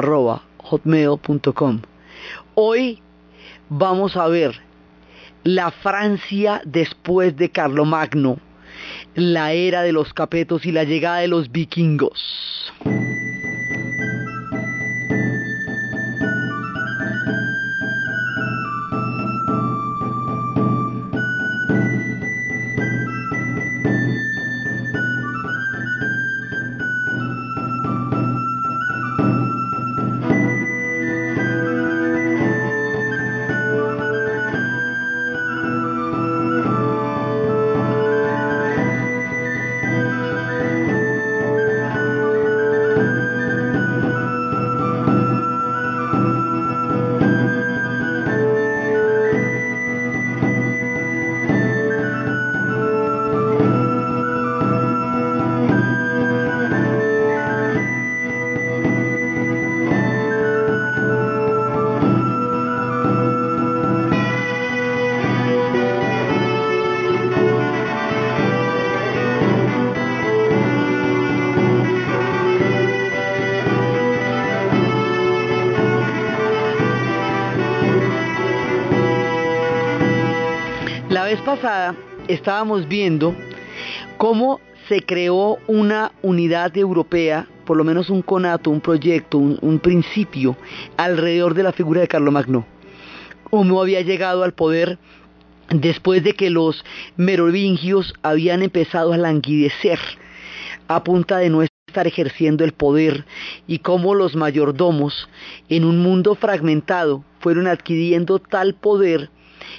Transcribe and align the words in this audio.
diauribe.com. 0.00 1.80
Hoy 2.54 3.00
vamos 3.68 4.16
a 4.16 4.26
ver 4.28 4.60
la 5.44 5.70
Francia 5.70 6.62
después 6.64 7.36
de 7.36 7.50
Carlomagno 7.50 8.38
la 9.14 9.52
era 9.52 9.82
de 9.82 9.92
los 9.92 10.12
capetos 10.14 10.64
y 10.64 10.72
la 10.72 10.84
llegada 10.84 11.18
de 11.18 11.28
los 11.28 11.50
vikingos. 11.50 12.72
Pasada 81.62 81.94
estábamos 82.26 82.88
viendo 82.88 83.36
cómo 84.18 84.60
se 84.88 85.00
creó 85.00 85.58
una 85.68 86.10
unidad 86.20 86.76
europea, 86.76 87.46
por 87.64 87.76
lo 87.76 87.84
menos 87.84 88.10
un 88.10 88.20
conato, 88.20 88.68
un 88.70 88.80
proyecto, 88.80 89.38
un, 89.38 89.58
un 89.62 89.78
principio 89.78 90.56
alrededor 90.96 91.54
de 91.54 91.62
la 91.62 91.72
figura 91.72 92.00
de 92.00 92.08
Carlomagno. 92.08 92.66
Cómo 93.44 93.80
había 93.80 94.00
llegado 94.00 94.42
al 94.42 94.54
poder 94.54 94.98
después 95.70 96.24
de 96.24 96.34
que 96.34 96.50
los 96.50 96.84
merovingios 97.16 98.12
habían 98.22 98.62
empezado 98.62 99.12
a 99.12 99.16
languidecer 99.16 100.00
a 100.88 101.04
punta 101.04 101.38
de 101.38 101.48
no 101.48 101.62
estar 101.62 102.08
ejerciendo 102.08 102.64
el 102.64 102.72
poder 102.72 103.24
y 103.68 103.78
cómo 103.78 104.14
los 104.16 104.34
mayordomos 104.34 105.28
en 105.68 105.84
un 105.84 106.02
mundo 106.02 106.34
fragmentado 106.34 107.22
fueron 107.38 107.68
adquiriendo 107.68 108.40
tal 108.40 108.74
poder 108.74 109.30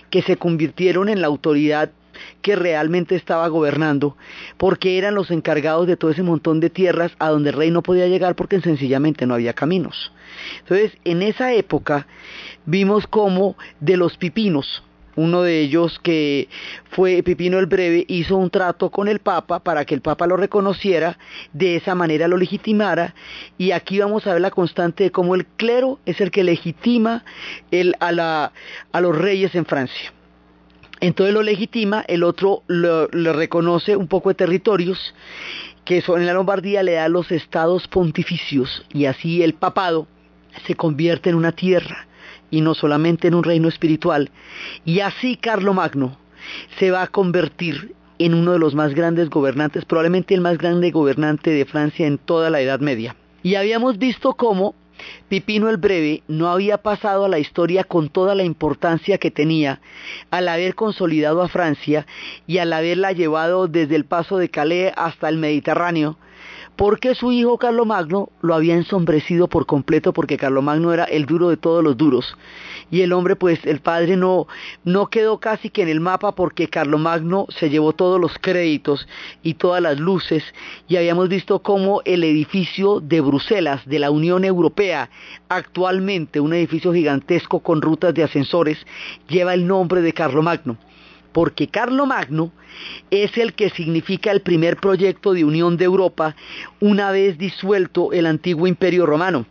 que 0.10 0.22
se 0.22 0.38
convirtieron 0.38 1.10
en 1.10 1.22
la 1.22 1.28
autoridad 1.28 1.92
que 2.42 2.56
realmente 2.56 3.16
estaba 3.16 3.48
gobernando, 3.48 4.16
porque 4.58 4.98
eran 4.98 5.16
los 5.16 5.32
encargados 5.32 5.88
de 5.88 5.98
todo 5.98 6.12
ese 6.12 6.24
montón 6.24 6.60
de 6.60 6.70
tierras 6.70 7.12
a 7.20 7.30
donde 7.30 7.50
el 7.50 7.56
rey 7.56 7.72
no 7.72 7.82
podía 7.82 8.08
llegar 8.08 8.36
porque 8.36 8.62
sencillamente 8.62 9.26
no 9.26 9.34
había 9.34 9.54
caminos. 9.54 10.12
Entonces, 10.60 10.98
en 11.06 11.22
esa 11.22 11.54
época 11.54 12.08
vimos 12.66 13.08
como 13.08 13.56
de 13.80 13.98
los 13.98 14.18
pipinos, 14.18 14.84
uno 15.16 15.44
de 15.44 15.62
ellos 15.62 16.00
que 16.00 16.50
fue 16.92 17.22
Pipino 17.24 17.60
el 17.60 17.66
Breve, 17.66 18.06
hizo 18.08 18.38
un 18.38 18.50
trato 18.50 18.90
con 18.90 19.08
el 19.08 19.20
Papa 19.20 19.60
para 19.60 19.86
que 19.86 19.96
el 19.96 20.02
Papa 20.02 20.28
lo 20.28 20.38
reconociera, 20.38 21.18
de 21.52 21.76
esa 21.76 21.96
manera 21.96 22.28
lo 22.28 22.38
legitimara, 22.38 23.14
y 23.58 23.72
aquí 23.72 24.00
vamos 24.00 24.26
a 24.26 24.34
ver 24.34 24.42
la 24.42 24.52
constante 24.52 25.06
de 25.06 25.12
cómo 25.12 25.36
el 25.36 25.46
clero 25.46 26.00
es 26.06 26.20
el 26.22 26.32
que 26.32 26.44
legitima 26.44 27.24
a 28.00 28.52
los 29.02 29.18
reyes 29.18 29.56
en 29.56 29.66
Francia. 29.66 30.14
Entonces 31.00 31.34
lo 31.34 31.44
legitima, 31.44 32.04
el 32.08 32.24
otro 32.24 32.64
le 32.68 33.34
reconoce 33.34 33.96
un 33.96 34.08
poco 34.08 34.30
de 34.30 34.36
territorios, 34.36 35.14
que 35.84 36.02
son 36.02 36.22
en 36.22 36.28
la 36.28 36.34
Lombardía, 36.34 36.82
le 36.82 36.94
da 36.94 37.10
los 37.10 37.30
estados 37.32 37.88
pontificios, 37.88 38.86
y 38.94 39.06
así 39.06 39.44
el 39.44 39.54
papado 39.54 40.08
se 40.66 40.76
convierte 40.76 41.30
en 41.30 41.36
una 41.36 41.52
tierra 41.52 42.08
y 42.54 42.62
no 42.62 42.76
solamente 42.76 43.28
en 43.28 43.34
un 43.34 43.44
reino 43.44 43.68
espiritual. 43.68 44.30
Y 44.86 45.00
así 45.00 45.38
Carlomagno 45.38 46.16
se 46.78 46.92
va 46.92 47.02
a 47.02 47.08
convertir 47.08 47.96
en 48.20 48.36
uno 48.36 48.52
de 48.52 48.60
los 48.60 48.76
más 48.76 48.94
grandes 48.94 49.32
gobernantes, 49.32 49.86
probablemente 49.86 50.36
el 50.36 50.42
más 50.42 50.60
grande 50.60 50.92
gobernante 50.92 51.50
de 51.50 51.66
Francia 51.66 52.06
en 52.06 52.20
toda 52.20 52.52
la 52.52 52.62
Edad 52.62 52.80
Media. 52.80 53.16
Y 53.42 53.56
habíamos 53.56 53.98
visto 53.98 54.36
cómo 54.36 54.76
Pipino 55.30 55.68
el 55.68 55.78
Breve 55.78 56.22
no 56.28 56.48
había 56.48 56.78
pasado 56.78 57.26
a 57.26 57.30
la 57.30 57.40
historia 57.40 57.84
con 57.84 58.10
toda 58.10 58.36
la 58.36 58.44
importancia 58.44 59.18
que 59.18 59.32
tenía 59.32 59.82
al 60.30 60.48
haber 60.48 60.76
consolidado 60.76 61.42
a 61.42 61.50
Francia 61.50 62.06
y 62.46 62.60
al 62.60 62.72
haberla 62.72 63.14
llevado 63.14 63.68
desde 63.68 63.96
el 63.96 64.06
paso 64.06 64.38
de 64.38 64.50
Calais 64.50 64.94
hasta 64.96 65.28
el 65.28 65.38
Mediterráneo, 65.38 66.20
porque 66.76 67.14
su 67.16 67.32
hijo 67.32 67.58
Carlomagno 67.58 68.30
lo 68.42 68.56
había 68.56 68.76
ensombrecido 68.76 69.48
por 69.48 69.66
completo 69.66 70.14
porque 70.14 70.38
Carlomagno 70.38 70.94
era 70.94 71.04
el 71.04 71.26
duro 71.26 71.50
de 71.50 71.58
todos 71.58 71.84
los 71.84 71.98
duros. 71.98 72.36
Y 72.90 73.02
el 73.02 73.14
hombre 73.14 73.36
pues 73.36 73.60
el 73.66 73.80
padre 73.80 74.18
no 74.18 74.48
no 74.84 75.08
quedó 75.08 75.40
casi 75.40 75.70
que 75.70 75.84
en 75.84 75.90
el 75.90 76.00
mapa 76.00 76.34
porque 76.34 76.68
Carlomagno 76.68 77.48
se 77.50 77.70
llevó 77.70 77.94
todos 77.94 78.20
los 78.20 78.38
créditos 78.40 79.08
y 79.44 79.56
todas 79.56 79.82
las 79.82 80.00
luces. 80.00 80.44
Y 80.88 80.98
habíamos 80.98 81.30
visto 81.30 81.60
cómo 81.62 82.02
el 82.06 82.24
edificio 82.24 83.00
de 83.00 83.22
Bruselas 83.22 83.86
de 83.86 84.00
la 84.00 84.12
Unión 84.12 84.44
Europea 84.44 85.10
actualmente 85.50 86.40
un 86.40 86.54
edificio 86.54 86.94
gigantesco 86.94 87.60
con 87.60 87.82
rutas 87.82 88.14
de 88.14 88.24
ascensores 88.24 88.86
lleva 89.28 89.54
el 89.54 89.68
nombre 89.68 90.02
de 90.02 90.14
Carlomagno 90.14 90.78
porque 91.34 91.68
Carlomagno 91.68 92.52
es 93.12 93.38
el 93.38 93.54
que 93.54 93.70
significa 93.70 94.32
el 94.32 94.42
primer 94.42 94.78
proyecto 94.78 95.34
de 95.34 95.44
unión 95.44 95.78
de 95.78 95.86
Europa 95.86 96.36
una 96.80 97.12
vez 97.12 97.38
disuelto 97.38 98.14
el 98.14 98.26
antiguo 98.26 98.68
imperio 98.68 99.06
romano. 99.06 99.46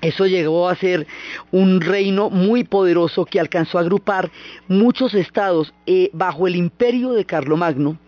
Eso 0.00 0.26
llegó 0.26 0.68
a 0.68 0.76
ser 0.76 1.06
un 1.50 1.80
reino 1.80 2.28
muy 2.28 2.64
poderoso 2.64 3.24
que 3.24 3.40
alcanzó 3.40 3.78
a 3.78 3.80
agrupar 3.80 4.30
muchos 4.68 5.14
estados 5.14 5.72
eh, 5.86 6.10
bajo 6.12 6.46
el 6.46 6.56
imperio 6.56 7.12
de 7.12 7.24
Carlomagno 7.24 7.98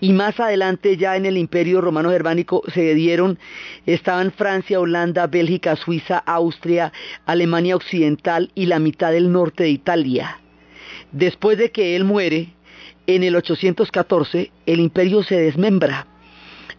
y 0.00 0.12
más 0.12 0.38
adelante 0.38 0.96
ya 0.96 1.16
en 1.16 1.26
el 1.26 1.36
imperio 1.36 1.80
romano 1.80 2.10
germánico 2.10 2.62
se 2.72 2.94
dieron, 2.94 3.38
estaban 3.86 4.32
Francia, 4.32 4.80
Holanda, 4.80 5.26
Bélgica, 5.26 5.76
Suiza, 5.76 6.18
Austria, 6.18 6.92
Alemania 7.26 7.76
Occidental 7.76 8.50
y 8.54 8.66
la 8.66 8.78
mitad 8.78 9.12
del 9.12 9.32
norte 9.32 9.64
de 9.64 9.70
Italia. 9.70 10.38
Después 11.14 11.56
de 11.58 11.70
que 11.70 11.94
él 11.94 12.02
muere, 12.02 12.48
en 13.06 13.22
el 13.22 13.36
814, 13.36 14.50
el 14.66 14.80
imperio 14.80 15.22
se 15.22 15.36
desmembra 15.36 16.08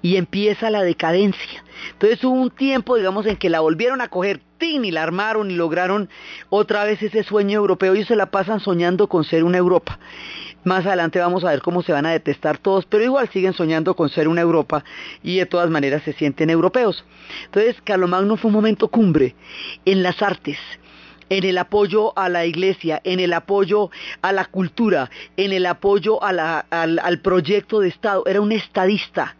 y 0.01 0.17
empieza 0.17 0.69
la 0.69 0.83
decadencia. 0.83 1.63
Entonces 1.93 2.21
hubo 2.21 2.33
un 2.33 2.49
tiempo, 2.49 2.97
digamos, 2.97 3.25
en 3.27 3.37
que 3.37 3.49
la 3.49 3.61
volvieron 3.61 4.01
a 4.01 4.09
coger, 4.09 4.41
¡tin! 4.57 4.83
y 4.83 4.91
la 4.91 5.03
armaron 5.03 5.51
y 5.51 5.55
lograron 5.55 6.09
otra 6.49 6.83
vez 6.83 7.01
ese 7.01 7.23
sueño 7.23 7.57
europeo. 7.57 7.95
y 7.95 8.03
se 8.03 8.17
la 8.17 8.25
pasan 8.25 8.59
soñando 8.59 9.07
con 9.07 9.23
ser 9.23 9.45
una 9.45 9.57
Europa. 9.57 9.99
Más 10.65 10.85
adelante 10.85 11.19
vamos 11.19 11.45
a 11.45 11.51
ver 11.51 11.61
cómo 11.61 11.81
se 11.81 11.93
van 11.93 12.05
a 12.05 12.11
detestar 12.11 12.57
todos, 12.57 12.85
pero 12.87 13.05
igual 13.05 13.29
siguen 13.29 13.53
soñando 13.53 13.95
con 13.95 14.09
ser 14.09 14.27
una 14.27 14.41
Europa 14.41 14.83
y 15.23 15.37
de 15.37 15.45
todas 15.45 15.69
maneras 15.69 16.03
se 16.03 16.11
sienten 16.11 16.49
europeos. 16.49 17.05
Entonces, 17.45 17.77
Carlomagno 17.85 18.35
fue 18.35 18.49
un 18.49 18.55
momento 18.55 18.89
cumbre 18.89 19.33
en 19.85 20.03
las 20.03 20.21
artes, 20.21 20.57
en 21.29 21.43
el 21.43 21.57
apoyo 21.57 22.17
a 22.17 22.29
la 22.29 22.45
iglesia, 22.45 23.01
en 23.03 23.19
el 23.19 23.33
apoyo 23.33 23.89
a 24.21 24.31
la 24.31 24.45
cultura, 24.45 25.09
en 25.37 25.51
el 25.53 25.65
apoyo 25.65 26.19
al 26.21 27.19
proyecto 27.21 27.79
de 27.79 27.89
Estado. 27.89 28.23
Era 28.25 28.41
un 28.41 28.51
estadista 28.51 29.35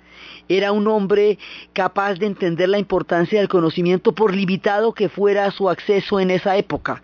era 0.47 0.71
un 0.71 0.87
hombre 0.87 1.39
capaz 1.73 2.15
de 2.15 2.27
entender 2.27 2.69
la 2.69 2.77
importancia 2.77 3.39
del 3.39 3.49
conocimiento 3.49 4.13
por 4.13 4.35
limitado 4.35 4.93
que 4.93 5.09
fuera 5.09 5.49
su 5.51 5.69
acceso 5.69 6.19
en 6.19 6.29
esa 6.29 6.55
época. 6.57 7.01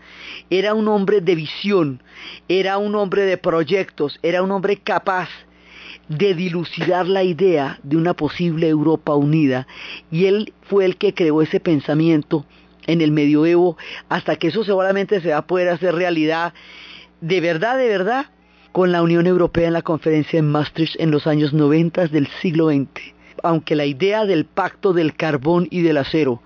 Era 0.49 0.73
un 0.73 0.87
hombre 0.87 1.21
de 1.21 1.35
visión, 1.35 2.03
era 2.47 2.77
un 2.77 2.95
hombre 2.95 3.23
de 3.23 3.37
proyectos, 3.37 4.19
era 4.21 4.43
un 4.43 4.51
hombre 4.51 4.77
capaz 4.77 5.29
de 6.07 6.35
dilucidar 6.35 7.07
la 7.07 7.23
idea 7.23 7.79
de 7.83 7.97
una 7.97 8.13
posible 8.13 8.67
Europa 8.67 9.15
unida. 9.15 9.67
Y 10.11 10.25
él 10.25 10.53
fue 10.63 10.85
el 10.85 10.97
que 10.97 11.13
creó 11.13 11.41
ese 11.41 11.59
pensamiento 11.59 12.45
en 12.91 13.01
el 13.01 13.11
medioevo 13.11 13.77
hasta 14.09 14.35
que 14.35 14.47
eso 14.47 14.63
seguramente 14.63 15.21
se 15.21 15.29
va 15.29 15.37
a 15.37 15.47
poder 15.47 15.69
hacer 15.69 15.95
realidad 15.95 16.53
de 17.21 17.39
verdad, 17.39 17.77
de 17.77 17.87
verdad, 17.87 18.25
con 18.71 18.91
la 18.91 19.03
Unión 19.03 19.27
Europea 19.27 19.67
en 19.67 19.73
la 19.73 19.83
conferencia 19.83 20.39
en 20.39 20.49
Maastricht 20.49 20.99
en 20.99 21.11
los 21.11 21.27
años 21.27 21.53
90 21.53 22.07
del 22.07 22.27
siglo 22.41 22.69
XX. 22.69 22.89
Aunque 23.43 23.75
la 23.75 23.85
idea 23.85 24.25
del 24.25 24.45
pacto 24.45 24.93
del 24.93 25.15
carbón 25.15 25.67
y 25.71 25.81
del 25.81 25.97
acero, 25.97 26.41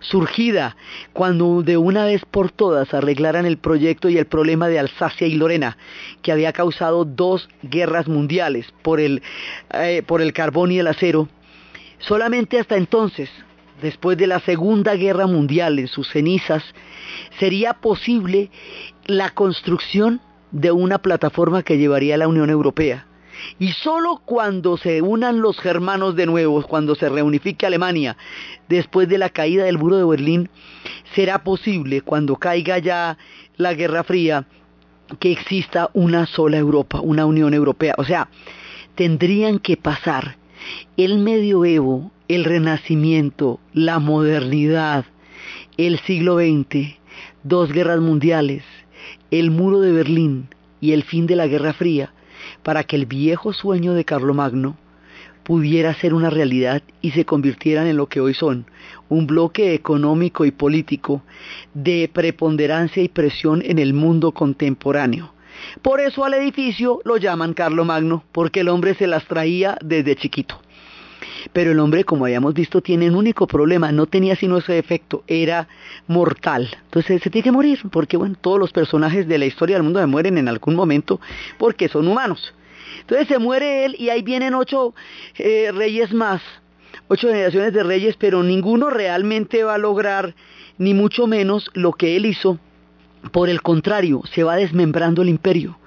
surgida 0.00 0.76
cuando 1.12 1.62
de 1.62 1.76
una 1.76 2.04
vez 2.04 2.22
por 2.30 2.50
todas 2.50 2.92
arreglaran 2.92 3.46
el 3.46 3.56
proyecto 3.56 4.08
y 4.08 4.18
el 4.18 4.26
problema 4.26 4.68
de 4.68 4.78
Alsacia 4.78 5.26
y 5.26 5.34
Lorena, 5.34 5.78
que 6.22 6.32
había 6.32 6.52
causado 6.52 7.04
dos 7.04 7.48
guerras 7.62 8.08
mundiales 8.08 8.66
por 8.82 9.00
el, 9.00 9.22
eh, 9.72 10.02
por 10.06 10.20
el 10.20 10.32
carbón 10.32 10.72
y 10.72 10.78
el 10.78 10.86
acero, 10.86 11.28
solamente 11.98 12.58
hasta 12.58 12.76
entonces 12.76 13.30
después 13.84 14.16
de 14.16 14.26
la 14.26 14.40
Segunda 14.40 14.94
Guerra 14.94 15.26
Mundial 15.26 15.78
en 15.78 15.88
sus 15.88 16.08
cenizas, 16.08 16.64
sería 17.38 17.74
posible 17.74 18.50
la 19.04 19.28
construcción 19.30 20.22
de 20.52 20.72
una 20.72 20.98
plataforma 20.98 21.62
que 21.62 21.76
llevaría 21.76 22.14
a 22.14 22.18
la 22.18 22.28
Unión 22.28 22.48
Europea. 22.48 23.06
Y 23.58 23.72
solo 23.72 24.22
cuando 24.24 24.78
se 24.78 25.02
unan 25.02 25.42
los 25.42 25.60
germanos 25.60 26.16
de 26.16 26.24
nuevo, 26.24 26.62
cuando 26.62 26.94
se 26.94 27.10
reunifique 27.10 27.66
Alemania, 27.66 28.16
después 28.70 29.06
de 29.06 29.18
la 29.18 29.28
caída 29.28 29.64
del 29.64 29.76
muro 29.76 29.98
de 29.98 30.04
Berlín, 30.04 30.48
será 31.14 31.44
posible, 31.44 32.00
cuando 32.00 32.36
caiga 32.36 32.78
ya 32.78 33.18
la 33.58 33.74
Guerra 33.74 34.02
Fría, 34.02 34.46
que 35.18 35.30
exista 35.30 35.90
una 35.92 36.24
sola 36.24 36.56
Europa, 36.56 37.00
una 37.02 37.26
Unión 37.26 37.52
Europea. 37.52 37.94
O 37.98 38.04
sea, 38.04 38.30
tendrían 38.94 39.58
que 39.58 39.76
pasar 39.76 40.38
el 40.96 41.18
medioevo, 41.18 42.10
el 42.28 42.44
renacimiento, 42.44 43.60
la 43.72 43.98
modernidad, 43.98 45.04
el 45.76 45.98
siglo 46.00 46.38
XX, 46.38 46.96
dos 47.42 47.70
guerras 47.70 48.00
mundiales, 48.00 48.64
el 49.30 49.50
muro 49.50 49.80
de 49.80 49.92
Berlín 49.92 50.48
y 50.80 50.92
el 50.92 51.02
fin 51.02 51.26
de 51.26 51.36
la 51.36 51.46
Guerra 51.46 51.74
Fría, 51.74 52.12
para 52.62 52.84
que 52.84 52.96
el 52.96 53.06
viejo 53.06 53.52
sueño 53.52 53.94
de 53.94 54.04
Carlomagno 54.04 54.76
pudiera 55.42 55.92
ser 55.94 56.14
una 56.14 56.30
realidad 56.30 56.82
y 57.02 57.10
se 57.10 57.26
convirtieran 57.26 57.86
en 57.86 57.98
lo 57.98 58.06
que 58.06 58.20
hoy 58.20 58.32
son, 58.32 58.64
un 59.10 59.26
bloque 59.26 59.74
económico 59.74 60.46
y 60.46 60.50
político 60.50 61.22
de 61.74 62.10
preponderancia 62.12 63.02
y 63.02 63.08
presión 63.08 63.62
en 63.64 63.78
el 63.78 63.92
mundo 63.92 64.32
contemporáneo. 64.32 65.34
Por 65.82 66.00
eso 66.00 66.24
al 66.24 66.34
edificio 66.34 67.00
lo 67.04 67.18
llaman 67.18 67.52
Carlomagno, 67.52 68.24
porque 68.32 68.60
el 68.60 68.68
hombre 68.68 68.94
se 68.94 69.06
las 69.06 69.26
traía 69.26 69.76
desde 69.82 70.16
chiquito. 70.16 70.63
Pero 71.52 71.72
el 71.72 71.80
hombre, 71.80 72.04
como 72.04 72.24
habíamos 72.24 72.54
visto, 72.54 72.80
tiene 72.80 73.08
un 73.08 73.16
único 73.16 73.46
problema, 73.46 73.92
no 73.92 74.06
tenía 74.06 74.36
sino 74.36 74.58
ese 74.58 74.72
defecto, 74.72 75.24
era 75.26 75.68
mortal. 76.06 76.70
Entonces 76.84 77.22
se 77.22 77.30
tiene 77.30 77.44
que 77.44 77.52
morir, 77.52 77.80
porque 77.90 78.16
bueno, 78.16 78.36
todos 78.40 78.58
los 78.58 78.72
personajes 78.72 79.26
de 79.28 79.38
la 79.38 79.46
historia 79.46 79.76
del 79.76 79.82
mundo 79.82 80.00
se 80.00 80.06
mueren 80.06 80.38
en 80.38 80.48
algún 80.48 80.74
momento 80.74 81.20
porque 81.58 81.88
son 81.88 82.08
humanos. 82.08 82.54
Entonces 83.00 83.28
se 83.28 83.38
muere 83.38 83.84
él 83.84 83.96
y 83.98 84.08
ahí 84.08 84.22
vienen 84.22 84.54
ocho 84.54 84.94
eh, 85.36 85.70
reyes 85.72 86.12
más, 86.12 86.42
ocho 87.08 87.28
generaciones 87.28 87.72
de 87.72 87.82
reyes, 87.82 88.16
pero 88.16 88.42
ninguno 88.42 88.90
realmente 88.90 89.64
va 89.64 89.74
a 89.74 89.78
lograr, 89.78 90.34
ni 90.78 90.94
mucho 90.94 91.26
menos, 91.26 91.70
lo 91.74 91.92
que 91.92 92.16
él 92.16 92.26
hizo. 92.26 92.58
Por 93.32 93.48
el 93.48 93.62
contrario, 93.62 94.22
se 94.32 94.44
va 94.44 94.56
desmembrando 94.56 95.22
el 95.22 95.28
imperio. 95.28 95.78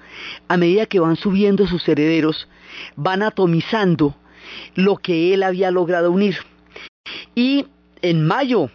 A 0.48 0.56
medida 0.56 0.86
que 0.86 1.00
van 1.00 1.16
subiendo 1.16 1.66
sus 1.66 1.88
herederos, 1.88 2.48
van 2.96 3.22
atomizando 3.22 4.16
lo 4.74 4.96
que 4.96 5.34
él 5.34 5.42
había 5.42 5.70
logrado 5.70 6.10
unir. 6.10 6.36
Y 7.34 7.66
en 8.02 8.26
mayo 8.26 8.70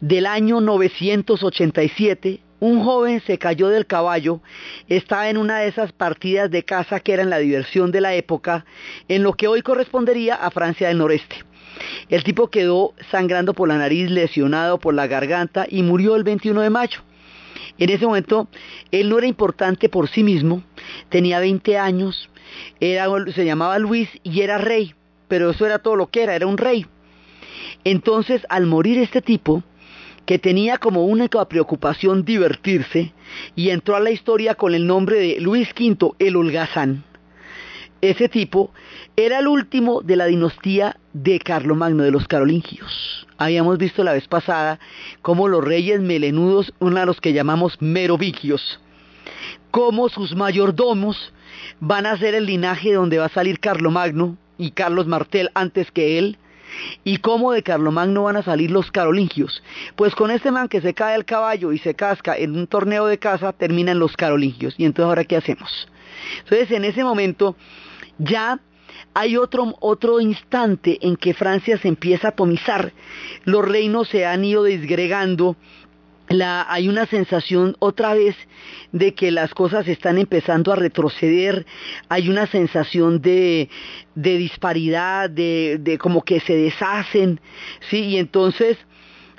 del 0.00 0.26
año 0.26 0.60
987, 0.60 2.40
un 2.60 2.82
joven 2.82 3.20
se 3.26 3.38
cayó 3.38 3.68
del 3.68 3.86
caballo, 3.86 4.40
estaba 4.88 5.28
en 5.28 5.36
una 5.36 5.58
de 5.58 5.68
esas 5.68 5.92
partidas 5.92 6.50
de 6.50 6.64
caza 6.64 7.00
que 7.00 7.12
eran 7.12 7.30
la 7.30 7.38
diversión 7.38 7.92
de 7.92 8.00
la 8.00 8.14
época, 8.14 8.64
en 9.08 9.22
lo 9.22 9.34
que 9.34 9.48
hoy 9.48 9.62
correspondería 9.62 10.34
a 10.34 10.50
Francia 10.50 10.88
del 10.88 10.98
Noreste. 10.98 11.44
El 12.08 12.24
tipo 12.24 12.48
quedó 12.48 12.94
sangrando 13.10 13.52
por 13.52 13.68
la 13.68 13.76
nariz, 13.76 14.10
lesionado 14.10 14.78
por 14.78 14.94
la 14.94 15.06
garganta 15.06 15.66
y 15.68 15.82
murió 15.82 16.16
el 16.16 16.24
21 16.24 16.62
de 16.62 16.70
mayo. 16.70 17.00
En 17.78 17.90
ese 17.90 18.06
momento, 18.06 18.48
él 18.90 19.10
no 19.10 19.18
era 19.18 19.26
importante 19.26 19.88
por 19.88 20.08
sí 20.08 20.22
mismo, 20.22 20.62
tenía 21.10 21.40
20 21.40 21.76
años, 21.76 22.30
era, 22.80 23.06
se 23.34 23.44
llamaba 23.44 23.78
Luis 23.78 24.08
y 24.22 24.40
era 24.40 24.58
rey 24.58 24.94
pero 25.28 25.50
eso 25.50 25.66
era 25.66 25.78
todo 25.78 25.96
lo 25.96 26.08
que 26.08 26.22
era, 26.22 26.34
era 26.34 26.46
un 26.46 26.58
rey. 26.58 26.86
Entonces, 27.84 28.46
al 28.48 28.66
morir 28.66 28.98
este 28.98 29.22
tipo, 29.22 29.62
que 30.24 30.38
tenía 30.38 30.78
como 30.78 31.04
única 31.04 31.44
preocupación 31.48 32.24
divertirse, 32.24 33.12
y 33.54 33.70
entró 33.70 33.96
a 33.96 34.00
la 34.00 34.10
historia 34.10 34.54
con 34.54 34.74
el 34.74 34.86
nombre 34.86 35.18
de 35.18 35.40
Luis 35.40 35.68
V 35.78 36.14
el 36.18 36.36
Holgazán, 36.36 37.04
ese 38.02 38.28
tipo 38.28 38.72
era 39.16 39.38
el 39.38 39.48
último 39.48 40.02
de 40.02 40.16
la 40.16 40.26
dinastía 40.26 40.96
de 41.12 41.38
Carlomagno, 41.38 42.02
de 42.02 42.10
los 42.10 42.28
carolingios. 42.28 43.26
Habíamos 43.38 43.78
visto 43.78 44.04
la 44.04 44.12
vez 44.12 44.28
pasada 44.28 44.78
cómo 45.22 45.48
los 45.48 45.64
reyes 45.64 46.00
melenudos, 46.00 46.72
uno 46.78 47.00
de 47.00 47.06
los 47.06 47.20
que 47.20 47.32
llamamos 47.32 47.80
merovingios, 47.80 48.80
como 49.70 50.08
sus 50.08 50.36
mayordomos 50.36 51.32
van 51.80 52.06
a 52.06 52.18
ser 52.18 52.34
el 52.34 52.46
linaje 52.46 52.92
donde 52.92 53.18
va 53.18 53.26
a 53.26 53.30
salir 53.30 53.60
Carlomagno, 53.60 54.36
y 54.58 54.70
Carlos 54.70 55.06
Martel 55.06 55.50
antes 55.54 55.90
que 55.90 56.18
él, 56.18 56.38
y 57.04 57.18
cómo 57.18 57.52
de 57.52 57.62
Carlomagno 57.62 58.24
van 58.24 58.36
a 58.36 58.42
salir 58.42 58.70
los 58.70 58.90
carolingios. 58.90 59.62
Pues 59.94 60.14
con 60.14 60.30
este 60.30 60.50
man 60.50 60.68
que 60.68 60.80
se 60.80 60.94
cae 60.94 61.14
el 61.14 61.24
caballo 61.24 61.72
y 61.72 61.78
se 61.78 61.94
casca 61.94 62.36
en 62.36 62.56
un 62.56 62.66
torneo 62.66 63.06
de 63.06 63.18
caza, 63.18 63.52
terminan 63.52 63.98
los 63.98 64.16
carolingios. 64.16 64.74
Y 64.78 64.84
entonces 64.84 65.08
ahora 65.08 65.24
qué 65.24 65.36
hacemos? 65.36 65.88
Entonces 66.40 66.70
en 66.72 66.84
ese 66.84 67.04
momento 67.04 67.56
ya 68.18 68.60
hay 69.14 69.36
otro, 69.36 69.76
otro 69.80 70.20
instante 70.20 70.98
en 71.00 71.16
que 71.16 71.34
Francia 71.34 71.78
se 71.78 71.88
empieza 71.88 72.28
a 72.28 72.30
atomizar. 72.30 72.92
Los 73.44 73.66
reinos 73.66 74.08
se 74.08 74.26
han 74.26 74.44
ido 74.44 74.64
disgregando 74.64 75.56
hay 76.28 76.88
una 76.88 77.06
sensación 77.06 77.76
otra 77.78 78.14
vez 78.14 78.36
de 78.92 79.14
que 79.14 79.30
las 79.30 79.54
cosas 79.54 79.86
están 79.88 80.18
empezando 80.18 80.72
a 80.72 80.76
retroceder, 80.76 81.66
hay 82.08 82.28
una 82.28 82.46
sensación 82.46 83.20
de, 83.20 83.68
disparidad, 84.14 85.30
de, 85.30 85.78
de, 85.80 85.98
como 85.98 86.22
que 86.22 86.40
se 86.40 86.56
deshacen, 86.56 87.40
¿sí? 87.90 88.04
Y 88.04 88.16
entonces 88.18 88.76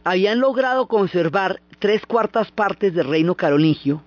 habían 0.04 0.40
logrado 0.40 0.88
conservar 0.88 1.62
tres 1.80 2.06
cuartas 2.06 2.52
partes 2.52 2.94
del 2.94 3.08
reino 3.08 3.36
carolingio, 3.36 4.04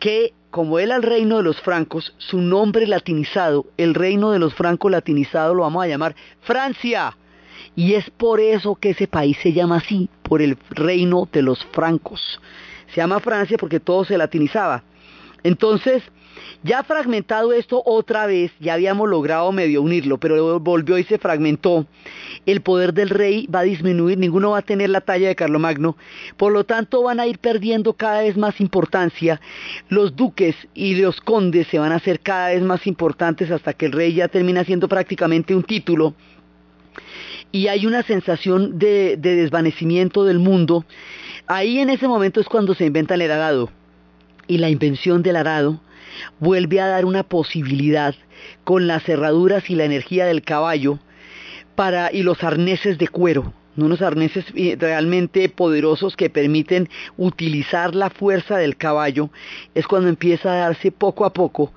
que 0.00 0.32
como 0.50 0.78
era 0.78 0.96
el 0.96 1.02
reino 1.02 1.36
de 1.36 1.42
los 1.42 1.60
francos, 1.60 2.14
su 2.16 2.40
nombre 2.40 2.86
latinizado, 2.86 3.66
el 3.76 3.94
reino 3.94 4.30
de 4.30 4.38
los 4.38 4.54
francos 4.54 4.90
latinizado 4.90 5.54
lo 5.54 5.62
vamos 5.64 5.84
a 5.84 5.88
llamar 5.88 6.16
Francia. 6.40 7.14
Y 7.76 7.94
es 7.94 8.08
por 8.10 8.40
eso 8.40 8.74
que 8.74 8.90
ese 8.90 9.06
país 9.06 9.36
se 9.42 9.52
llama 9.52 9.76
así, 9.76 10.08
por 10.22 10.40
el 10.40 10.56
reino 10.70 11.28
de 11.30 11.42
los 11.42 11.64
francos. 11.66 12.40
Se 12.88 12.96
llama 12.96 13.20
Francia 13.20 13.58
porque 13.58 13.80
todo 13.80 14.04
se 14.04 14.16
latinizaba. 14.16 14.82
Entonces, 15.42 16.02
ya 16.62 16.82
fragmentado 16.82 17.52
esto 17.52 17.82
otra 17.84 18.26
vez, 18.26 18.50
ya 18.60 18.74
habíamos 18.74 19.08
logrado 19.08 19.52
medio 19.52 19.82
unirlo, 19.82 20.18
pero 20.18 20.58
volvió 20.58 20.98
y 20.98 21.04
se 21.04 21.18
fragmentó. 21.18 21.86
El 22.46 22.62
poder 22.62 22.94
del 22.94 23.10
rey 23.10 23.46
va 23.46 23.60
a 23.60 23.64
disminuir, 23.64 24.18
ninguno 24.18 24.50
va 24.50 24.58
a 24.58 24.62
tener 24.62 24.90
la 24.90 25.00
talla 25.00 25.28
de 25.28 25.36
Carlomagno, 25.36 25.96
por 26.36 26.52
lo 26.52 26.64
tanto 26.64 27.02
van 27.02 27.20
a 27.20 27.26
ir 27.26 27.38
perdiendo 27.38 27.92
cada 27.92 28.22
vez 28.22 28.36
más 28.36 28.60
importancia. 28.60 29.40
Los 29.88 30.16
duques 30.16 30.56
y 30.74 30.94
los 30.96 31.20
condes 31.20 31.66
se 31.68 31.78
van 31.78 31.92
a 31.92 31.96
hacer 31.96 32.20
cada 32.20 32.48
vez 32.48 32.62
más 32.62 32.86
importantes 32.86 33.50
hasta 33.50 33.74
que 33.74 33.86
el 33.86 33.92
rey 33.92 34.14
ya 34.14 34.28
termina 34.28 34.64
siendo 34.64 34.88
prácticamente 34.88 35.54
un 35.54 35.62
título 35.62 36.14
y 37.56 37.68
hay 37.68 37.86
una 37.86 38.02
sensación 38.02 38.78
de, 38.78 39.16
desvanecimiento 39.16 40.24
del 40.24 40.38
mundo, 40.38 40.84
ahí 41.46 41.78
en 41.78 41.88
ese 41.88 42.06
momento 42.06 42.38
es 42.38 42.46
cuando 42.48 42.74
se 42.74 42.84
inventa 42.84 43.14
el 43.14 43.22
arado. 43.22 43.70
Y 44.46 44.58
la 44.58 44.68
invención 44.68 45.22
del 45.22 45.36
arado 45.36 45.80
vuelve 46.38 46.82
a 46.82 46.86
dar 46.86 47.06
una 47.06 47.22
posibilidad 47.22 48.14
con 48.64 48.86
las 48.86 49.04
cerraduras 49.04 49.70
y 49.70 49.74
la 49.74 49.84
energía 49.84 50.26
del 50.26 50.42
caballo 50.42 50.98
para, 51.76 52.12
y 52.12 52.22
los 52.22 52.44
arneses 52.44 52.98
de 52.98 53.08
cuero, 53.08 53.54
unos 53.78 54.02
arneses 54.02 54.44
eh, 54.54 54.76
realmente 54.78 55.48
poderosos 55.48 56.14
que 56.14 56.28
permiten 56.28 56.90
utilizar 57.16 57.94
la 57.94 58.10
fuerza 58.10 58.58
del 58.58 58.76
caballo, 58.76 59.30
es 59.74 59.86
cuando 59.86 60.10
empieza 60.10 60.52
a 60.52 60.56
darse 60.56 60.92
poco 60.92 61.24
a 61.24 61.32
poco 61.32 61.72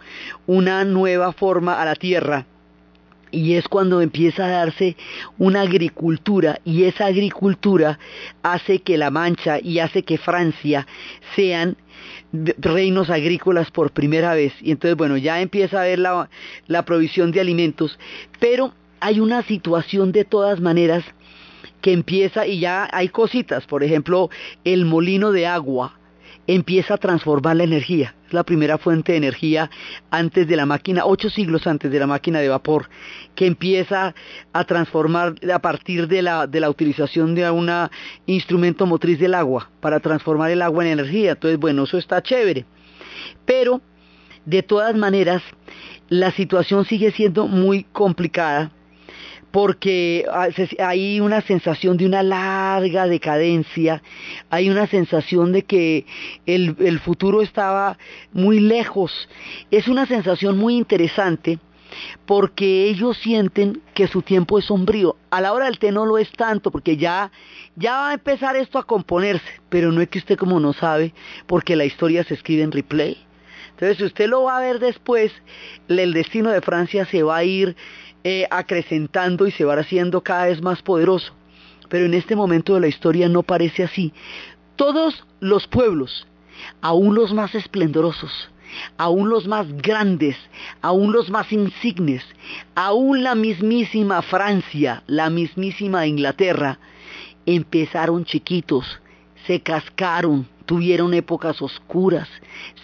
una 0.45 0.83
nueva 0.83 1.31
forma 1.31 1.81
a 1.81 1.86
la 1.86 1.95
tierra 1.95 2.45
y 3.31 3.53
es 3.53 3.67
cuando 3.67 4.01
empieza 4.01 4.45
a 4.45 4.50
darse 4.50 4.95
una 5.38 5.62
agricultura 5.62 6.59
y 6.65 6.83
esa 6.83 7.05
agricultura 7.05 8.00
hace 8.43 8.79
que 8.79 8.98
La 8.98 9.12
Mancha 9.12 9.59
y 9.62 9.79
hace 9.79 10.03
que 10.03 10.17
Francia 10.17 10.88
sean 11.36 11.77
reinos 12.31 13.09
agrícolas 13.09 13.71
por 13.71 13.91
primera 13.91 14.33
vez. 14.33 14.53
Y 14.62 14.71
entonces 14.71 14.98
bueno 14.98 15.17
ya 15.17 15.41
empieza 15.41 15.79
a 15.79 15.81
haber 15.81 16.00
la, 16.00 16.29
la 16.67 16.86
provisión 16.86 17.31
de 17.31 17.41
alimentos 17.41 18.00
pero 18.39 18.74
hay 19.00 19.19
una 19.19 19.43
situación 19.43 20.12
de 20.12 20.25
todas 20.25 20.59
maneras 20.59 21.03
que 21.81 21.93
empieza 21.93 22.45
y 22.45 22.59
ya 22.59 22.89
hay 22.91 23.09
cositas. 23.09 23.65
Por 23.65 23.83
ejemplo 23.83 24.29
el 24.63 24.86
molino 24.86 25.31
de 25.31 25.48
agua 25.48 25.99
empieza 26.56 26.96
a 26.96 26.98
transformar 26.98 27.58
la 27.58 27.63
energía. 27.63 28.15
Es 28.25 28.34
la 28.34 28.44
primera 28.44 28.79
fuente 28.79 29.12
de 29.12 29.20
energía 29.20 29.70
antes 30.10 30.48
de 30.48 30.56
la 30.56 30.65
máquina, 30.65 31.06
ocho 31.06 31.29
siglos 31.29 31.68
antes 31.68 31.91
de 31.91 32.00
la 32.00 32.08
máquina 32.08 32.39
de 32.39 32.50
vapor, 32.50 32.89
que 33.36 33.46
empieza 33.46 34.15
a 34.51 34.63
transformar 34.63 35.36
a 35.53 35.60
partir 35.60 36.08
de 36.08 36.24
la, 36.24 36.50
utilización 36.68 37.36
de 37.36 37.50
un 37.51 37.70
instrumento 38.25 38.88
motriz 38.88 39.20
del 39.20 39.36
agua, 39.36 39.70
para 39.79 40.00
transformar 40.00 40.50
el 40.50 40.63
agua 40.63 40.86
en 40.86 40.94
energía. 40.94 41.32
Entonces, 41.34 41.60
bueno, 41.60 41.84
eso 41.84 42.00
está 42.00 42.24
chévere. 42.24 42.65
Pero, 43.46 43.82
de 44.46 44.63
todas 44.63 44.96
maneras, 44.96 45.44
la 46.08 46.32
situación 46.32 46.84
sigue 46.86 47.12
siendo 47.12 47.48
muy 47.48 47.84
complicada 47.84 48.72
porque 49.51 50.25
hay 50.79 51.20
una 51.20 51.41
sensación 51.41 51.98
de 51.98 52.06
una 52.06 52.22
larga 52.22 53.08
decadencia, 53.08 54.03
hay 54.50 54.70
una 54.70 54.88
sensación 54.88 55.51
de 55.51 55.63
que 55.63 56.06
el, 56.46 57.00
futuro 57.00 57.41
estaba 57.41 57.98
muy 58.32 58.60
lejos. 58.60 59.27
Es 59.72 59.88
una 59.88 60.06
sensación 60.06 60.58
muy 60.58 60.75
interesante 60.75 61.60
porque 62.27 62.86
ellos 62.86 63.18
sienten 63.18 63.82
que 63.96 64.08
su 64.08 64.22
tiempo 64.22 64.60
es 64.60 64.65
sombrío. 64.65 65.15
A 65.32 65.41
la 65.41 65.53
hora 65.53 65.65
del 65.65 65.79
té 65.79 65.91
no 65.91 66.06
lo 66.06 66.20
es 66.20 66.32
tanto, 66.32 66.70
porque 66.70 66.98
ya, 66.98 67.32
ya 67.75 67.94
va 67.94 68.10
a 68.12 68.13
empezar 68.13 68.56
esto 68.56 68.77
a 68.77 68.86
componerse, 68.86 69.62
pero 69.70 69.91
no 69.91 70.01
es 70.01 70.10
que 70.10 70.20
usted 70.20 70.38
como 70.38 70.60
no 70.60 70.74
sabe, 70.74 71.13
porque 71.48 71.75
la 71.75 71.86
historia 71.86 72.24
se 72.24 72.36
escribe 72.36 72.62
en 72.62 72.72
replay. 72.72 73.18
Entonces, 73.72 73.98
si 73.98 74.03
usted 74.03 74.27
lo 74.27 74.44
va 74.44 74.58
a 74.58 74.62
ver 74.62 74.79
después, 74.79 75.32
el 75.88 76.13
destino 76.13 76.51
de 76.51 76.62
Francia 76.62 77.06
se 77.06 77.24
va 77.24 77.38
a 77.38 77.44
ir 77.46 77.77
eh, 78.23 78.47
acrecentando 78.51 79.47
y 79.47 79.51
se 79.51 79.65
va 79.65 79.75
haciendo 79.75 80.21
cada 80.21 80.45
vez 80.45 80.61
más 80.61 80.81
poderoso. 80.81 81.33
Pero 81.89 82.05
en 82.05 82.13
este 82.13 82.35
momento 82.35 82.73
de 82.75 82.81
la 82.81 82.88
historia 82.88 83.29
no 83.29 83.43
parece 83.43 83.83
así. 83.83 84.13
Todos 84.75 85.25
los 85.39 85.67
pueblos, 85.67 86.27
aún 86.81 87.15
los 87.15 87.33
más 87.33 87.55
esplendorosos, 87.55 88.49
aún 88.97 89.29
los 89.29 89.47
más 89.47 89.71
grandes, 89.81 90.38
aún 90.81 91.11
los 91.11 91.29
más 91.29 91.51
insignes, 91.51 92.23
aún 92.75 93.23
la 93.23 93.35
mismísima 93.35 94.21
Francia, 94.21 95.03
la 95.07 95.29
mismísima 95.29 96.05
Inglaterra, 96.05 96.79
empezaron 97.45 98.25
chiquitos, 98.25 98.99
se 99.50 99.62
cascaron, 99.62 100.48
tuvieron 100.68 101.15
épocas 101.15 101.60
oscuras, 101.60 102.29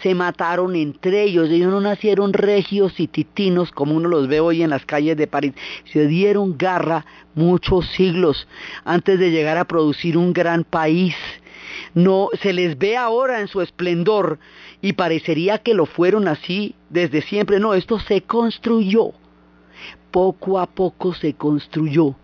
se 0.02 0.16
mataron 0.16 0.74
entre 0.74 1.22
ellos, 1.22 1.48
ellos 1.48 1.70
no 1.70 1.80
nacieron 1.80 2.32
regios 2.32 2.98
y 2.98 3.06
titinos 3.06 3.70
como 3.70 3.94
uno 3.94 4.08
los 4.08 4.26
ve 4.26 4.40
hoy 4.40 4.64
en 4.64 4.70
las 4.70 4.84
calles 4.84 5.16
de 5.16 5.28
París, 5.28 5.52
se 5.92 6.08
dieron 6.08 6.58
garra 6.58 7.06
muchos 7.36 7.86
siglos 7.90 8.48
antes 8.84 9.16
de 9.20 9.30
llegar 9.30 9.58
a 9.58 9.66
producir 9.66 10.18
un 10.18 10.32
gran 10.32 10.64
país. 10.64 11.14
No 11.94 12.30
se 12.42 12.52
les 12.52 12.76
ve 12.76 12.96
ahora 12.96 13.40
en 13.40 13.46
su 13.46 13.60
esplendor 13.60 14.40
y 14.82 14.94
parecería 14.94 15.58
que 15.58 15.72
lo 15.72 15.86
fueron 15.86 16.26
así 16.26 16.74
desde 16.90 17.22
siempre. 17.22 17.60
No, 17.60 17.74
esto 17.74 18.00
se 18.00 18.22
construyó. 18.22 19.12
Poco 20.10 20.58
a 20.58 20.66
poco 20.66 21.14
se 21.14 21.34
construyó 21.34 22.16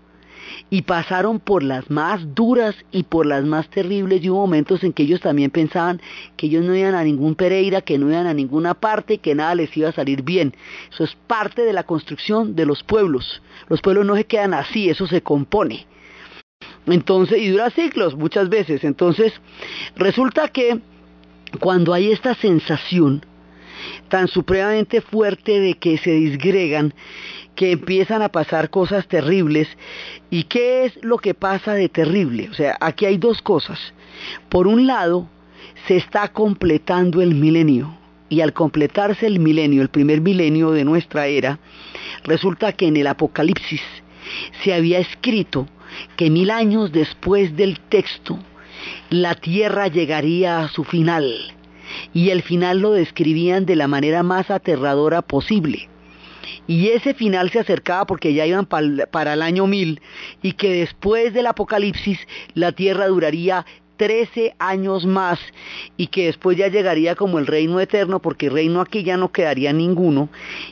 y 0.70 0.82
pasaron 0.82 1.40
por 1.40 1.62
las 1.62 1.90
más 1.90 2.34
duras 2.34 2.74
y 2.90 3.04
por 3.04 3.26
las 3.26 3.44
más 3.44 3.68
terribles 3.68 4.22
y 4.22 4.30
hubo 4.30 4.40
momentos 4.40 4.82
en 4.84 4.92
que 4.92 5.02
ellos 5.02 5.20
también 5.20 5.50
pensaban 5.50 6.00
que 6.36 6.46
ellos 6.46 6.64
no 6.64 6.74
iban 6.74 6.94
a 6.94 7.04
ningún 7.04 7.34
Pereira, 7.34 7.80
que 7.80 7.98
no 7.98 8.10
iban 8.10 8.26
a 8.26 8.34
ninguna 8.34 8.74
parte, 8.74 9.18
que 9.18 9.34
nada 9.34 9.54
les 9.54 9.76
iba 9.76 9.88
a 9.88 9.92
salir 9.92 10.22
bien. 10.22 10.54
Eso 10.92 11.04
es 11.04 11.16
parte 11.26 11.62
de 11.62 11.72
la 11.72 11.84
construcción 11.84 12.54
de 12.54 12.66
los 12.66 12.82
pueblos. 12.82 13.42
Los 13.68 13.80
pueblos 13.80 14.06
no 14.06 14.16
se 14.16 14.24
quedan 14.24 14.54
así, 14.54 14.88
eso 14.88 15.06
se 15.06 15.22
compone. 15.22 15.86
Entonces, 16.86 17.38
y 17.38 17.48
dura 17.48 17.70
siglos 17.70 18.16
muchas 18.16 18.48
veces. 18.48 18.84
Entonces, 18.84 19.32
resulta 19.96 20.48
que 20.48 20.80
cuando 21.60 21.92
hay 21.92 22.10
esta 22.10 22.34
sensación 22.34 23.24
tan 24.08 24.28
supremamente 24.28 25.00
fuerte 25.00 25.60
de 25.60 25.74
que 25.74 25.98
se 25.98 26.12
disgregan, 26.12 26.94
que 27.54 27.72
empiezan 27.72 28.22
a 28.22 28.30
pasar 28.30 28.70
cosas 28.70 29.06
terribles. 29.06 29.68
¿Y 30.30 30.44
qué 30.44 30.84
es 30.84 30.98
lo 31.02 31.18
que 31.18 31.34
pasa 31.34 31.74
de 31.74 31.88
terrible? 31.88 32.48
O 32.50 32.54
sea, 32.54 32.76
aquí 32.80 33.06
hay 33.06 33.18
dos 33.18 33.42
cosas. 33.42 33.78
Por 34.48 34.66
un 34.66 34.86
lado, 34.86 35.28
se 35.86 35.96
está 35.96 36.28
completando 36.28 37.20
el 37.20 37.34
milenio. 37.34 37.98
Y 38.28 38.40
al 38.40 38.54
completarse 38.54 39.26
el 39.26 39.40
milenio, 39.40 39.82
el 39.82 39.90
primer 39.90 40.22
milenio 40.22 40.70
de 40.70 40.84
nuestra 40.84 41.26
era, 41.26 41.58
resulta 42.24 42.72
que 42.72 42.86
en 42.86 42.96
el 42.96 43.06
Apocalipsis 43.06 43.82
se 44.64 44.72
había 44.72 44.98
escrito 44.98 45.66
que 46.16 46.30
mil 46.30 46.50
años 46.50 46.92
después 46.92 47.54
del 47.56 47.78
texto, 47.78 48.38
la 49.10 49.34
tierra 49.34 49.88
llegaría 49.88 50.60
a 50.60 50.68
su 50.68 50.84
final. 50.84 51.54
Y 52.14 52.30
el 52.30 52.40
final 52.40 52.78
lo 52.78 52.92
describían 52.92 53.66
de 53.66 53.76
la 53.76 53.86
manera 53.86 54.22
más 54.22 54.50
aterradora 54.50 55.20
posible 55.20 55.90
y 56.66 56.88
ese 56.88 57.14
final 57.14 57.50
se 57.50 57.60
acercaba 57.60 58.06
porque 58.06 58.34
ya 58.34 58.46
iban 58.46 58.66
para 58.66 59.32
el 59.32 59.42
año 59.42 59.66
mil 59.66 60.00
y 60.42 60.52
que 60.52 60.72
después 60.72 61.32
del 61.32 61.46
apocalipsis 61.46 62.18
la 62.54 62.72
tierra 62.72 63.06
duraría 63.08 63.64
13 64.02 64.56
años 64.58 65.06
más 65.06 65.38
y 65.96 66.08
que 66.08 66.26
después 66.26 66.58
ya 66.58 66.66
llegaría 66.66 67.14
como 67.14 67.38
el 67.38 67.46
reino 67.46 67.78
eterno 67.78 68.18
porque 68.18 68.50
reino 68.50 68.80
aquí 68.80 69.04
ya 69.04 69.16
no 69.16 69.30
quedaría 69.30 69.72
ninguno 69.72 70.28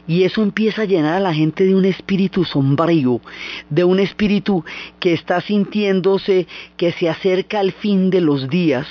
y 0.08 0.24
eso 0.24 0.42
empieza 0.42 0.82
a 0.82 0.86
llenar 0.86 1.14
a 1.14 1.20
la 1.20 1.32
gente 1.32 1.62
de 1.62 1.76
un 1.76 1.84
espíritu 1.84 2.44
sombrío, 2.44 3.20
de 3.68 3.84
un 3.84 4.00
espíritu 4.00 4.64
que 4.98 5.12
está 5.12 5.40
sintiéndose 5.42 6.48
que 6.76 6.90
se 6.90 7.08
acerca 7.08 7.60
al 7.60 7.70
fin 7.70 8.10
de 8.10 8.20
los 8.20 8.50
días. 8.50 8.88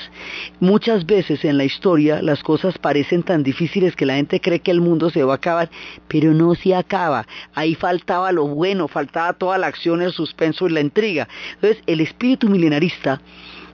Muchas 0.61 1.05
veces 1.05 1.43
en 1.43 1.57
la 1.57 1.65
historia 1.65 2.21
las 2.21 2.41
cosas 2.41 2.77
parecen 2.77 3.23
tan 3.23 3.43
difíciles 3.43 3.93
que 3.93 4.05
la 4.05 4.15
gente 4.15 4.39
cree 4.39 4.59
que 4.59 4.71
el 4.71 4.79
mundo 4.79 5.09
se 5.09 5.25
va 5.25 5.33
a 5.33 5.35
acabar, 5.35 5.69
pero 6.07 6.33
no 6.33 6.55
se 6.55 6.73
acaba. 6.73 7.27
Ahí 7.55 7.75
faltaba 7.75 8.31
lo 8.31 8.47
bueno, 8.47 8.87
faltaba 8.87 9.33
toda 9.33 9.57
la 9.57 9.67
acción, 9.67 10.01
el 10.01 10.13
suspenso 10.13 10.65
y 10.65 10.71
la 10.71 10.79
intriga. 10.79 11.27
Entonces 11.55 11.83
el 11.87 11.99
espíritu 11.99 12.47
milenarista 12.47 13.19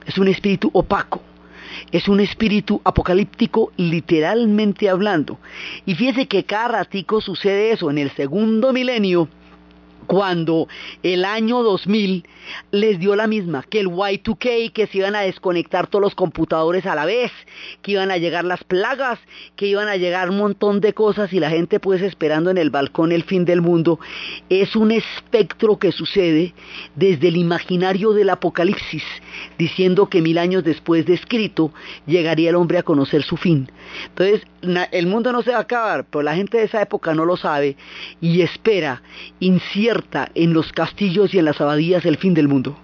es 0.06 0.18
un 0.18 0.28
espíritu 0.28 0.70
opaco, 0.72 1.22
es 1.92 2.08
un 2.08 2.20
espíritu 2.20 2.80
apocalíptico 2.84 3.72
literalmente 3.76 4.88
hablando. 4.88 5.38
Y 5.84 5.94
fíjese 5.94 6.26
que 6.26 6.44
cada 6.44 6.68
ratico 6.68 7.20
sucede 7.20 7.72
eso. 7.72 7.90
En 7.90 7.98
el 7.98 8.10
segundo 8.12 8.72
milenio 8.72 9.28
cuando 10.06 10.68
el 11.02 11.24
año 11.24 11.62
2000 11.62 12.24
les 12.70 12.98
dio 12.98 13.16
la 13.16 13.26
misma, 13.26 13.64
que 13.68 13.80
el 13.80 13.88
Y2K, 13.88 14.72
que 14.72 14.86
se 14.86 14.98
iban 14.98 15.16
a 15.16 15.20
desconectar 15.20 15.88
todos 15.88 16.00
los 16.02 16.14
computadores 16.14 16.86
a 16.86 16.94
la 16.94 17.04
vez, 17.04 17.32
que 17.82 17.92
iban 17.92 18.10
a 18.10 18.18
llegar 18.18 18.44
las 18.44 18.62
plagas, 18.64 19.18
que 19.56 19.66
iban 19.66 19.88
a 19.88 19.96
llegar 19.96 20.30
un 20.30 20.38
montón 20.38 20.80
de 20.80 20.94
cosas 20.94 21.32
y 21.32 21.40
la 21.40 21.50
gente 21.50 21.80
pues 21.80 22.02
esperando 22.02 22.50
en 22.50 22.58
el 22.58 22.70
balcón 22.70 23.12
el 23.12 23.24
fin 23.24 23.44
del 23.44 23.60
mundo, 23.60 23.98
es 24.48 24.76
un 24.76 24.92
espectro 24.92 25.78
que 25.78 25.92
sucede 25.92 26.54
desde 26.94 27.28
el 27.28 27.36
imaginario 27.36 28.12
del 28.12 28.30
apocalipsis, 28.30 29.04
diciendo 29.58 30.06
que 30.06 30.22
mil 30.22 30.38
años 30.38 30.64
después 30.64 31.06
de 31.06 31.14
escrito 31.14 31.72
llegaría 32.06 32.50
el 32.50 32.56
hombre 32.56 32.78
a 32.78 32.82
conocer 32.82 33.22
su 33.22 33.36
fin. 33.36 33.70
Entonces, 34.08 34.42
el 34.92 35.06
mundo 35.06 35.32
no 35.32 35.42
se 35.42 35.52
va 35.52 35.58
a 35.58 35.60
acabar, 35.60 36.04
pero 36.10 36.22
la 36.22 36.34
gente 36.34 36.58
de 36.58 36.64
esa 36.64 36.82
época 36.82 37.14
no 37.14 37.24
lo 37.24 37.36
sabe 37.36 37.76
y 38.20 38.42
espera, 38.42 39.02
incierta 39.40 40.30
en 40.34 40.52
los 40.52 40.72
castillos 40.72 41.34
y 41.34 41.38
en 41.38 41.44
las 41.44 41.60
abadías 41.60 42.04
el 42.04 42.16
fin 42.16 42.34
del 42.34 42.48
mundo. 42.48 42.76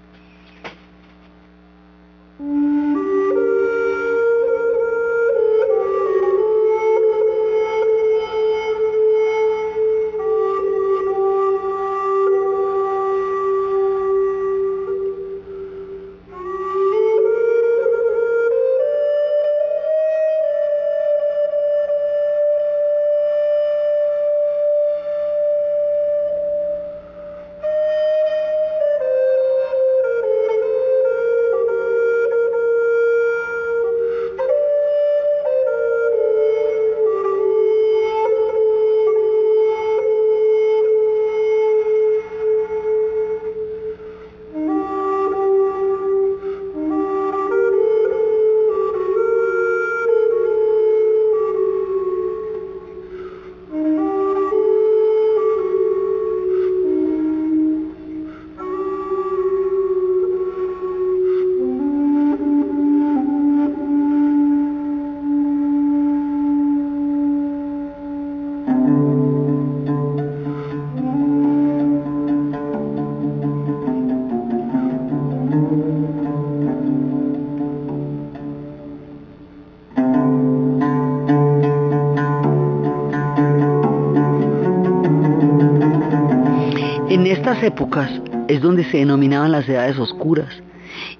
Estas 87.43 87.65
épocas 87.65 88.09
es 88.47 88.63
donde 88.63 88.85
se 88.85 88.99
denominaban 88.99 89.51
las 89.51 89.69
edades 89.69 89.99
oscuras. 89.99 90.63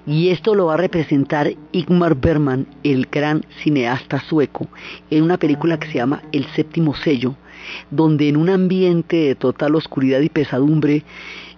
Y 0.07 0.29
esto 0.29 0.55
lo 0.55 0.67
va 0.67 0.75
a 0.75 0.77
representar 0.77 1.51
Igmar 1.73 2.15
Bergman, 2.15 2.65
el 2.85 3.07
gran 3.11 3.43
cineasta 3.61 4.21
sueco, 4.21 4.69
en 5.09 5.23
una 5.23 5.37
película 5.37 5.77
que 5.77 5.89
se 5.89 5.95
llama 5.95 6.23
El 6.31 6.45
séptimo 6.55 6.95
sello, 6.95 7.35
donde 7.91 8.29
en 8.29 8.37
un 8.37 8.49
ambiente 8.49 9.17
de 9.17 9.35
total 9.35 9.75
oscuridad 9.75 10.21
y 10.21 10.29
pesadumbre, 10.29 11.03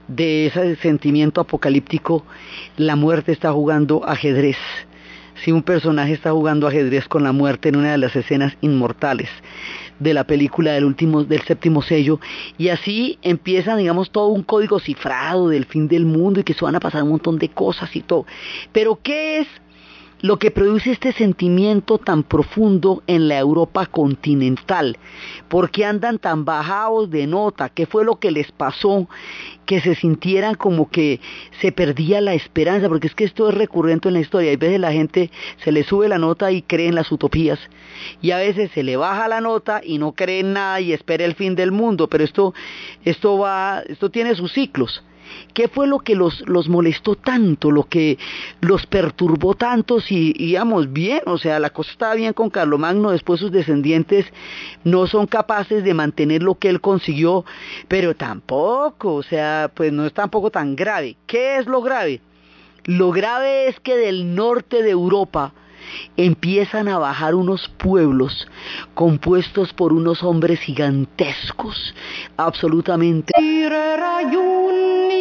de 0.07 0.47
ese 0.47 0.77
sentimiento 0.77 1.41
apocalíptico, 1.41 2.25
la 2.75 2.95
muerte 2.95 3.33
está 3.33 3.51
jugando 3.51 4.03
ajedrez. 4.03 4.57
Si 5.43 5.51
un 5.51 5.61
personaje 5.61 6.13
está 6.13 6.31
jugando 6.31 6.65
ajedrez 6.65 7.07
con 7.07 7.21
la 7.21 7.33
muerte 7.33 7.69
en 7.69 7.75
una 7.75 7.91
de 7.91 7.99
las 7.99 8.15
escenas 8.15 8.57
inmortales 8.61 9.29
de 9.99 10.13
la 10.13 10.25
película 10.25 10.73
del 10.73 10.85
último 10.85 11.23
del 11.23 11.41
séptimo 11.43 11.81
sello 11.81 12.19
y 12.57 12.69
así 12.69 13.17
empieza 13.21 13.75
digamos 13.75 14.11
todo 14.11 14.27
un 14.27 14.43
código 14.43 14.79
cifrado 14.79 15.49
del 15.49 15.65
fin 15.65 15.87
del 15.87 16.05
mundo 16.05 16.39
y 16.39 16.43
que 16.43 16.53
se 16.53 16.65
van 16.65 16.75
a 16.75 16.79
pasar 16.79 17.03
un 17.03 17.09
montón 17.09 17.39
de 17.39 17.49
cosas 17.49 17.95
y 17.95 18.01
todo 18.01 18.25
pero 18.71 18.99
qué 19.01 19.39
es 19.39 19.47
lo 20.21 20.39
que 20.39 20.49
produce 20.49 20.91
este 20.91 21.11
sentimiento 21.11 21.97
tan 21.97 22.23
profundo 22.23 23.03
en 23.05 23.27
la 23.27 23.37
Europa 23.37 23.85
continental. 23.85 24.97
¿Por 25.49 25.69
qué 25.69 25.85
andan 25.85 26.17
tan 26.17 26.45
bajados 26.45 27.11
de 27.11 27.27
nota? 27.27 27.69
¿Qué 27.69 27.85
fue 27.85 28.03
lo 28.03 28.15
que 28.15 28.31
les 28.31 28.51
pasó? 28.51 29.07
Que 29.65 29.81
se 29.81 29.95
sintieran 29.95 30.55
como 30.55 30.89
que 30.89 31.19
se 31.61 31.71
perdía 31.71 32.21
la 32.21 32.33
esperanza, 32.33 32.87
porque 32.87 33.07
es 33.07 33.15
que 33.15 33.23
esto 33.23 33.49
es 33.49 33.55
recurrente 33.55 34.07
en 34.07 34.13
la 34.13 34.19
historia. 34.19 34.51
Hay 34.51 34.57
veces 34.57 34.79
la 34.79 34.91
gente 34.91 35.31
se 35.63 35.71
le 35.71 35.83
sube 35.83 36.07
la 36.07 36.17
nota 36.17 36.51
y 36.51 36.61
cree 36.61 36.87
en 36.87 36.95
las 36.95 37.11
utopías, 37.11 37.59
y 38.21 38.31
a 38.31 38.37
veces 38.37 38.71
se 38.71 38.83
le 38.83 38.97
baja 38.97 39.27
la 39.27 39.41
nota 39.41 39.81
y 39.83 39.97
no 39.97 40.13
cree 40.13 40.41
en 40.41 40.53
nada 40.53 40.79
y 40.81 40.93
espera 40.93 41.25
el 41.25 41.35
fin 41.35 41.55
del 41.55 41.71
mundo, 41.71 42.07
pero 42.07 42.23
esto, 42.23 42.53
esto 43.03 43.37
va, 43.39 43.83
esto 43.87 44.09
tiene 44.09 44.35
sus 44.35 44.51
ciclos. 44.53 45.03
¿Qué 45.53 45.67
fue 45.67 45.87
lo 45.87 45.99
que 45.99 46.15
los, 46.15 46.41
los 46.47 46.67
molestó 46.69 47.15
tanto, 47.15 47.71
lo 47.71 47.83
que 47.83 48.17
los 48.61 48.85
perturbó 48.85 49.55
tanto? 49.55 50.01
Si 50.01 50.33
íbamos 50.37 50.91
bien, 50.91 51.21
o 51.25 51.37
sea, 51.37 51.59
la 51.59 51.69
cosa 51.69 51.91
estaba 51.91 52.15
bien 52.15 52.33
con 52.33 52.49
Carlomagno, 52.49 53.11
después 53.11 53.39
sus 53.39 53.51
descendientes 53.51 54.25
no 54.83 55.07
son 55.07 55.27
capaces 55.27 55.83
de 55.83 55.93
mantener 55.93 56.43
lo 56.43 56.55
que 56.55 56.69
él 56.69 56.81
consiguió, 56.81 57.45
pero 57.87 58.15
tampoco, 58.15 59.15
o 59.15 59.23
sea, 59.23 59.71
pues 59.73 59.91
no 59.91 60.05
es 60.05 60.13
tampoco 60.13 60.51
tan 60.51 60.75
grave. 60.75 61.15
¿Qué 61.25 61.57
es 61.57 61.67
lo 61.67 61.81
grave? 61.81 62.21
Lo 62.83 63.11
grave 63.11 63.67
es 63.67 63.79
que 63.79 63.95
del 63.95 64.35
norte 64.35 64.83
de 64.83 64.91
Europa, 64.91 65.53
empiezan 66.17 66.87
a 66.87 66.97
bajar 66.97 67.35
unos 67.35 67.69
pueblos 67.77 68.47
compuestos 68.93 69.73
por 69.73 69.93
unos 69.93 70.23
hombres 70.23 70.59
gigantescos, 70.59 71.93
absolutamente. 72.37 73.33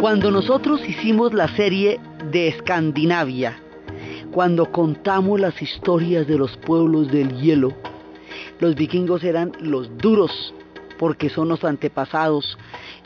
Cuando 0.00 0.30
nosotros 0.30 0.80
hicimos 0.88 1.34
la 1.34 1.48
serie 1.56 1.98
de 2.30 2.48
Escandinavia, 2.48 3.58
cuando 4.32 4.70
contamos 4.70 5.40
las 5.40 5.60
historias 5.60 6.26
de 6.26 6.38
los 6.38 6.56
pueblos 6.56 7.10
del 7.10 7.38
hielo, 7.40 7.72
los 8.60 8.74
vikingos 8.76 9.24
eran 9.24 9.52
los 9.60 9.94
duros 9.98 10.54
porque 10.98 11.28
son 11.28 11.48
los 11.48 11.64
antepasados 11.64 12.56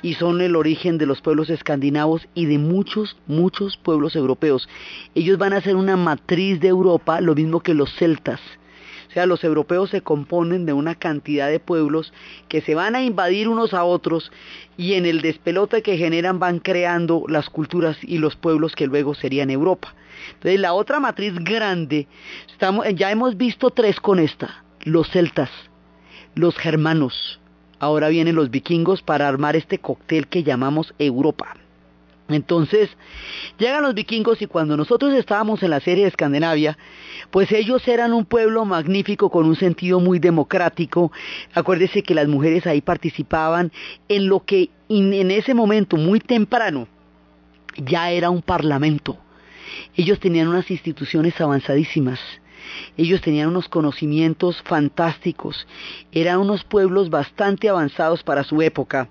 y 0.02 0.14
son 0.14 0.40
el 0.40 0.56
origen 0.56 0.98
de 0.98 1.06
los 1.06 1.20
pueblos 1.20 1.50
escandinavos 1.50 2.28
y 2.34 2.46
de 2.46 2.58
muchos, 2.58 3.16
muchos 3.26 3.76
pueblos 3.76 4.16
europeos. 4.16 4.68
Ellos 5.14 5.38
van 5.38 5.52
a 5.52 5.60
ser 5.60 5.76
una 5.76 5.96
matriz 5.96 6.60
de 6.60 6.68
Europa, 6.68 7.20
lo 7.20 7.34
mismo 7.34 7.60
que 7.60 7.74
los 7.74 7.94
celtas. 7.94 8.40
O 9.10 9.12
sea, 9.12 9.26
los 9.26 9.42
europeos 9.42 9.90
se 9.90 10.02
componen 10.02 10.66
de 10.66 10.72
una 10.72 10.94
cantidad 10.94 11.48
de 11.48 11.58
pueblos 11.58 12.12
que 12.48 12.60
se 12.60 12.76
van 12.76 12.94
a 12.94 13.02
invadir 13.02 13.48
unos 13.48 13.74
a 13.74 13.82
otros 13.82 14.30
y 14.76 14.94
en 14.94 15.04
el 15.04 15.20
despelote 15.20 15.82
que 15.82 15.96
generan 15.96 16.38
van 16.38 16.60
creando 16.60 17.24
las 17.26 17.50
culturas 17.50 17.96
y 18.02 18.18
los 18.18 18.36
pueblos 18.36 18.76
que 18.76 18.86
luego 18.86 19.14
serían 19.14 19.50
Europa. 19.50 19.96
Entonces, 20.34 20.60
la 20.60 20.74
otra 20.74 21.00
matriz 21.00 21.34
grande, 21.34 22.06
ya 22.94 23.10
hemos 23.10 23.36
visto 23.36 23.70
tres 23.70 23.98
con 23.98 24.20
esta, 24.20 24.62
los 24.84 25.10
celtas, 25.10 25.50
los 26.36 26.56
germanos, 26.56 27.39
ahora 27.80 28.08
vienen 28.08 28.36
los 28.36 28.50
vikingos 28.50 29.02
para 29.02 29.26
armar 29.26 29.56
este 29.56 29.78
cóctel 29.78 30.28
que 30.28 30.44
llamamos 30.44 30.94
Europa. 30.98 31.56
Entonces, 32.28 32.88
llegan 33.58 33.82
los 33.82 33.94
vikingos 33.94 34.40
y 34.40 34.46
cuando 34.46 34.76
nosotros 34.76 35.12
estábamos 35.14 35.62
en 35.62 35.70
la 35.70 35.80
serie 35.80 36.04
de 36.04 36.10
Escandinavia, 36.10 36.78
pues 37.30 37.50
ellos 37.50 37.86
eran 37.88 38.12
un 38.12 38.24
pueblo 38.24 38.64
magnífico 38.64 39.30
con 39.30 39.46
un 39.46 39.56
sentido 39.56 39.98
muy 39.98 40.20
democrático. 40.20 41.10
Acuérdese 41.54 42.02
que 42.02 42.14
las 42.14 42.28
mujeres 42.28 42.66
ahí 42.66 42.80
participaban 42.80 43.72
en 44.08 44.28
lo 44.28 44.44
que 44.44 44.70
en 44.88 45.30
ese 45.30 45.54
momento 45.54 45.96
muy 45.96 46.20
temprano 46.20 46.86
ya 47.76 48.10
era 48.10 48.30
un 48.30 48.42
parlamento. 48.42 49.18
Ellos 49.96 50.20
tenían 50.20 50.48
unas 50.48 50.70
instituciones 50.70 51.40
avanzadísimas. 51.40 52.20
Ellos 52.96 53.20
tenían 53.20 53.48
unos 53.48 53.68
conocimientos 53.68 54.62
fantásticos. 54.62 55.66
Eran 56.12 56.40
unos 56.40 56.64
pueblos 56.64 57.10
bastante 57.10 57.68
avanzados 57.68 58.22
para 58.22 58.44
su 58.44 58.62
época 58.62 59.08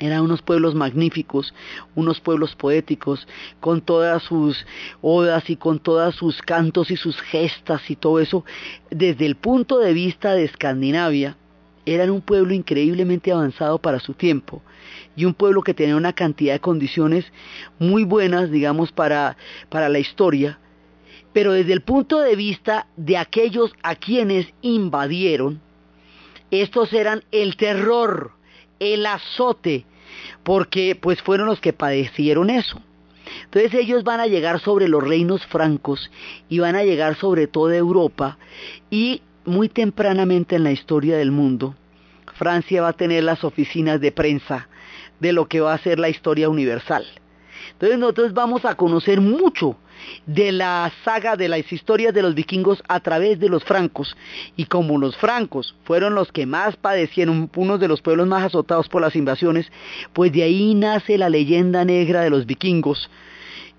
eran 0.00 0.22
unos 0.22 0.40
pueblos 0.40 0.74
magníficos, 0.74 1.54
unos 1.94 2.20
pueblos 2.20 2.56
poéticos, 2.56 3.28
con 3.60 3.82
todas 3.82 4.22
sus 4.22 4.66
odas 5.02 5.48
y 5.50 5.56
con 5.56 5.78
todas 5.78 6.14
sus 6.14 6.40
cantos 6.40 6.90
y 6.90 6.96
sus 6.96 7.20
gestas 7.20 7.88
y 7.90 7.96
todo 7.96 8.18
eso. 8.18 8.44
Desde 8.90 9.26
el 9.26 9.36
punto 9.36 9.78
de 9.78 9.92
vista 9.92 10.32
de 10.32 10.44
Escandinavia, 10.44 11.36
eran 11.84 12.10
un 12.10 12.22
pueblo 12.22 12.54
increíblemente 12.54 13.30
avanzado 13.30 13.78
para 13.78 14.00
su 14.00 14.14
tiempo 14.14 14.62
y 15.16 15.26
un 15.26 15.34
pueblo 15.34 15.62
que 15.62 15.74
tenía 15.74 15.96
una 15.96 16.14
cantidad 16.14 16.54
de 16.54 16.60
condiciones 16.60 17.26
muy 17.78 18.04
buenas, 18.04 18.50
digamos, 18.50 18.92
para, 18.92 19.36
para 19.68 19.88
la 19.88 19.98
historia. 19.98 20.58
Pero 21.32 21.52
desde 21.52 21.72
el 21.72 21.82
punto 21.82 22.20
de 22.20 22.36
vista 22.36 22.86
de 22.96 23.16
aquellos 23.16 23.72
a 23.82 23.94
quienes 23.94 24.52
invadieron, 24.62 25.60
estos 26.50 26.92
eran 26.92 27.22
el 27.30 27.56
terror 27.56 28.32
el 28.80 29.06
azote, 29.06 29.84
porque 30.42 30.96
pues 31.00 31.22
fueron 31.22 31.46
los 31.46 31.60
que 31.60 31.72
padecieron 31.72 32.50
eso. 32.50 32.80
Entonces 33.44 33.74
ellos 33.74 34.02
van 34.02 34.18
a 34.18 34.26
llegar 34.26 34.58
sobre 34.58 34.88
los 34.88 35.06
reinos 35.06 35.46
francos 35.46 36.10
y 36.48 36.58
van 36.58 36.74
a 36.74 36.82
llegar 36.82 37.14
sobre 37.14 37.46
toda 37.46 37.76
Europa 37.76 38.38
y 38.90 39.22
muy 39.44 39.68
tempranamente 39.68 40.56
en 40.56 40.64
la 40.64 40.72
historia 40.72 41.16
del 41.16 41.30
mundo, 41.30 41.76
Francia 42.34 42.82
va 42.82 42.88
a 42.88 42.92
tener 42.94 43.22
las 43.22 43.44
oficinas 43.44 44.00
de 44.00 44.12
prensa 44.12 44.68
de 45.20 45.32
lo 45.32 45.46
que 45.46 45.60
va 45.60 45.74
a 45.74 45.78
ser 45.78 45.98
la 45.98 46.08
historia 46.08 46.48
universal. 46.48 47.04
Entonces 47.72 47.98
nosotros 47.98 48.32
vamos 48.32 48.64
a 48.64 48.76
conocer 48.76 49.20
mucho 49.20 49.76
de 50.26 50.52
la 50.52 50.92
saga 51.04 51.36
de 51.36 51.48
las 51.48 51.72
historias 51.72 52.14
de 52.14 52.22
los 52.22 52.34
vikingos 52.34 52.82
a 52.88 53.00
través 53.00 53.38
de 53.38 53.48
los 53.48 53.64
francos. 53.64 54.16
Y 54.56 54.66
como 54.66 54.98
los 54.98 55.16
francos 55.16 55.74
fueron 55.84 56.14
los 56.14 56.32
que 56.32 56.46
más 56.46 56.76
padecieron, 56.76 57.50
uno 57.56 57.78
de 57.78 57.88
los 57.88 58.02
pueblos 58.02 58.26
más 58.26 58.44
azotados 58.44 58.88
por 58.88 59.02
las 59.02 59.16
invasiones, 59.16 59.70
pues 60.12 60.32
de 60.32 60.42
ahí 60.42 60.74
nace 60.74 61.18
la 61.18 61.28
leyenda 61.28 61.84
negra 61.84 62.22
de 62.22 62.30
los 62.30 62.46
vikingos, 62.46 63.10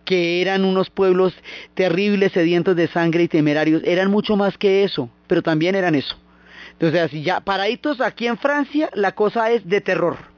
que 0.05 0.41
eran 0.41 0.65
unos 0.65 0.89
pueblos 0.89 1.33
terribles, 1.73 2.31
sedientos 2.31 2.75
de 2.75 2.87
sangre 2.87 3.23
y 3.23 3.27
temerarios. 3.27 3.81
Eran 3.85 4.09
mucho 4.09 4.35
más 4.35 4.57
que 4.57 4.83
eso, 4.83 5.09
pero 5.27 5.41
también 5.41 5.75
eran 5.75 5.95
eso. 5.95 6.15
Entonces, 6.79 7.23
ya 7.23 7.41
paraditos 7.41 8.01
aquí 8.01 8.27
en 8.27 8.37
Francia, 8.37 8.89
la 8.93 9.11
cosa 9.11 9.51
es 9.51 9.67
de 9.67 9.81
terror 9.81 10.30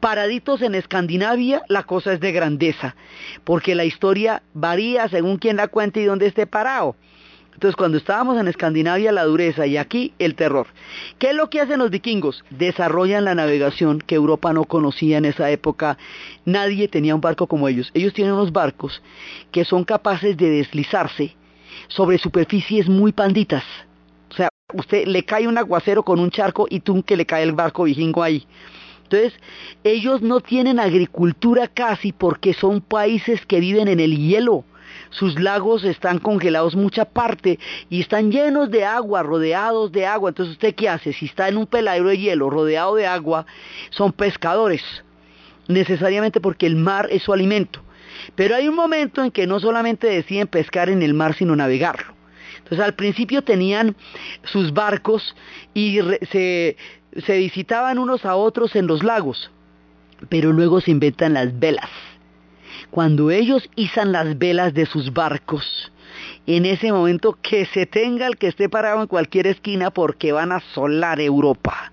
Paraditos 0.00 0.62
en 0.62 0.74
Escandinavia, 0.74 1.62
la 1.68 1.84
cosa 1.84 2.12
es 2.12 2.20
de 2.20 2.32
grandeza, 2.32 2.96
porque 3.44 3.74
la 3.74 3.84
historia 3.84 4.42
varía 4.52 5.08
según 5.08 5.38
quien 5.38 5.56
la 5.56 5.68
cuente 5.68 6.00
y 6.00 6.04
dónde 6.04 6.26
esté 6.26 6.46
parado. 6.46 6.96
Entonces, 7.54 7.76
cuando 7.76 7.98
estábamos 7.98 8.36
en 8.38 8.48
Escandinavia, 8.48 9.12
la 9.12 9.24
dureza 9.24 9.64
y 9.66 9.76
aquí 9.76 10.12
el 10.18 10.34
terror. 10.34 10.66
¿Qué 11.18 11.30
es 11.30 11.36
lo 11.36 11.50
que 11.50 11.60
hacen 11.60 11.78
los 11.78 11.90
vikingos? 11.90 12.44
Desarrollan 12.50 13.24
la 13.24 13.36
navegación 13.36 14.00
que 14.00 14.16
Europa 14.16 14.52
no 14.52 14.64
conocía 14.64 15.18
en 15.18 15.24
esa 15.24 15.50
época. 15.50 15.96
Nadie 16.44 16.88
tenía 16.88 17.14
un 17.14 17.20
barco 17.20 17.46
como 17.46 17.68
ellos. 17.68 17.90
Ellos 17.94 18.12
tienen 18.12 18.34
unos 18.34 18.52
barcos 18.52 19.02
que 19.52 19.64
son 19.64 19.84
capaces 19.84 20.36
de 20.36 20.50
deslizarse 20.50 21.36
sobre 21.86 22.18
superficies 22.18 22.88
muy 22.88 23.12
panditas. 23.12 23.64
O 24.30 24.34
sea, 24.34 24.48
usted 24.72 25.06
le 25.06 25.24
cae 25.24 25.46
un 25.46 25.56
aguacero 25.56 26.02
con 26.02 26.18
un 26.18 26.30
charco 26.30 26.66
y 26.68 26.80
tú 26.80 27.04
que 27.04 27.16
le 27.16 27.24
cae 27.24 27.44
el 27.44 27.52
barco 27.52 27.84
vikingo 27.84 28.22
ahí. 28.24 28.44
Entonces, 29.04 29.34
ellos 29.84 30.22
no 30.22 30.40
tienen 30.40 30.80
agricultura 30.80 31.68
casi 31.68 32.12
porque 32.12 32.54
son 32.54 32.80
países 32.80 33.44
que 33.46 33.60
viven 33.60 33.88
en 33.88 34.00
el 34.00 34.16
hielo. 34.16 34.64
Sus 35.10 35.38
lagos 35.38 35.84
están 35.84 36.18
congelados 36.18 36.74
mucha 36.74 37.04
parte 37.04 37.58
y 37.88 38.00
están 38.00 38.32
llenos 38.32 38.70
de 38.70 38.84
agua, 38.84 39.22
rodeados 39.22 39.92
de 39.92 40.06
agua. 40.06 40.30
Entonces, 40.30 40.54
¿usted 40.54 40.74
qué 40.74 40.88
hace? 40.88 41.12
Si 41.12 41.26
está 41.26 41.48
en 41.48 41.56
un 41.56 41.66
peladero 41.66 42.08
de 42.08 42.18
hielo 42.18 42.50
rodeado 42.50 42.96
de 42.96 43.06
agua, 43.06 43.46
son 43.90 44.12
pescadores, 44.12 44.82
necesariamente 45.68 46.40
porque 46.40 46.66
el 46.66 46.76
mar 46.76 47.08
es 47.10 47.22
su 47.22 47.32
alimento. 47.32 47.80
Pero 48.34 48.56
hay 48.56 48.68
un 48.68 48.74
momento 48.74 49.22
en 49.22 49.30
que 49.30 49.46
no 49.46 49.60
solamente 49.60 50.06
deciden 50.06 50.46
pescar 50.46 50.88
en 50.88 51.02
el 51.02 51.14
mar, 51.14 51.34
sino 51.34 51.54
navegarlo. 51.54 52.14
Entonces 52.58 52.80
al 52.80 52.94
principio 52.94 53.42
tenían 53.42 53.94
sus 54.44 54.72
barcos 54.72 55.36
y 55.74 55.98
se, 56.30 56.76
se 57.22 57.38
visitaban 57.38 57.98
unos 57.98 58.24
a 58.24 58.36
otros 58.36 58.74
en 58.76 58.86
los 58.86 59.02
lagos, 59.02 59.50
pero 60.28 60.52
luego 60.52 60.80
se 60.80 60.90
inventan 60.90 61.34
las 61.34 61.58
velas. 61.58 61.90
Cuando 62.90 63.30
ellos 63.30 63.68
izan 63.76 64.12
las 64.12 64.38
velas 64.38 64.74
de 64.74 64.86
sus 64.86 65.12
barcos, 65.12 65.92
en 66.46 66.66
ese 66.66 66.92
momento 66.92 67.38
que 67.40 67.66
se 67.66 67.86
tenga 67.86 68.26
el 68.26 68.36
que 68.36 68.48
esté 68.48 68.68
parado 68.68 69.00
en 69.00 69.06
cualquier 69.06 69.46
esquina 69.46 69.90
porque 69.90 70.32
van 70.32 70.52
a 70.52 70.60
solar 70.60 71.20
Europa. 71.20 71.92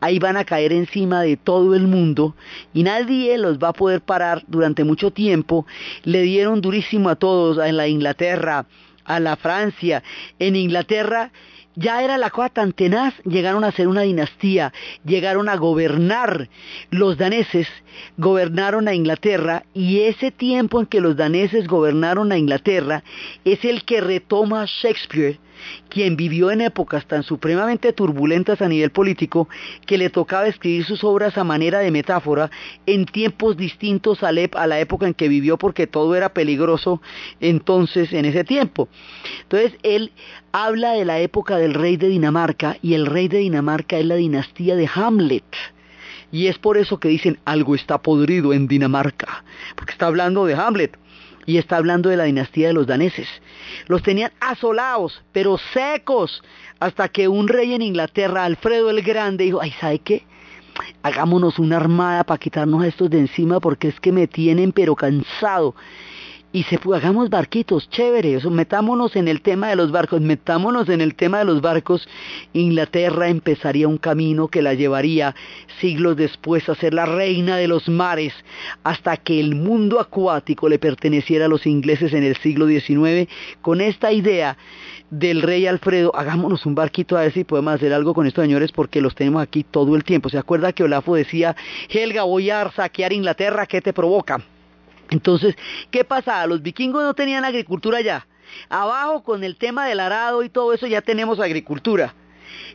Ahí 0.00 0.18
van 0.18 0.36
a 0.36 0.44
caer 0.44 0.72
encima 0.72 1.22
de 1.22 1.36
todo 1.36 1.74
el 1.74 1.86
mundo 1.86 2.34
y 2.74 2.82
nadie 2.82 3.38
los 3.38 3.58
va 3.58 3.68
a 3.68 3.72
poder 3.72 4.00
parar 4.00 4.42
durante 4.46 4.84
mucho 4.84 5.10
tiempo. 5.10 5.66
Le 6.04 6.22
dieron 6.22 6.60
durísimo 6.60 7.08
a 7.08 7.16
todos, 7.16 7.64
en 7.64 7.76
la 7.76 7.88
Inglaterra, 7.88 8.66
a 9.04 9.20
la 9.20 9.36
Francia. 9.36 10.02
En 10.38 10.56
Inglaterra 10.56 11.30
ya 11.74 12.02
era 12.02 12.18
la 12.18 12.30
cosa 12.30 12.48
tan 12.48 12.72
tenaz, 12.72 13.14
llegaron 13.24 13.64
a 13.64 13.72
ser 13.72 13.88
una 13.88 14.02
dinastía, 14.02 14.72
llegaron 15.04 15.48
a 15.48 15.56
gobernar. 15.56 16.48
Los 16.90 17.16
daneses 17.16 17.68
gobernaron 18.16 18.88
a 18.88 18.94
Inglaterra 18.94 19.64
y 19.74 20.00
ese 20.00 20.30
tiempo 20.30 20.80
en 20.80 20.86
que 20.86 21.00
los 21.00 21.16
daneses 21.16 21.66
gobernaron 21.66 22.32
a 22.32 22.38
Inglaterra 22.38 23.02
es 23.44 23.64
el 23.64 23.84
que 23.84 24.00
retoma 24.00 24.64
Shakespeare 24.66 25.38
quien 25.88 26.16
vivió 26.16 26.50
en 26.50 26.60
épocas 26.60 27.06
tan 27.06 27.22
supremamente 27.22 27.92
turbulentas 27.92 28.62
a 28.62 28.68
nivel 28.68 28.90
político 28.90 29.48
que 29.86 29.98
le 29.98 30.10
tocaba 30.10 30.46
escribir 30.46 30.84
sus 30.84 31.04
obras 31.04 31.36
a 31.38 31.44
manera 31.44 31.80
de 31.80 31.90
metáfora 31.90 32.50
en 32.86 33.06
tiempos 33.06 33.56
distintos 33.56 34.22
a 34.22 34.32
la 34.32 34.80
época 34.80 35.06
en 35.06 35.14
que 35.14 35.28
vivió 35.28 35.58
porque 35.58 35.86
todo 35.86 36.14
era 36.14 36.32
peligroso 36.32 37.00
entonces 37.40 38.12
en 38.12 38.24
ese 38.24 38.44
tiempo. 38.44 38.88
Entonces 39.42 39.74
él 39.82 40.12
habla 40.52 40.92
de 40.92 41.04
la 41.04 41.20
época 41.20 41.56
del 41.56 41.74
rey 41.74 41.96
de 41.96 42.08
Dinamarca 42.08 42.76
y 42.82 42.94
el 42.94 43.06
rey 43.06 43.28
de 43.28 43.38
Dinamarca 43.38 43.98
es 43.98 44.06
la 44.06 44.16
dinastía 44.16 44.76
de 44.76 44.88
Hamlet. 44.94 45.44
Y 46.30 46.46
es 46.46 46.58
por 46.58 46.78
eso 46.78 46.98
que 46.98 47.08
dicen 47.08 47.38
algo 47.44 47.74
está 47.74 48.00
podrido 48.00 48.54
en 48.54 48.66
Dinamarca, 48.66 49.44
porque 49.76 49.92
está 49.92 50.06
hablando 50.06 50.46
de 50.46 50.54
Hamlet 50.54 50.96
y 51.46 51.58
está 51.58 51.76
hablando 51.76 52.08
de 52.08 52.16
la 52.16 52.24
dinastía 52.24 52.68
de 52.68 52.72
los 52.72 52.86
daneses. 52.86 53.28
Los 53.86 54.02
tenían 54.02 54.32
asolados, 54.40 55.22
pero 55.32 55.58
secos, 55.72 56.42
hasta 56.80 57.08
que 57.08 57.28
un 57.28 57.48
rey 57.48 57.74
en 57.74 57.82
Inglaterra, 57.82 58.44
Alfredo 58.44 58.90
el 58.90 59.02
Grande, 59.02 59.44
dijo, 59.44 59.60
ay, 59.60 59.72
¿sabe 59.80 59.98
qué? 59.98 60.24
Hagámonos 61.02 61.58
una 61.58 61.76
armada 61.76 62.24
para 62.24 62.38
quitarnos 62.38 62.82
a 62.82 62.86
estos 62.86 63.10
de 63.10 63.18
encima 63.18 63.60
porque 63.60 63.88
es 63.88 64.00
que 64.00 64.10
me 64.10 64.26
tienen 64.26 64.72
pero 64.72 64.96
cansado 64.96 65.74
y 66.52 66.64
se 66.64 66.78
hagamos 66.94 67.30
barquitos, 67.30 67.88
chévere, 67.88 68.34
eso, 68.34 68.50
metámonos 68.50 69.16
en 69.16 69.26
el 69.26 69.40
tema 69.40 69.68
de 69.68 69.76
los 69.76 69.90
barcos, 69.90 70.20
metámonos 70.20 70.88
en 70.90 71.00
el 71.00 71.14
tema 71.14 71.38
de 71.38 71.46
los 71.46 71.62
barcos, 71.62 72.06
Inglaterra 72.52 73.28
empezaría 73.28 73.88
un 73.88 73.96
camino 73.96 74.48
que 74.48 74.60
la 74.60 74.74
llevaría 74.74 75.34
siglos 75.80 76.16
después 76.16 76.68
a 76.68 76.74
ser 76.74 76.92
la 76.92 77.06
reina 77.06 77.56
de 77.56 77.68
los 77.68 77.88
mares, 77.88 78.34
hasta 78.84 79.16
que 79.16 79.40
el 79.40 79.54
mundo 79.54 79.98
acuático 79.98 80.68
le 80.68 80.78
perteneciera 80.78 81.46
a 81.46 81.48
los 81.48 81.66
ingleses 81.66 82.12
en 82.12 82.22
el 82.22 82.36
siglo 82.36 82.66
XIX, 82.66 83.30
con 83.62 83.80
esta 83.80 84.12
idea 84.12 84.58
del 85.08 85.40
rey 85.40 85.66
Alfredo, 85.66 86.14
hagámonos 86.14 86.66
un 86.66 86.74
barquito 86.74 87.16
a 87.16 87.22
ver 87.22 87.32
si 87.32 87.44
podemos 87.44 87.74
hacer 87.74 87.94
algo 87.94 88.12
con 88.12 88.26
estos 88.26 88.44
señores 88.44 88.72
porque 88.72 89.00
los 89.00 89.14
tenemos 89.14 89.42
aquí 89.42 89.62
todo 89.62 89.96
el 89.96 90.04
tiempo. 90.04 90.28
¿Se 90.28 90.38
acuerda 90.38 90.72
que 90.72 90.84
Olafo 90.84 91.14
decía, 91.14 91.54
Helga, 91.88 92.22
voy 92.22 92.50
a 92.50 92.70
saquear 92.72 93.12
Inglaterra, 93.12 93.66
¿qué 93.66 93.80
te 93.80 93.92
provoca? 93.92 94.42
Entonces, 95.12 95.54
¿qué 95.90 96.04
pasaba? 96.04 96.46
Los 96.46 96.62
vikingos 96.62 97.02
no 97.02 97.14
tenían 97.14 97.44
agricultura 97.44 98.00
ya. 98.00 98.26
Abajo 98.68 99.22
con 99.22 99.44
el 99.44 99.56
tema 99.56 99.86
del 99.86 100.00
arado 100.00 100.42
y 100.42 100.48
todo 100.48 100.72
eso 100.72 100.86
ya 100.86 101.02
tenemos 101.02 101.38
agricultura. 101.38 102.14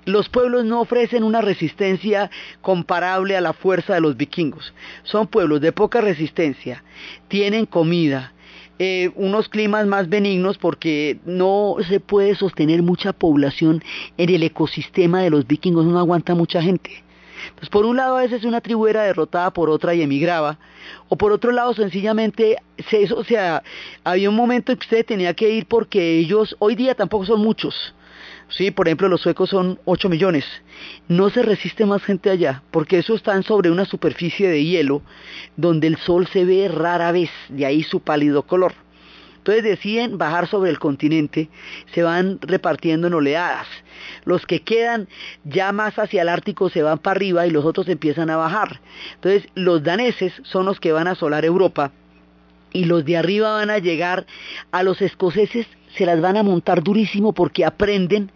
Los 0.06 0.30
pueblos 0.30 0.63
no 0.63 0.82
ofrecen 0.82 1.23
una 1.23 1.41
resistencia 1.41 2.30
comparable 2.62 3.36
a 3.36 3.41
la 3.41 3.54
fuerza 3.54 3.95
de 3.95 4.02
los 4.02 4.15
vikingos. 4.15 4.73
Son 5.04 5.28
pueblos 5.28 5.62
de 5.62 5.71
poca 5.71 6.00
resistencia, 6.00 6.84
tienen 7.28 7.65
comida, 7.65 8.34
eh, 8.80 9.10
unos 9.15 9.50
climas 9.50 9.88
más 9.88 10.08
benignos 10.08 10.60
porque 10.60 11.19
no 11.26 11.78
se 11.89 12.00
puede 12.00 12.36
sostener 12.36 12.84
mucha 12.84 13.13
población 13.13 13.84
en 14.17 14.30
el 14.30 14.43
ecosistema 14.43 15.21
de 15.21 15.32
los 15.32 15.47
vikingos, 15.47 15.86
no 15.86 15.97
aguanta 15.97 16.36
mucha 16.36 16.62
gente. 16.62 17.04
Pues 17.55 17.69
por 17.69 17.86
un 17.86 17.97
lado 17.97 18.17
a 18.17 18.21
veces 18.21 18.43
una 18.43 18.62
tribu 18.62 18.88
era 18.88 19.03
derrotada 19.03 19.51
por 19.51 19.69
otra 19.69 19.93
y 19.95 20.01
emigraba, 20.01 20.60
o 21.10 21.17
por 21.17 21.31
otro 21.31 21.51
lado 21.51 21.73
sencillamente, 21.73 22.57
se, 22.89 23.12
o 23.13 23.23
sea, 23.23 23.63
había 24.03 24.29
un 24.29 24.36
momento 24.36 24.71
en 24.71 24.77
que 24.77 24.86
usted 24.86 25.05
tenía 25.05 25.33
que 25.33 25.49
ir 25.49 25.65
porque 25.65 26.19
ellos 26.19 26.55
hoy 26.60 26.75
día 26.75 26.95
tampoco 26.95 27.25
son 27.25 27.41
muchos. 27.41 27.93
Sí, 28.49 28.71
por 28.71 28.88
ejemplo, 28.88 29.10
los 29.10 29.21
suecos 29.21 29.49
son 29.49 29.77
8 29.83 30.07
millones. 30.07 30.45
No 31.10 31.29
se 31.29 31.43
resiste 31.43 31.86
más 31.86 32.01
gente 32.03 32.29
allá, 32.29 32.63
porque 32.71 32.99
eso 32.99 33.13
están 33.15 33.43
sobre 33.43 33.71
una 33.71 33.83
superficie 33.83 34.47
de 34.47 34.63
hielo 34.63 35.01
donde 35.57 35.88
el 35.88 35.97
sol 35.97 36.27
se 36.27 36.45
ve 36.45 36.69
rara 36.69 37.12
vez, 37.12 37.29
de 37.49 37.65
ahí 37.65 37.83
su 37.83 37.99
pálido 37.99 38.43
color. 38.43 38.73
Entonces 39.47 39.63
deciden 39.63 40.17
bajar 40.17 40.49
sobre 40.49 40.69
el 40.71 40.77
continente, 40.77 41.47
se 41.93 42.03
van 42.03 42.38
repartiendo 42.41 43.07
en 43.07 43.13
oleadas. 43.13 43.65
Los 44.25 44.45
que 44.45 44.62
quedan 44.62 45.07
ya 45.45 45.71
más 45.71 45.97
hacia 45.97 46.23
el 46.23 46.27
Ártico 46.27 46.69
se 46.69 46.83
van 46.83 46.97
para 46.99 47.15
arriba 47.15 47.47
y 47.47 47.51
los 47.51 47.63
otros 47.63 47.88
empiezan 47.88 48.29
a 48.29 48.36
bajar. 48.36 48.81
Entonces 49.15 49.49
los 49.55 49.81
daneses 49.83 50.33
son 50.43 50.65
los 50.65 50.81
que 50.81 50.91
van 50.91 51.07
a 51.07 51.12
asolar 51.12 51.45
Europa 51.45 51.93
y 52.73 52.83
los 52.83 53.05
de 53.05 53.15
arriba 53.15 53.53
van 53.53 53.69
a 53.69 53.77
llegar 53.77 54.25
a 54.71 54.83
los 54.83 55.01
escoceses, 55.01 55.65
se 55.97 56.05
las 56.05 56.21
van 56.21 56.38
a 56.38 56.43
montar 56.43 56.83
durísimo 56.83 57.33
porque 57.33 57.65
aprenden 57.65 58.31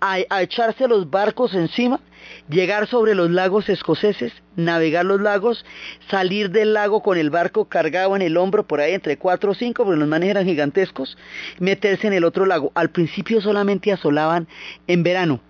a, 0.00 0.18
a 0.28 0.42
echarse 0.42 0.86
los 0.88 1.10
barcos 1.10 1.54
encima 1.54 2.00
llegar 2.48 2.86
sobre 2.86 3.14
los 3.14 3.30
lagos 3.30 3.68
escoceses, 3.68 4.32
navegar 4.56 5.04
los 5.04 5.20
lagos, 5.20 5.64
salir 6.10 6.50
del 6.50 6.74
lago 6.74 7.02
con 7.02 7.18
el 7.18 7.30
barco 7.30 7.66
cargado 7.66 8.16
en 8.16 8.22
el 8.22 8.36
hombro 8.36 8.66
por 8.66 8.80
ahí 8.80 8.92
entre 8.92 9.16
cuatro 9.18 9.52
o 9.52 9.54
cinco, 9.54 9.84
porque 9.84 9.98
los 9.98 10.08
manes 10.08 10.30
eran 10.30 10.46
gigantescos, 10.46 11.16
meterse 11.58 12.06
en 12.06 12.12
el 12.12 12.24
otro 12.24 12.46
lago. 12.46 12.72
Al 12.74 12.90
principio 12.90 13.40
solamente 13.40 13.92
asolaban 13.92 14.48
en 14.86 15.02
verano, 15.02 15.40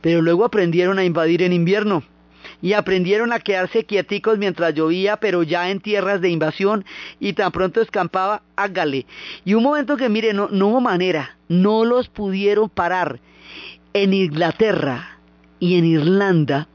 pero 0.00 0.22
luego 0.22 0.44
aprendieron 0.44 0.98
a 0.98 1.04
invadir 1.04 1.42
en 1.42 1.52
invierno. 1.52 2.02
Y 2.62 2.72
aprendieron 2.72 3.32
a 3.32 3.40
quedarse 3.40 3.84
quieticos 3.84 4.38
mientras 4.38 4.74
llovía, 4.74 5.16
pero 5.18 5.42
ya 5.42 5.70
en 5.70 5.80
tierras 5.80 6.20
de 6.20 6.30
invasión 6.30 6.84
y 7.20 7.32
tan 7.32 7.52
pronto 7.52 7.80
escampaba, 7.80 8.42
hágale. 8.56 9.06
Y 9.44 9.54
un 9.54 9.62
momento 9.62 9.96
que 9.96 10.08
mire, 10.08 10.32
no, 10.32 10.46
hubo 10.46 10.80
manera, 10.80 11.36
no 11.48 11.84
los 11.84 12.08
pudieron 12.08 12.68
parar. 12.68 13.20
En 13.92 14.12
Inglaterra 14.12 15.18
y 15.58 15.78
en 15.78 15.86
Irlanda 15.86 16.68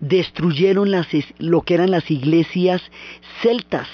destruyeron 0.00 0.90
las, 0.90 1.08
lo 1.38 1.62
que 1.62 1.74
eran 1.74 1.90
las 1.90 2.10
iglesias 2.10 2.82
celtas 3.42 3.88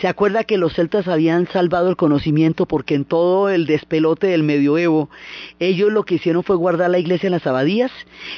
¿Se 0.00 0.06
acuerda 0.06 0.44
que 0.44 0.58
los 0.58 0.74
celtas 0.74 1.08
habían 1.08 1.48
salvado 1.48 1.90
el 1.90 1.96
conocimiento 1.96 2.66
porque 2.66 2.94
en 2.94 3.04
todo 3.04 3.48
el 3.50 3.66
despelote 3.66 4.28
del 4.28 4.44
medioevo 4.44 5.10
ellos 5.58 5.90
lo 5.90 6.04
que 6.04 6.16
hicieron 6.16 6.44
fue 6.44 6.54
guardar 6.54 6.90
la 6.90 7.00
iglesia 7.00 7.26
en 7.26 7.32
las 7.32 7.48
abadías? 7.48 7.90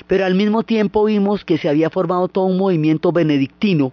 Pero 0.07 0.25
al 0.25 0.35
mismo 0.35 0.63
tiempo 0.63 1.05
vimos 1.05 1.45
que 1.45 1.59
se 1.59 1.69
había 1.69 1.91
formado 1.91 2.29
todo 2.29 2.47
un 2.47 2.57
movimiento 2.57 3.13
benedictino 3.13 3.93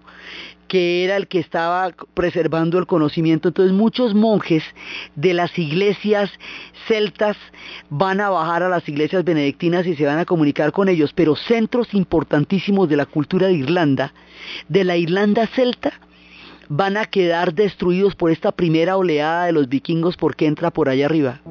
que 0.70 1.06
era 1.06 1.16
el 1.16 1.28
que 1.28 1.40
estaba 1.40 1.92
preservando 2.14 2.78
el 2.78 2.88
conocimiento. 2.88 3.50
Entonces 3.50 3.74
muchos 3.74 4.14
monjes 4.14 4.64
de 5.16 5.34
las 5.34 5.58
iglesias 5.58 6.30
celtas 6.88 7.38
van 7.90 8.22
a 8.22 8.30
bajar 8.30 8.64
a 8.64 8.70
las 8.70 8.88
iglesias 8.88 9.24
benedictinas 9.24 9.86
y 9.88 9.96
se 9.96 10.06
van 10.06 10.20
a 10.20 10.26
comunicar 10.26 10.72
con 10.72 10.90
ellos, 10.90 11.14
pero 11.14 11.36
centros 11.36 11.94
importantísimos 11.94 12.90
de 12.90 12.98
la 12.98 13.06
cultura 13.06 13.48
de 13.48 13.54
Irlanda, 13.54 14.14
de 14.68 14.84
la 14.84 14.98
Irlanda 14.98 15.48
celta, 15.48 15.94
van 16.70 16.98
a 16.98 17.06
quedar 17.06 17.54
destruidos 17.54 18.16
por 18.16 18.32
esta 18.32 18.52
primera 18.52 18.98
oleada 18.98 19.46
de 19.46 19.52
los 19.52 19.70
vikingos 19.70 20.18
porque 20.18 20.48
entra 20.48 20.72
por 20.72 20.90
allá 20.90 21.06
arriba. 21.06 21.42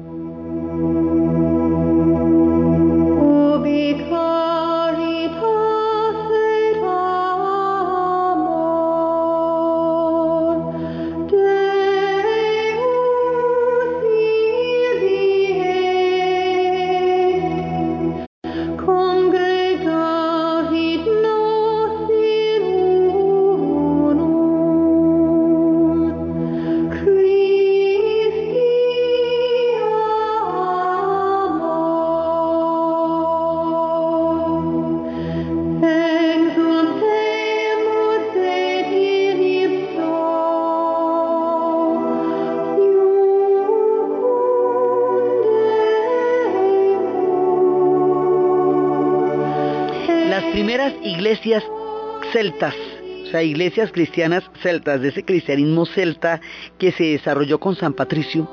Celtas, 52.37 52.75
o 53.23 53.31
sea, 53.31 53.41
iglesias 53.41 53.91
cristianas 53.91 54.43
celtas, 54.61 55.01
de 55.01 55.07
ese 55.07 55.25
cristianismo 55.25 55.87
celta 55.87 56.39
que 56.77 56.91
se 56.91 57.05
desarrolló 57.05 57.59
con 57.59 57.75
San 57.75 57.93
Patricio, 57.93 58.47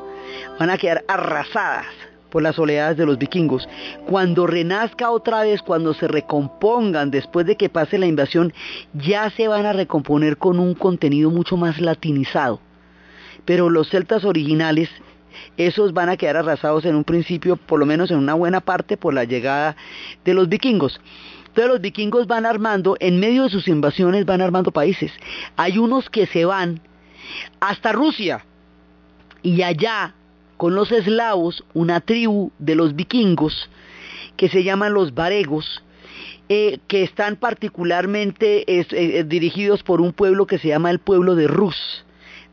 van 0.59 0.70
a 0.70 0.79
quedar 0.79 1.05
arrasadas 1.07 1.85
por 2.31 2.42
las 2.42 2.59
oleadas 2.59 2.97
de 2.97 3.05
los 3.05 3.18
vikingos. 3.18 3.68
Cuando 4.07 4.47
renazca 4.47 5.11
otra 5.11 5.42
vez, 5.42 5.61
cuando 5.61 5.92
se 5.92 6.09
recompongan 6.09 7.11
después 7.11 7.44
de 7.44 7.57
que 7.57 7.68
pase 7.68 7.99
la 7.99 8.07
invasión, 8.07 8.55
ya 8.94 9.29
se 9.29 9.49
van 9.49 9.66
a 9.66 9.75
recomponer 9.75 10.38
con 10.38 10.59
un 10.59 10.73
contenido 10.73 11.31
mucho 11.31 11.59
más 11.59 11.79
latinizado. 11.79 12.61
Pero 13.44 13.68
los 13.68 13.90
celtas 13.90 14.25
originales, 14.25 14.88
esos 15.59 15.92
van 15.92 16.09
a 16.09 16.16
quedar 16.16 16.38
arrasados 16.38 16.87
en 16.87 16.94
un 16.94 17.05
principio, 17.05 17.57
por 17.57 17.79
lo 17.79 17.85
menos 17.85 18.11
en 18.11 18.16
una 18.16 18.33
buena 18.33 18.62
parte, 18.62 18.97
por 18.97 19.12
la 19.12 19.25
llegada 19.25 19.77
de 20.25 20.33
los 20.33 20.49
vikingos. 20.49 20.99
Entonces 21.54 21.72
los 21.72 21.82
vikingos 21.82 22.26
van 22.26 22.46
armando, 22.46 22.96
en 22.98 23.20
medio 23.20 23.44
de 23.44 23.48
sus 23.48 23.68
invasiones 23.68 24.26
van 24.26 24.40
armando 24.40 24.72
países. 24.72 25.12
Hay 25.54 25.78
unos 25.78 26.10
que 26.10 26.26
se 26.26 26.44
van 26.44 26.80
hasta 27.60 27.92
Rusia 27.92 28.44
y 29.40 29.62
allá 29.62 30.16
con 30.56 30.74
los 30.74 30.90
eslavos, 30.90 31.62
una 31.72 32.00
tribu 32.00 32.50
de 32.58 32.74
los 32.74 32.96
vikingos 32.96 33.70
que 34.36 34.48
se 34.48 34.64
llaman 34.64 34.94
los 34.94 35.14
varegos, 35.14 35.84
eh, 36.48 36.80
que 36.88 37.04
están 37.04 37.36
particularmente 37.36 38.64
eh, 38.66 39.22
dirigidos 39.22 39.84
por 39.84 40.00
un 40.00 40.12
pueblo 40.12 40.48
que 40.48 40.58
se 40.58 40.66
llama 40.66 40.90
el 40.90 40.98
pueblo 40.98 41.36
de 41.36 41.46
Rus. 41.46 42.04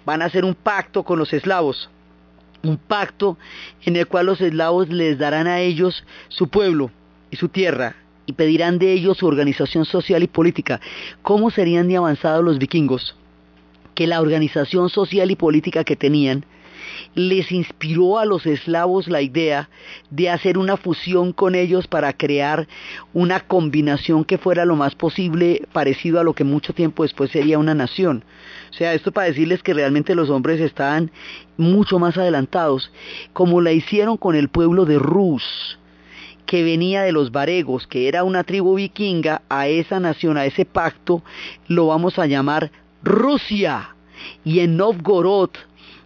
Van 0.06 0.22
a 0.22 0.26
hacer 0.26 0.46
un 0.46 0.54
pacto 0.54 1.02
con 1.02 1.18
los 1.18 1.34
eslavos, 1.34 1.90
un 2.62 2.78
pacto 2.78 3.36
en 3.84 3.96
el 3.96 4.06
cual 4.06 4.28
los 4.28 4.42
eslavos 4.42 4.90
les 4.90 5.18
darán 5.18 5.48
a 5.48 5.60
ellos 5.60 6.04
su 6.28 6.50
pueblo 6.50 6.92
y 7.32 7.38
su 7.38 7.50
tierra, 7.50 7.96
y 8.26 8.34
pedirán 8.34 8.80
de 8.80 8.94
ellos 8.94 9.18
su 9.18 9.28
organización 9.28 9.86
social 9.86 10.24
y 10.24 10.28
política. 10.28 10.80
¿Cómo 11.22 11.52
serían 11.52 11.88
de 11.88 11.98
avanzados 11.98 12.44
los 12.44 12.60
vikingos? 12.60 13.16
Que 13.96 14.08
la 14.08 14.22
organización 14.22 14.90
social 14.90 15.32
y 15.32 15.36
política 15.36 15.84
que 15.84 15.96
tenían 15.96 16.46
les 17.16 17.52
inspiró 17.52 18.20
a 18.20 18.26
los 18.26 18.46
eslavos 18.46 19.08
la 19.08 19.22
idea 19.22 19.70
de 20.10 20.30
hacer 20.30 20.58
una 20.58 20.78
fusión 20.78 21.34
con 21.34 21.56
ellos 21.56 21.88
para 21.88 22.14
crear 22.14 22.68
una 23.14 23.42
combinación 23.42 24.24
que 24.24 24.38
fuera 24.38 24.66
lo 24.66 24.76
más 24.76 24.96
posible 24.96 25.68
parecido 25.74 26.20
a 26.20 26.24
lo 26.24 26.34
que 26.34 26.44
mucho 26.44 26.74
tiempo 26.74 27.04
después 27.04 27.32
sería 27.32 27.60
una 27.60 27.76
nación. 27.76 28.24
O 28.70 28.74
sea, 28.74 28.94
esto 28.94 29.12
para 29.12 29.28
decirles 29.28 29.64
que 29.64 29.74
realmente 29.74 30.16
los 30.16 30.30
hombres 30.30 30.60
estaban 30.62 31.12
mucho 31.58 32.00
más 32.00 32.18
adelantados, 32.18 32.92
como 33.34 33.62
la 33.62 33.72
hicieron 33.72 34.18
con 34.18 34.36
el 34.36 34.50
pueblo 34.50 34.86
de 34.86 34.98
Rus 34.98 35.78
que 36.46 36.64
venía 36.64 37.02
de 37.04 37.12
los 37.12 37.32
varegos, 37.32 37.88
que 37.88 38.08
era 38.08 38.24
una 38.24 38.44
tribu 38.44 38.76
vikinga, 38.76 39.42
a 39.50 39.68
esa 39.68 40.00
nación, 40.00 40.38
a 40.38 40.46
ese 40.46 40.66
pacto, 40.66 41.24
lo 41.68 41.88
vamos 41.88 42.20
a 42.20 42.26
llamar 42.26 42.72
Rusia. 43.04 43.96
Y 44.44 44.60
en 44.60 44.78
Novgorod 44.78 45.52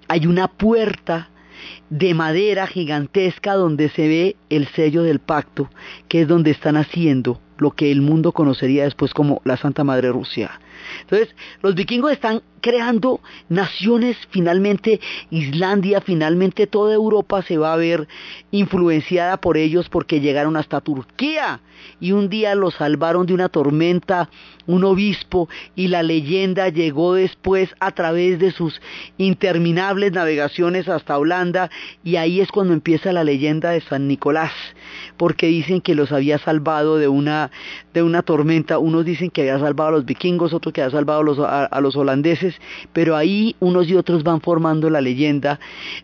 hay 0.08 0.28
una 0.28 0.48
puerta 0.48 1.30
de 1.98 2.14
madera 2.14 2.68
gigantesca 2.68 3.54
donde 3.54 3.88
se 3.88 4.08
ve 4.10 4.36
el 4.50 4.68
sello 4.68 5.04
del 5.04 5.20
pacto, 5.20 5.70
que 6.10 6.22
es 6.22 6.28
donde 6.28 6.52
están 6.52 6.76
haciendo 6.76 7.40
lo 7.58 7.72
que 7.72 7.90
el 7.90 8.02
mundo 8.02 8.34
conocería 8.34 8.84
después 8.84 9.14
como 9.14 9.42
la 9.46 9.56
Santa 9.56 9.86
Madre 9.86 10.12
Rusia. 10.12 10.60
Entonces, 11.02 11.34
los 11.62 11.74
vikingos 11.74 12.12
están 12.12 12.42
creando 12.60 13.22
naciones, 13.48 14.18
finalmente 14.30 15.00
Islandia, 15.30 16.02
finalmente 16.02 16.68
toda 16.68 16.94
Europa 16.94 17.42
se 17.44 17.58
va 17.58 17.72
a 17.72 17.78
ver 17.78 18.10
influenciada 18.52 19.38
por 19.38 19.56
ellos 19.56 19.88
porque 19.88 20.20
llegaron 20.20 20.58
hasta 20.58 20.82
Turquía 20.82 21.62
y 22.00 22.12
un 22.12 22.28
día 22.28 22.56
los 22.56 22.76
salvaron 22.76 23.26
de 23.26 23.34
una 23.34 23.50
tormenta 23.50 24.30
un 24.68 24.84
obispo 24.84 25.48
y 25.76 25.88
la 25.88 26.04
leyenda 26.04 26.70
llegó 26.70 27.14
después 27.14 27.70
a 27.80 27.92
través 27.92 28.40
de 28.40 28.52
sus 28.52 28.82
interminables 29.18 30.12
navegaciones 30.12 30.90
hasta 30.90 31.18
Holanda 31.18 31.70
y 32.04 32.16
ahí 32.18 32.42
es 32.42 32.50
cuando 32.52 32.74
empieza 32.74 33.12
la 33.14 33.24
leyenda 33.24 33.72
de 33.72 33.82
San 33.82 34.08
Nicolás 34.08 34.52
porque 35.18 35.48
dicen 35.48 35.82
que 35.82 35.96
los 35.96 36.12
había 36.12 36.38
salvado 36.38 36.98
de 36.98 37.08
una 37.08 37.52
de 37.94 38.04
una 38.04 38.22
tormenta 38.22 38.78
unos 38.78 39.06
dicen 39.06 39.30
que 39.30 39.42
había 39.42 39.60
salvado 39.60 39.90
a 39.90 39.94
los 39.94 40.06
vikingos 40.06 40.54
otros 40.54 40.74
que 40.74 40.82
había 40.82 40.98
salvado 40.98 41.22
a 41.22 41.24
los, 41.24 41.40
a 41.40 41.82
los 41.82 41.96
holandeses 41.96 42.56
pero 42.94 43.16
ahí 43.16 43.56
unos 43.60 43.88
y 43.90 43.96
otros 43.96 44.24
van 44.24 44.42
formando 44.42 44.90
la 44.90 45.02
leyenda 45.02 45.60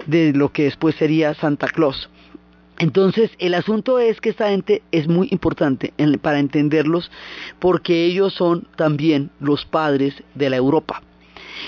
de 0.07 0.33
lo 0.33 0.51
que 0.51 0.63
después 0.63 0.95
sería 0.95 1.33
Santa 1.33 1.67
Claus 1.67 2.09
entonces, 2.81 3.29
el 3.37 3.53
asunto 3.53 3.99
es 3.99 4.19
que 4.19 4.29
esta 4.29 4.49
gente 4.49 4.81
es 4.91 5.07
muy 5.07 5.27
importante 5.29 5.93
para 6.19 6.39
entenderlos 6.39 7.11
porque 7.59 8.05
ellos 8.05 8.33
son 8.33 8.67
también 8.75 9.29
los 9.39 9.65
padres 9.65 10.15
de 10.33 10.49
la 10.49 10.57
Europa. 10.57 11.03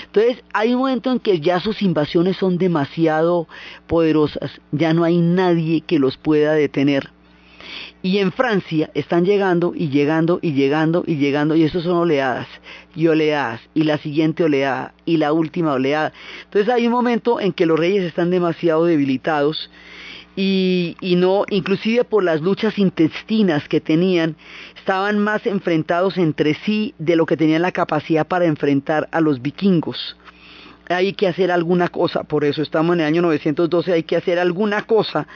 Entonces, 0.06 0.42
hay 0.52 0.74
un 0.74 0.80
momento 0.80 1.12
en 1.12 1.20
que 1.20 1.40
ya 1.40 1.60
sus 1.60 1.82
invasiones 1.82 2.36
son 2.36 2.58
demasiado 2.58 3.48
poderosas, 3.86 4.60
ya 4.72 4.92
no 4.92 5.04
hay 5.04 5.18
nadie 5.18 5.80
que 5.80 5.98
los 5.98 6.16
pueda 6.16 6.52
detener. 6.52 7.10
Y 8.02 8.18
en 8.18 8.32
Francia 8.32 8.90
están 8.94 9.24
llegando 9.24 9.72
y 9.74 9.88
llegando 9.88 10.38
y 10.42 10.52
llegando 10.52 11.04
y 11.06 11.16
llegando 11.16 11.56
y 11.56 11.64
eso 11.64 11.80
son 11.80 11.96
oleadas 11.96 12.46
y 12.94 13.06
oleadas 13.06 13.62
y 13.72 13.84
la 13.84 13.96
siguiente 13.96 14.44
oleada 14.44 14.92
y 15.06 15.16
la 15.16 15.32
última 15.32 15.72
oleada. 15.72 16.12
Entonces 16.44 16.72
hay 16.72 16.86
un 16.86 16.92
momento 16.92 17.40
en 17.40 17.52
que 17.52 17.64
los 17.64 17.78
reyes 17.78 18.04
están 18.04 18.30
demasiado 18.30 18.84
debilitados 18.84 19.70
y, 20.36 21.14
no, 21.16 21.44
inclusive 21.48 22.04
por 22.04 22.24
las 22.24 22.40
luchas 22.40 22.78
intestinas 22.78 23.68
que 23.68 23.80
tenían, 23.80 24.36
estaban 24.76 25.18
más 25.18 25.46
enfrentados 25.46 26.18
entre 26.18 26.54
sí 26.54 26.94
de 26.98 27.16
lo 27.16 27.26
que 27.26 27.36
tenían 27.36 27.62
la 27.62 27.72
capacidad 27.72 28.26
para 28.26 28.46
enfrentar 28.46 29.08
a 29.12 29.20
los 29.20 29.40
vikingos. 29.40 30.16
hay 30.88 31.14
que 31.14 31.26
hacer 31.26 31.50
alguna 31.50 31.88
cosa, 31.88 32.24
por 32.24 32.44
eso 32.44 32.60
estamos 32.60 32.94
en 32.94 33.00
el 33.00 33.06
año 33.06 33.22
912, 33.22 33.92
hay 33.92 34.02
que 34.02 34.16
hacer 34.16 34.38
alguna 34.38 34.82
cosa, 34.82 35.26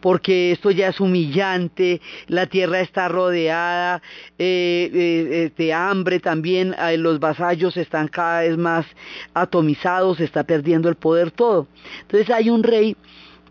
porque 0.00 0.50
esto 0.50 0.72
ya 0.72 0.88
es 0.88 0.98
humillante, 0.98 2.00
la 2.26 2.46
tierra 2.46 2.80
está 2.80 3.06
rodeada 3.06 4.02
eh, 4.36 4.90
eh, 4.92 5.50
de 5.56 5.72
hambre 5.72 6.18
también, 6.18 6.74
eh, 6.74 6.96
los 6.96 7.20
vasallos 7.20 7.76
están 7.76 8.08
cada 8.08 8.40
vez 8.40 8.56
más 8.56 8.84
atomizados, 9.32 10.18
está 10.18 10.42
perdiendo 10.42 10.88
el 10.88 10.96
poder 10.96 11.30
todo. 11.30 11.68
Entonces 12.02 12.28
hay 12.30 12.50
un 12.50 12.64
rey 12.64 12.96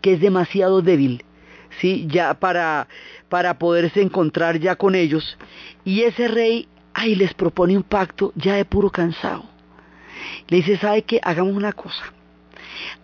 que 0.00 0.14
es 0.14 0.20
demasiado 0.20 0.82
débil, 0.82 1.24
¿sí? 1.80 2.06
ya 2.08 2.34
para, 2.34 2.88
para 3.28 3.58
poderse 3.58 4.02
encontrar 4.02 4.58
ya 4.58 4.76
con 4.76 4.94
ellos, 4.94 5.38
y 5.84 6.02
ese 6.02 6.28
rey, 6.28 6.68
ay, 6.94 7.14
les 7.14 7.34
propone 7.34 7.76
un 7.76 7.82
pacto 7.82 8.32
ya 8.36 8.54
de 8.54 8.64
puro 8.64 8.90
cansado 8.90 9.56
le 10.48 10.58
dice, 10.58 10.76
¿sabe 10.78 11.02
qué? 11.02 11.20
Hagamos 11.22 11.54
una 11.54 11.72
cosa. 11.72 12.12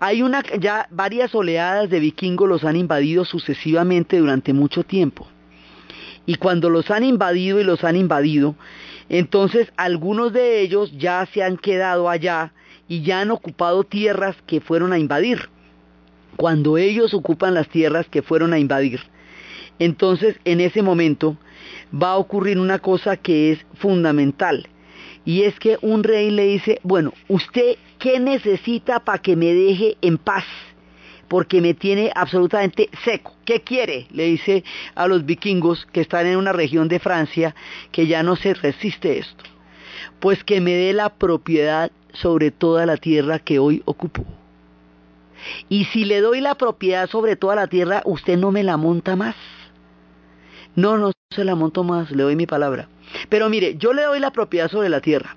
Hay 0.00 0.22
una, 0.22 0.42
ya 0.58 0.86
varias 0.90 1.34
oleadas 1.34 1.88
de 1.90 2.00
vikingos 2.00 2.48
los 2.48 2.64
han 2.64 2.76
invadido 2.76 3.24
sucesivamente 3.24 4.18
durante 4.18 4.52
mucho 4.52 4.84
tiempo. 4.84 5.26
Y 6.26 6.36
cuando 6.36 6.70
los 6.70 6.90
han 6.90 7.04
invadido 7.04 7.60
y 7.60 7.64
los 7.64 7.82
han 7.84 7.96
invadido, 7.96 8.54
entonces 9.08 9.72
algunos 9.76 10.32
de 10.32 10.60
ellos 10.60 10.92
ya 10.96 11.26
se 11.26 11.42
han 11.42 11.56
quedado 11.56 12.08
allá 12.08 12.52
y 12.86 13.02
ya 13.02 13.20
han 13.20 13.30
ocupado 13.30 13.84
tierras 13.84 14.36
que 14.46 14.60
fueron 14.60 14.92
a 14.92 14.98
invadir. 14.98 15.48
Cuando 16.36 16.78
ellos 16.78 17.14
ocupan 17.14 17.54
las 17.54 17.68
tierras 17.68 18.06
que 18.08 18.22
fueron 18.22 18.52
a 18.52 18.58
invadir, 18.58 19.00
entonces 19.78 20.36
en 20.44 20.60
ese 20.60 20.82
momento 20.82 21.36
va 21.92 22.12
a 22.12 22.18
ocurrir 22.18 22.58
una 22.58 22.78
cosa 22.78 23.16
que 23.16 23.52
es 23.52 23.66
fundamental 23.74 24.68
y 25.24 25.42
es 25.42 25.58
que 25.58 25.78
un 25.82 26.02
rey 26.02 26.30
le 26.30 26.46
dice, 26.46 26.80
bueno, 26.82 27.12
¿usted 27.28 27.76
qué 27.98 28.18
necesita 28.18 29.00
para 29.00 29.18
que 29.18 29.36
me 29.36 29.54
deje 29.54 29.96
en 30.02 30.18
paz? 30.18 30.44
Porque 31.28 31.60
me 31.60 31.74
tiene 31.74 32.10
absolutamente 32.14 32.90
seco. 33.04 33.34
¿Qué 33.44 33.60
quiere? 33.60 34.06
Le 34.10 34.24
dice 34.24 34.64
a 34.94 35.06
los 35.06 35.24
vikingos 35.24 35.86
que 35.92 36.00
están 36.00 36.26
en 36.26 36.36
una 36.36 36.52
región 36.52 36.88
de 36.88 36.98
Francia 36.98 37.54
que 37.90 38.06
ya 38.06 38.22
no 38.22 38.36
se 38.36 38.54
resiste 38.54 39.18
esto. 39.18 39.44
Pues 40.20 40.44
que 40.44 40.60
me 40.60 40.72
dé 40.72 40.92
la 40.92 41.08
propiedad 41.10 41.90
sobre 42.12 42.50
toda 42.50 42.84
la 42.84 42.96
tierra 42.96 43.38
que 43.38 43.58
hoy 43.58 43.82
ocupo. 43.86 44.26
Y 45.68 45.84
si 45.86 46.04
le 46.04 46.20
doy 46.20 46.40
la 46.40 46.54
propiedad 46.54 47.08
sobre 47.08 47.36
toda 47.36 47.54
la 47.54 47.66
tierra, 47.66 48.02
usted 48.04 48.38
no 48.38 48.52
me 48.52 48.62
la 48.62 48.76
monta 48.76 49.16
más. 49.16 49.36
No, 50.74 50.96
no 50.96 51.12
se 51.30 51.44
la 51.44 51.54
monto 51.54 51.84
más, 51.84 52.10
le 52.10 52.22
doy 52.22 52.36
mi 52.36 52.46
palabra. 52.46 52.88
Pero 53.28 53.48
mire, 53.48 53.76
yo 53.76 53.92
le 53.92 54.02
doy 54.02 54.20
la 54.20 54.30
propiedad 54.30 54.70
sobre 54.70 54.88
la 54.88 55.00
tierra, 55.00 55.36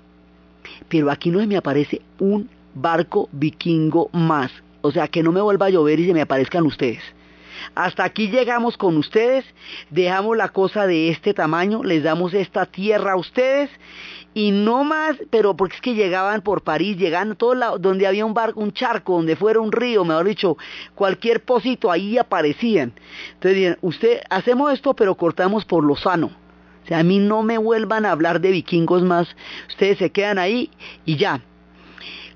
pero 0.88 1.10
aquí 1.10 1.30
no 1.30 1.44
me 1.46 1.56
aparece 1.56 2.00
un 2.18 2.48
barco 2.74 3.28
vikingo 3.32 4.08
más. 4.12 4.50
O 4.80 4.92
sea, 4.92 5.08
que 5.08 5.22
no 5.22 5.32
me 5.32 5.40
vuelva 5.40 5.66
a 5.66 5.70
llover 5.70 6.00
y 6.00 6.06
se 6.06 6.14
me 6.14 6.22
aparezcan 6.22 6.64
ustedes. 6.64 7.02
Hasta 7.74 8.04
aquí 8.04 8.28
llegamos 8.28 8.76
con 8.76 8.96
ustedes, 8.96 9.44
dejamos 9.90 10.36
la 10.36 10.50
cosa 10.50 10.86
de 10.86 11.08
este 11.10 11.34
tamaño, 11.34 11.82
les 11.82 12.02
damos 12.02 12.34
esta 12.34 12.66
tierra 12.66 13.12
a 13.12 13.16
ustedes 13.16 13.70
y 14.36 14.50
no 14.50 14.84
más, 14.84 15.16
pero 15.30 15.56
porque 15.56 15.76
es 15.76 15.80
que 15.80 15.94
llegaban 15.94 16.42
por 16.42 16.60
París, 16.60 16.98
llegaban 16.98 17.32
a 17.32 17.34
todo 17.36 17.54
lado, 17.54 17.78
donde 17.78 18.06
había 18.06 18.26
un 18.26 18.34
barco, 18.34 18.60
un 18.60 18.70
charco, 18.70 19.14
donde 19.14 19.34
fuera 19.34 19.60
un 19.60 19.72
río, 19.72 20.04
mejor 20.04 20.26
dicho, 20.26 20.58
cualquier 20.94 21.42
pocito, 21.42 21.90
ahí 21.90 22.18
aparecían. 22.18 22.92
Entonces 23.32 23.56
dijeron, 23.56 23.78
usted, 23.80 24.20
hacemos 24.28 24.74
esto, 24.74 24.92
pero 24.92 25.14
cortamos 25.14 25.64
por 25.64 25.82
lo 25.84 25.96
sano. 25.96 26.32
O 26.84 26.86
sea, 26.86 26.98
a 26.98 27.02
mí 27.02 27.18
no 27.18 27.42
me 27.42 27.56
vuelvan 27.56 28.04
a 28.04 28.10
hablar 28.10 28.42
de 28.42 28.50
vikingos 28.50 29.02
más, 29.02 29.26
ustedes 29.68 29.96
se 29.96 30.10
quedan 30.10 30.38
ahí 30.38 30.70
y 31.06 31.16
ya. 31.16 31.40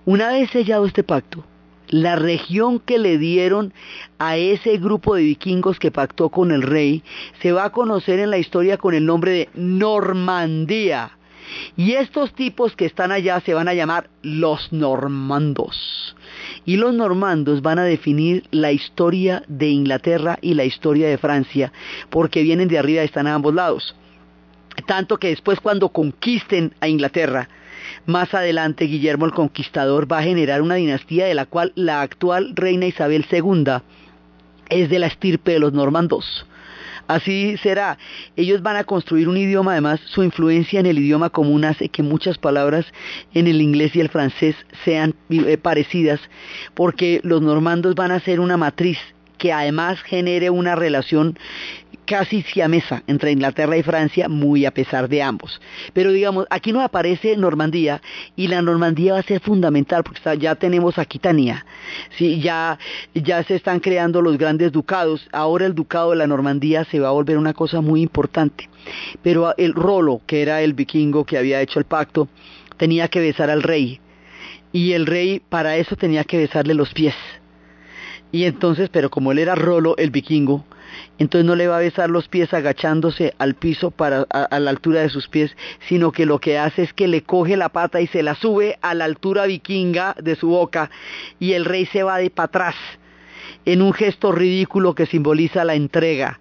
Una 0.06 0.30
vez 0.30 0.48
sellado 0.52 0.86
este 0.86 1.02
pacto, 1.02 1.44
la 1.88 2.16
región 2.16 2.80
que 2.80 2.96
le 2.96 3.18
dieron 3.18 3.74
a 4.18 4.38
ese 4.38 4.78
grupo 4.78 5.16
de 5.16 5.24
vikingos 5.24 5.78
que 5.78 5.90
pactó 5.90 6.30
con 6.30 6.50
el 6.50 6.62
rey 6.62 7.02
se 7.42 7.52
va 7.52 7.64
a 7.64 7.72
conocer 7.72 8.20
en 8.20 8.30
la 8.30 8.38
historia 8.38 8.78
con 8.78 8.94
el 8.94 9.04
nombre 9.04 9.32
de 9.32 9.48
Normandía. 9.52 11.18
Y 11.76 11.92
estos 11.92 12.34
tipos 12.34 12.76
que 12.76 12.86
están 12.86 13.12
allá 13.12 13.40
se 13.40 13.54
van 13.54 13.68
a 13.68 13.74
llamar 13.74 14.10
los 14.22 14.72
normandos. 14.72 16.16
Y 16.64 16.76
los 16.76 16.94
normandos 16.94 17.62
van 17.62 17.78
a 17.78 17.84
definir 17.84 18.44
la 18.50 18.72
historia 18.72 19.42
de 19.48 19.68
Inglaterra 19.68 20.38
y 20.42 20.54
la 20.54 20.64
historia 20.64 21.08
de 21.08 21.18
Francia, 21.18 21.72
porque 22.10 22.42
vienen 22.42 22.68
de 22.68 22.78
arriba 22.78 23.02
están 23.02 23.26
a 23.26 23.34
ambos 23.34 23.54
lados. 23.54 23.94
Tanto 24.86 25.18
que 25.18 25.28
después 25.28 25.60
cuando 25.60 25.90
conquisten 25.90 26.74
a 26.80 26.88
Inglaterra, 26.88 27.48
más 28.06 28.34
adelante 28.34 28.84
Guillermo 28.84 29.26
el 29.26 29.32
Conquistador 29.32 30.10
va 30.10 30.18
a 30.18 30.22
generar 30.22 30.62
una 30.62 30.76
dinastía 30.76 31.26
de 31.26 31.34
la 31.34 31.46
cual 31.46 31.72
la 31.74 32.02
actual 32.02 32.52
reina 32.54 32.86
Isabel 32.86 33.26
II 33.30 33.64
es 34.68 34.88
de 34.88 34.98
la 34.98 35.06
estirpe 35.06 35.52
de 35.52 35.58
los 35.58 35.72
normandos. 35.72 36.46
Así 37.10 37.56
será. 37.56 37.98
Ellos 38.36 38.62
van 38.62 38.76
a 38.76 38.84
construir 38.84 39.28
un 39.28 39.36
idioma, 39.36 39.72
además 39.72 39.98
su 40.04 40.22
influencia 40.22 40.78
en 40.78 40.86
el 40.86 41.00
idioma 41.00 41.28
común 41.28 41.64
hace 41.64 41.88
que 41.88 42.04
muchas 42.04 42.38
palabras 42.38 42.86
en 43.34 43.48
el 43.48 43.60
inglés 43.60 43.96
y 43.96 44.00
el 44.00 44.10
francés 44.10 44.54
sean 44.84 45.16
eh, 45.28 45.58
parecidas, 45.58 46.20
porque 46.74 47.20
los 47.24 47.42
normandos 47.42 47.96
van 47.96 48.12
a 48.12 48.20
ser 48.20 48.38
una 48.38 48.56
matriz 48.56 48.98
que 49.38 49.52
además 49.52 50.00
genere 50.02 50.50
una 50.50 50.76
relación 50.76 51.36
casi 52.10 52.42
siamesa 52.42 53.04
entre 53.06 53.30
Inglaterra 53.30 53.76
y 53.76 53.84
Francia, 53.84 54.28
muy 54.28 54.66
a 54.66 54.72
pesar 54.72 55.08
de 55.08 55.22
ambos. 55.22 55.60
Pero 55.92 56.10
digamos, 56.10 56.44
aquí 56.50 56.72
no 56.72 56.80
aparece 56.80 57.36
Normandía 57.36 58.02
y 58.34 58.48
la 58.48 58.60
Normandía 58.62 59.12
va 59.12 59.20
a 59.20 59.22
ser 59.22 59.40
fundamental 59.40 60.02
porque 60.02 60.20
ya 60.40 60.56
tenemos 60.56 60.98
Aquitania, 60.98 61.64
¿sí? 62.18 62.40
ya, 62.40 62.80
ya 63.14 63.44
se 63.44 63.54
están 63.54 63.78
creando 63.78 64.22
los 64.22 64.38
grandes 64.38 64.72
ducados, 64.72 65.28
ahora 65.30 65.66
el 65.66 65.74
ducado 65.76 66.10
de 66.10 66.16
la 66.16 66.26
Normandía 66.26 66.84
se 66.84 66.98
va 66.98 67.10
a 67.10 67.12
volver 67.12 67.38
una 67.38 67.54
cosa 67.54 67.80
muy 67.80 68.02
importante. 68.02 68.68
Pero 69.22 69.54
el 69.56 69.72
Rolo, 69.72 70.20
que 70.26 70.42
era 70.42 70.62
el 70.62 70.74
vikingo 70.74 71.24
que 71.24 71.38
había 71.38 71.60
hecho 71.60 71.78
el 71.78 71.84
pacto, 71.84 72.26
tenía 72.76 73.06
que 73.06 73.20
besar 73.20 73.50
al 73.50 73.62
rey 73.62 74.00
y 74.72 74.94
el 74.94 75.06
rey 75.06 75.40
para 75.48 75.76
eso 75.76 75.94
tenía 75.94 76.24
que 76.24 76.38
besarle 76.38 76.74
los 76.74 76.92
pies. 76.92 77.14
Y 78.32 78.46
entonces, 78.46 78.88
pero 78.88 79.10
como 79.10 79.30
él 79.30 79.38
era 79.38 79.54
Rolo, 79.54 79.96
el 79.96 80.10
vikingo, 80.10 80.64
entonces 81.18 81.46
no 81.46 81.56
le 81.56 81.68
va 81.68 81.76
a 81.76 81.80
besar 81.80 82.10
los 82.10 82.28
pies 82.28 82.52
agachándose 82.54 83.34
al 83.38 83.54
piso 83.54 83.90
para, 83.90 84.26
a, 84.30 84.58
la 84.58 84.70
altura 84.70 85.00
de 85.00 85.08
sus 85.08 85.28
pies, 85.28 85.56
sino 85.88 86.12
que 86.12 86.26
lo 86.26 86.38
que 86.38 86.58
hace 86.58 86.82
es 86.82 86.92
que 86.92 87.08
le 87.08 87.22
coge 87.22 87.56
la 87.56 87.68
pata 87.68 88.00
y 88.00 88.06
se 88.06 88.22
la 88.22 88.34
sube 88.34 88.78
a 88.82 88.94
la 88.94 89.04
altura 89.04 89.46
vikinga 89.46 90.14
de 90.20 90.36
su 90.36 90.48
boca 90.48 90.90
y 91.38 91.52
el 91.52 91.64
rey 91.64 91.86
se 91.86 92.02
va 92.02 92.18
de 92.18 92.30
para 92.30 92.46
atrás 92.46 92.74
en 93.64 93.82
un 93.82 93.92
gesto 93.92 94.32
ridículo 94.32 94.94
que 94.94 95.06
simboliza 95.06 95.64
la 95.64 95.74
entrega 95.74 96.38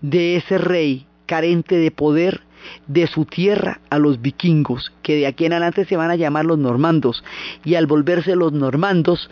de 0.00 0.36
ese 0.36 0.58
rey 0.58 1.06
carente 1.26 1.76
de 1.76 1.90
poder 1.90 2.42
de 2.86 3.06
su 3.06 3.24
tierra 3.24 3.80
a 3.90 3.98
los 3.98 4.20
vikingos, 4.20 4.92
que 5.02 5.16
de 5.16 5.26
aquí 5.26 5.44
en 5.44 5.52
adelante 5.52 5.84
se 5.84 5.96
van 5.96 6.10
a 6.10 6.16
llamar 6.16 6.44
los 6.44 6.58
normandos, 6.58 7.24
y 7.64 7.76
al 7.76 7.86
volverse 7.86 8.34
los 8.34 8.52
normandos, 8.52 9.30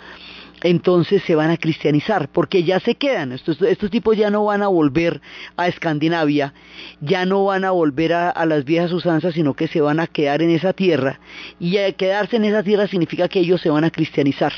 entonces 0.66 1.22
se 1.22 1.34
van 1.34 1.50
a 1.50 1.56
cristianizar, 1.56 2.28
porque 2.28 2.64
ya 2.64 2.80
se 2.80 2.94
quedan, 2.94 3.32
estos, 3.32 3.58
tipos 3.90 4.16
ya 4.16 4.30
no 4.30 4.44
van 4.44 4.62
a 4.62 4.68
volver 4.68 5.20
a 5.56 5.68
Escandinavia, 5.68 6.54
ya 7.00 7.24
no 7.24 7.44
van 7.44 7.64
a 7.64 7.70
volver 7.70 8.12
a, 8.12 8.30
a, 8.30 8.46
las 8.46 8.64
viejas 8.64 8.92
usanzas, 8.92 9.34
sino 9.34 9.54
que 9.54 9.68
se 9.68 9.80
van 9.80 10.00
a 10.00 10.06
quedar 10.06 10.42
en 10.42 10.50
esa 10.50 10.72
tierra, 10.72 11.20
y 11.60 11.76
quedarse 11.92 12.36
en 12.36 12.44
esa 12.44 12.62
tierra 12.62 12.86
significa 12.88 13.28
que 13.28 13.40
ellos 13.40 13.60
se 13.60 13.70
van 13.70 13.84
a 13.84 13.90
cristianizar. 13.90 14.52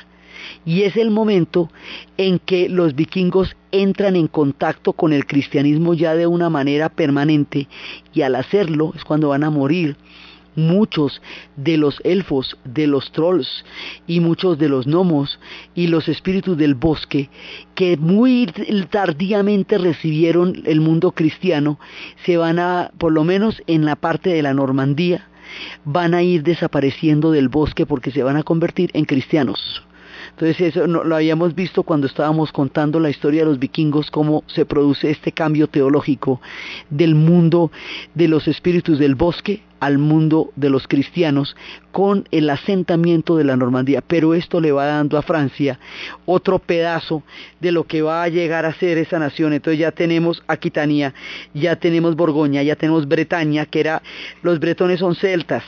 Y 0.65 0.83
es 0.83 0.97
el 0.97 1.11
momento 1.11 1.71
en 2.17 2.39
que 2.39 2.69
los 2.69 2.95
vikingos 2.95 3.57
entran 3.73 4.17
en 4.17 4.29
contacto 4.29 4.93
con 4.93 5.13
el 5.13 5.27
cristianismo 5.27 5.95
ya 5.95 6.15
de 6.15 6.27
una 6.27 6.49
manera 6.49 6.89
permanente, 6.89 7.69
y 8.15 8.23
al 8.23 8.35
hacerlo 8.35 8.93
es 8.97 9.05
cuando 9.05 9.29
van 9.29 9.45
a 9.45 9.51
morir 9.51 9.97
muchos 10.59 11.23
de 11.57 11.79
los 11.79 12.01
elfos, 12.05 12.59
de 12.65 12.87
los 12.87 13.11
trolls 13.13 13.65
y 14.07 14.21
muchos 14.21 14.59
de 14.59 14.69
los 14.69 14.87
gnomos 14.87 15.39
y 15.75 15.87
los 15.87 16.09
espíritus 16.09 16.59
del 16.59 16.75
bosque 16.75 17.31
que 17.75 17.97
muy 17.97 18.53
tardíamente 18.91 19.79
recibieron 19.79 20.63
el 20.67 20.81
mundo 20.81 21.13
cristiano 21.13 21.79
se 22.27 22.37
van 22.37 22.59
a, 22.59 22.91
por 22.99 23.13
lo 23.13 23.25
menos 23.25 23.63
en 23.67 23.85
la 23.85 23.97
parte 23.97 24.31
de 24.31 24.43
la 24.43 24.53
Normandía, 24.53 25.29
van 25.85 26.13
a 26.13 26.23
ir 26.23 26.43
desapareciendo 26.43 27.31
del 27.31 27.49
bosque 27.49 27.87
porque 27.87 28.11
se 28.11 28.23
van 28.23 28.37
a 28.37 28.43
convertir 28.43 28.91
en 28.93 29.05
cristianos. 29.05 29.85
Entonces 30.31 30.61
eso 30.61 30.87
lo 30.87 31.17
habíamos 31.17 31.55
visto 31.55 31.83
cuando 31.83 32.07
estábamos 32.07 32.53
contando 32.53 33.01
la 33.01 33.11
historia 33.11 33.41
de 33.41 33.47
los 33.47 33.59
vikingos, 33.59 34.11
cómo 34.11 34.45
se 34.47 34.67
produce 34.67 35.11
este 35.11 35.33
cambio 35.33 35.69
teológico 35.69 36.41
del 36.91 37.15
mundo 37.15 37.73
de 38.15 38.29
los 38.29 38.47
espíritus 38.47 38.99
del 38.99 39.15
bosque 39.15 39.63
al 39.81 39.99
mundo 39.99 40.51
de 40.57 40.71
los 40.71 40.87
cristianos 40.89 41.57
con 41.93 42.27
el 42.31 42.51
asentamiento 42.51 43.37
de 43.37 43.45
la 43.45 43.57
Normandía. 43.57 44.03
Pero 44.07 44.35
esto 44.35 44.61
le 44.61 44.73
va 44.73 44.87
dando 44.87 45.19
a 45.19 45.23
Francia 45.23 45.79
otro 46.27 46.59
pedazo 46.59 47.23
de 47.61 47.73
lo 47.73 47.85
que 47.85 48.03
va 48.03 48.23
a 48.23 48.29
llegar 48.29 48.65
a 48.65 48.75
ser 48.75 48.99
esa 48.99 49.19
nación. 49.19 49.53
Entonces 49.53 49.79
ya 49.79 49.93
tenemos 49.93 50.43
Aquitania, 50.47 51.15
ya 51.55 51.77
tenemos 51.77 52.17
Borgoña, 52.17 52.63
ya 52.63 52.77
tenemos 52.77 53.07
Bretaña, 53.09 53.67
que 53.67 53.81
era, 53.81 54.03
los 54.43 54.59
bretones 54.59 55.01
son 55.01 55.15
celtas 55.15 55.65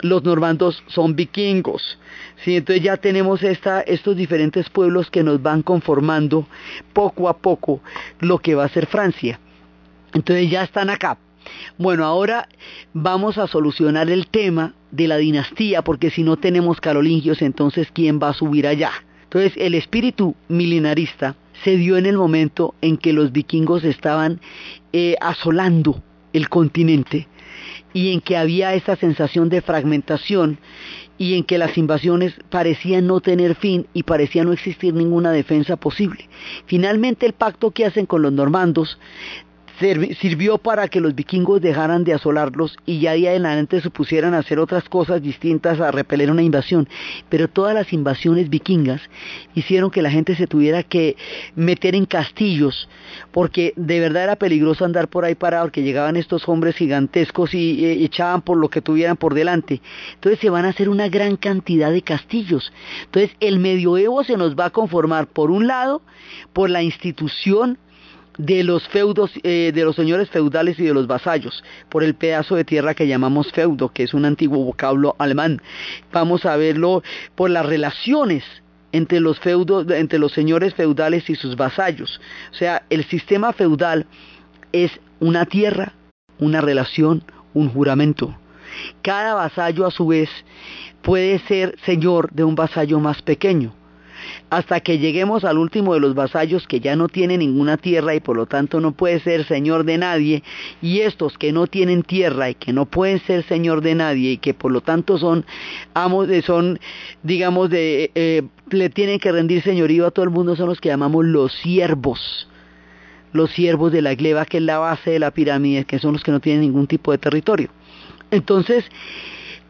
los 0.00 0.22
normandos 0.22 0.82
son 0.86 1.16
vikingos. 1.16 1.98
¿sí? 2.44 2.56
Entonces 2.56 2.82
ya 2.82 2.96
tenemos 2.96 3.42
esta, 3.42 3.80
estos 3.80 4.16
diferentes 4.16 4.68
pueblos 4.70 5.10
que 5.10 5.22
nos 5.22 5.42
van 5.42 5.62
conformando 5.62 6.46
poco 6.92 7.28
a 7.28 7.38
poco 7.38 7.80
lo 8.20 8.38
que 8.38 8.54
va 8.54 8.64
a 8.64 8.68
ser 8.68 8.86
Francia. 8.86 9.40
Entonces 10.12 10.50
ya 10.50 10.62
están 10.62 10.90
acá. 10.90 11.18
Bueno, 11.76 12.04
ahora 12.04 12.48
vamos 12.92 13.38
a 13.38 13.46
solucionar 13.46 14.10
el 14.10 14.26
tema 14.26 14.74
de 14.90 15.08
la 15.08 15.16
dinastía, 15.16 15.82
porque 15.82 16.10
si 16.10 16.22
no 16.22 16.36
tenemos 16.36 16.80
carolingios, 16.80 17.42
entonces 17.42 17.88
¿quién 17.92 18.18
va 18.20 18.30
a 18.30 18.34
subir 18.34 18.66
allá? 18.66 18.92
Entonces 19.24 19.52
el 19.56 19.74
espíritu 19.74 20.34
milenarista 20.48 21.36
se 21.64 21.76
dio 21.76 21.96
en 21.96 22.06
el 22.06 22.16
momento 22.16 22.74
en 22.80 22.96
que 22.96 23.12
los 23.12 23.32
vikingos 23.32 23.84
estaban 23.84 24.40
eh, 24.92 25.16
asolando 25.20 26.02
el 26.32 26.48
continente 26.48 27.28
y 27.92 28.12
en 28.12 28.20
que 28.20 28.36
había 28.36 28.74
esa 28.74 28.96
sensación 28.96 29.48
de 29.48 29.60
fragmentación 29.60 30.58
y 31.18 31.34
en 31.34 31.44
que 31.44 31.58
las 31.58 31.76
invasiones 31.76 32.34
parecían 32.48 33.06
no 33.06 33.20
tener 33.20 33.56
fin 33.56 33.86
y 33.92 34.04
parecía 34.04 34.44
no 34.44 34.52
existir 34.52 34.94
ninguna 34.94 35.32
defensa 35.32 35.76
posible. 35.76 36.28
Finalmente 36.66 37.26
el 37.26 37.32
pacto 37.32 37.72
que 37.72 37.84
hacen 37.84 38.06
con 38.06 38.22
los 38.22 38.32
normandos 38.32 38.98
sirvió 39.78 40.58
para 40.58 40.88
que 40.88 41.00
los 41.00 41.14
vikingos 41.14 41.60
dejaran 41.60 42.04
de 42.04 42.14
asolarlos 42.14 42.76
y 42.84 43.00
ya 43.00 43.12
de 43.12 43.28
adelante 43.28 43.80
se 43.80 43.90
pusieran 43.90 44.34
a 44.34 44.38
hacer 44.38 44.58
otras 44.58 44.88
cosas 44.88 45.22
distintas 45.22 45.80
a 45.80 45.90
repeler 45.90 46.30
una 46.30 46.42
invasión. 46.42 46.88
Pero 47.28 47.48
todas 47.48 47.74
las 47.74 47.92
invasiones 47.92 48.50
vikingas 48.50 49.00
hicieron 49.54 49.90
que 49.90 50.02
la 50.02 50.10
gente 50.10 50.34
se 50.34 50.46
tuviera 50.46 50.82
que 50.82 51.16
meter 51.54 51.94
en 51.94 52.06
castillos, 52.06 52.88
porque 53.30 53.72
de 53.76 54.00
verdad 54.00 54.24
era 54.24 54.36
peligroso 54.36 54.84
andar 54.84 55.08
por 55.08 55.24
ahí 55.24 55.34
parado, 55.34 55.66
porque 55.66 55.82
llegaban 55.82 56.16
estos 56.16 56.48
hombres 56.48 56.76
gigantescos 56.76 57.54
y 57.54 58.04
echaban 58.04 58.42
por 58.42 58.56
lo 58.56 58.68
que 58.68 58.82
tuvieran 58.82 59.16
por 59.16 59.34
delante. 59.34 59.80
Entonces 60.14 60.40
se 60.40 60.50
van 60.50 60.64
a 60.64 60.70
hacer 60.70 60.88
una 60.88 61.08
gran 61.08 61.36
cantidad 61.36 61.92
de 61.92 62.02
castillos. 62.02 62.72
Entonces 63.04 63.36
el 63.40 63.58
medioevo 63.58 64.24
se 64.24 64.36
nos 64.36 64.56
va 64.56 64.66
a 64.66 64.70
conformar, 64.70 65.28
por 65.28 65.50
un 65.50 65.66
lado, 65.66 66.02
por 66.52 66.70
la 66.70 66.82
institución 66.82 67.78
de 68.38 68.62
los 68.62 68.86
feudos, 68.88 69.32
eh, 69.42 69.72
de 69.74 69.84
los 69.84 69.96
señores 69.96 70.30
feudales 70.30 70.78
y 70.78 70.84
de 70.84 70.94
los 70.94 71.06
vasallos, 71.06 71.62
por 71.88 72.02
el 72.02 72.14
pedazo 72.14 72.54
de 72.54 72.64
tierra 72.64 72.94
que 72.94 73.06
llamamos 73.06 73.52
feudo, 73.52 73.90
que 73.90 74.04
es 74.04 74.14
un 74.14 74.24
antiguo 74.24 74.64
vocablo 74.64 75.16
alemán. 75.18 75.60
Vamos 76.12 76.46
a 76.46 76.56
verlo 76.56 77.02
por 77.34 77.50
las 77.50 77.66
relaciones 77.66 78.44
entre 78.92 79.20
los 79.20 79.38
feudos, 79.40 79.90
entre 79.90 80.18
los 80.18 80.32
señores 80.32 80.72
feudales 80.74 81.28
y 81.28 81.34
sus 81.34 81.56
vasallos. 81.56 82.20
O 82.52 82.54
sea, 82.54 82.84
el 82.88 83.04
sistema 83.04 83.52
feudal 83.52 84.06
es 84.72 84.92
una 85.20 85.44
tierra, 85.44 85.92
una 86.38 86.60
relación, 86.60 87.24
un 87.54 87.68
juramento. 87.68 88.38
Cada 89.02 89.34
vasallo 89.34 89.84
a 89.86 89.90
su 89.90 90.06
vez 90.06 90.30
puede 91.02 91.40
ser 91.40 91.76
señor 91.84 92.30
de 92.32 92.44
un 92.44 92.54
vasallo 92.54 93.00
más 93.00 93.20
pequeño 93.22 93.74
hasta 94.50 94.80
que 94.80 94.98
lleguemos 94.98 95.44
al 95.44 95.58
último 95.58 95.94
de 95.94 96.00
los 96.00 96.14
vasallos 96.14 96.66
que 96.66 96.80
ya 96.80 96.96
no 96.96 97.08
tiene 97.08 97.38
ninguna 97.38 97.76
tierra 97.76 98.14
y 98.14 98.20
por 98.20 98.36
lo 98.36 98.46
tanto 98.46 98.80
no 98.80 98.92
puede 98.92 99.20
ser 99.20 99.46
señor 99.46 99.84
de 99.84 99.98
nadie, 99.98 100.42
y 100.82 101.00
estos 101.00 101.38
que 101.38 101.52
no 101.52 101.66
tienen 101.66 102.02
tierra 102.02 102.50
y 102.50 102.54
que 102.54 102.72
no 102.72 102.86
pueden 102.86 103.20
ser 103.20 103.44
señor 103.44 103.80
de 103.80 103.94
nadie 103.94 104.32
y 104.32 104.38
que 104.38 104.54
por 104.54 104.72
lo 104.72 104.80
tanto 104.80 105.18
son 105.18 105.44
amos, 105.94 106.28
son, 106.44 106.78
digamos, 107.22 107.70
eh, 107.72 108.42
le 108.70 108.90
tienen 108.90 109.18
que 109.18 109.32
rendir 109.32 109.62
señorío 109.62 110.06
a 110.06 110.10
todo 110.10 110.24
el 110.24 110.30
mundo, 110.30 110.56
son 110.56 110.68
los 110.68 110.80
que 110.80 110.88
llamamos 110.88 111.24
los 111.24 111.52
siervos 111.52 112.48
los 113.32 113.50
siervos 113.50 113.92
de 113.92 114.02
la 114.02 114.14
gleba, 114.14 114.46
que 114.46 114.58
es 114.58 114.62
la 114.62 114.78
base 114.78 115.10
de 115.10 115.18
la 115.18 115.30
pirámide, 115.30 115.84
que 115.84 115.98
son 115.98 116.14
los 116.14 116.22
que 116.22 116.32
no 116.32 116.40
tienen 116.40 116.62
ningún 116.62 116.86
tipo 116.86 117.12
de 117.12 117.18
territorio. 117.18 117.68
Entonces, 118.30 118.84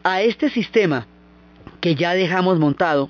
a 0.03 0.21
este 0.21 0.49
sistema 0.49 1.07
que 1.81 1.95
ya 1.95 2.13
dejamos 2.13 2.59
montado, 2.59 3.09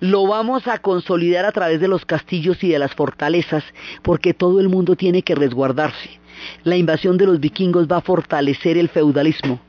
lo 0.00 0.26
vamos 0.26 0.66
a 0.68 0.78
consolidar 0.78 1.44
a 1.44 1.52
través 1.52 1.80
de 1.80 1.88
los 1.88 2.04
castillos 2.04 2.62
y 2.62 2.68
de 2.68 2.78
las 2.78 2.94
fortalezas, 2.94 3.64
porque 4.02 4.34
todo 4.34 4.60
el 4.60 4.68
mundo 4.68 4.96
tiene 4.96 5.22
que 5.22 5.34
resguardarse. 5.34 6.10
La 6.64 6.76
invasión 6.76 7.16
de 7.18 7.26
los 7.26 7.40
vikingos 7.40 7.88
va 7.88 7.96
a 7.96 8.02
fortalecer 8.02 8.78
el 8.78 8.88
feudalismo 8.88 9.60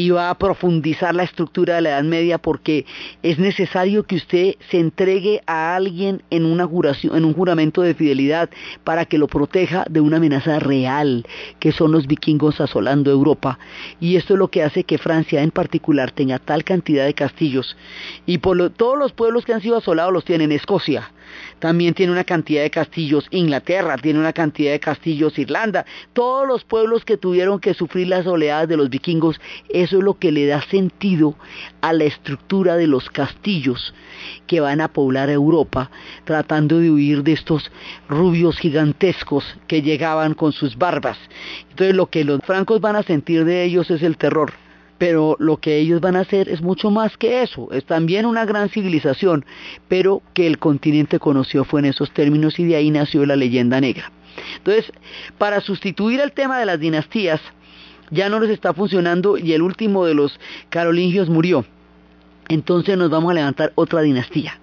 y 0.00 0.08
va 0.08 0.30
a 0.30 0.38
profundizar 0.38 1.14
la 1.14 1.24
estructura 1.24 1.74
de 1.74 1.82
la 1.82 1.90
Edad 1.90 2.04
Media 2.04 2.38
porque 2.38 2.86
es 3.22 3.38
necesario 3.38 4.04
que 4.04 4.16
usted 4.16 4.54
se 4.70 4.78
entregue 4.78 5.42
a 5.46 5.76
alguien 5.76 6.22
en, 6.30 6.46
un 6.46 7.34
juramento 7.34 7.82
de 7.82 7.94
fidelidad 7.94 8.48
para 8.82 9.04
que 9.04 9.18
lo 9.18 9.26
proteja 9.26 9.84
de 9.90 10.00
una 10.00 10.16
amenaza 10.16 10.58
real 10.58 11.26
que 11.58 11.72
son 11.72 11.92
los 11.92 12.06
vikingos 12.06 12.62
asolando 12.62 13.10
Europa. 13.10 13.58
Y 14.00 14.16
esto 14.16 14.32
es 14.32 14.38
lo 14.38 14.48
que 14.48 14.62
hace 14.62 14.84
que 14.84 14.96
Francia 14.96 15.42
en 15.42 15.50
particular 15.50 16.12
tenga 16.12 16.38
tal 16.38 16.64
cantidad 16.64 17.04
de 17.04 17.12
castillos. 17.12 17.76
Y 18.24 18.38
por 18.38 18.70
todos 18.70 18.98
los 18.98 19.12
pueblos 19.12 19.44
que 19.44 19.52
han 19.52 19.60
sido 19.60 19.76
asolados 19.76 20.14
los 20.14 20.24
tienen 20.24 20.50
Escocia, 20.50 21.12
también 21.58 21.94
tiene 21.94 22.12
una 22.12 22.24
cantidad 22.24 22.62
de 22.62 22.70
castillos, 22.70 23.26
Inglaterra 23.30 23.96
tiene 23.96 24.18
una 24.18 24.32
cantidad 24.32 24.72
de 24.72 24.80
castillos, 24.80 25.38
Irlanda, 25.38 25.84
todos 26.12 26.46
los 26.46 26.64
pueblos 26.64 27.04
que 27.04 27.16
tuvieron 27.16 27.60
que 27.60 27.74
sufrir 27.74 28.08
las 28.08 28.26
oleadas 28.26 28.68
de 28.68 28.76
los 28.76 28.90
vikingos, 28.90 29.40
eso 29.68 29.98
es 29.98 30.04
lo 30.04 30.18
que 30.18 30.32
le 30.32 30.46
da 30.46 30.62
sentido 30.62 31.34
a 31.80 31.92
la 31.92 32.04
estructura 32.04 32.76
de 32.76 32.86
los 32.86 33.10
castillos 33.10 33.94
que 34.46 34.60
van 34.60 34.80
a 34.80 34.88
poblar 34.88 35.30
Europa, 35.30 35.90
tratando 36.24 36.78
de 36.78 36.90
huir 36.90 37.22
de 37.22 37.32
estos 37.32 37.70
rubios 38.08 38.58
gigantescos 38.58 39.44
que 39.66 39.82
llegaban 39.82 40.34
con 40.34 40.52
sus 40.52 40.76
barbas. 40.76 41.18
Entonces 41.70 41.94
lo 41.94 42.06
que 42.06 42.24
los 42.24 42.40
francos 42.40 42.80
van 42.80 42.96
a 42.96 43.02
sentir 43.02 43.44
de 43.44 43.64
ellos 43.64 43.90
es 43.90 44.02
el 44.02 44.16
terror 44.16 44.52
pero 45.00 45.34
lo 45.38 45.56
que 45.56 45.78
ellos 45.78 46.02
van 46.02 46.14
a 46.14 46.20
hacer 46.20 46.50
es 46.50 46.60
mucho 46.60 46.90
más 46.90 47.16
que 47.16 47.40
eso, 47.40 47.68
es 47.72 47.86
también 47.86 48.26
una 48.26 48.44
gran 48.44 48.68
civilización, 48.68 49.46
pero 49.88 50.20
que 50.34 50.46
el 50.46 50.58
continente 50.58 51.18
conoció 51.18 51.64
fue 51.64 51.80
en 51.80 51.86
esos 51.86 52.10
términos 52.10 52.58
y 52.58 52.64
de 52.64 52.76
ahí 52.76 52.90
nació 52.90 53.24
la 53.24 53.34
leyenda 53.34 53.80
negra. 53.80 54.12
Entonces, 54.58 54.92
para 55.38 55.62
sustituir 55.62 56.20
el 56.20 56.32
tema 56.32 56.58
de 56.58 56.66
las 56.66 56.78
dinastías, 56.78 57.40
ya 58.10 58.28
no 58.28 58.40
les 58.40 58.50
está 58.50 58.74
funcionando 58.74 59.38
y 59.38 59.54
el 59.54 59.62
último 59.62 60.04
de 60.04 60.12
los 60.12 60.38
carolingios 60.68 61.30
murió. 61.30 61.64
Entonces 62.50 62.98
nos 62.98 63.08
vamos 63.08 63.30
a 63.30 63.36
levantar 63.36 63.72
otra 63.76 64.02
dinastía. 64.02 64.60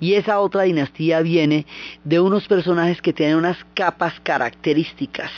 Y 0.00 0.14
esa 0.14 0.40
otra 0.40 0.62
dinastía 0.62 1.20
viene 1.20 1.64
de 2.02 2.18
unos 2.18 2.48
personajes 2.48 3.00
que 3.00 3.12
tienen 3.12 3.36
unas 3.36 3.58
capas 3.74 4.14
características 4.24 5.30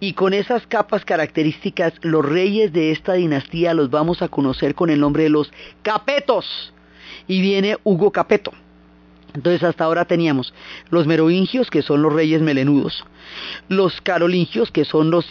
y 0.00 0.12
con 0.12 0.32
esas 0.32 0.66
capas 0.66 1.04
características, 1.04 1.92
los 2.02 2.24
reyes 2.24 2.72
de 2.72 2.92
esta 2.92 3.14
dinastía 3.14 3.74
los 3.74 3.90
vamos 3.90 4.22
a 4.22 4.28
conocer 4.28 4.74
con 4.74 4.90
el 4.90 5.00
nombre 5.00 5.24
de 5.24 5.30
los 5.30 5.50
Capetos. 5.82 6.72
Y 7.26 7.40
viene 7.40 7.76
Hugo 7.84 8.12
Capeto. 8.12 8.52
Entonces 9.34 9.62
hasta 9.62 9.84
ahora 9.84 10.04
teníamos 10.04 10.54
los 10.90 11.06
merovingios, 11.06 11.70
que 11.70 11.82
son 11.82 12.02
los 12.02 12.12
reyes 12.12 12.40
melenudos, 12.40 13.04
los 13.68 14.00
carolingios, 14.00 14.70
que 14.70 14.84
son 14.84 15.10
los, 15.10 15.28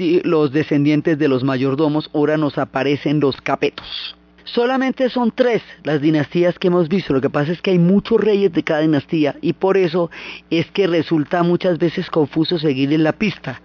descendientes 0.51 1.17
de 1.17 1.27
los 1.27 1.43
mayordomos, 1.43 2.09
ahora 2.13 2.37
nos 2.37 2.57
aparecen 2.57 3.19
los 3.19 3.41
capetos. 3.41 4.15
Solamente 4.43 5.09
son 5.09 5.31
tres 5.31 5.61
las 5.83 5.99
dinastías 5.99 6.57
que 6.59 6.67
hemos 6.67 6.87
visto, 6.87 7.11
lo 7.11 7.21
que 7.21 7.29
pasa 7.29 7.51
es 7.51 7.61
que 7.61 7.71
hay 7.71 7.79
muchos 7.79 8.21
reyes 8.21 8.53
de 8.53 8.63
cada 8.63 8.81
dinastía 8.81 9.35
y 9.41 9.53
por 9.53 9.77
eso 9.77 10.09
es 10.51 10.67
que 10.67 10.87
resulta 10.87 11.43
muchas 11.43 11.79
veces 11.79 12.09
confuso 12.09 12.59
seguir 12.59 12.93
en 12.93 13.03
la 13.03 13.13
pista 13.13 13.61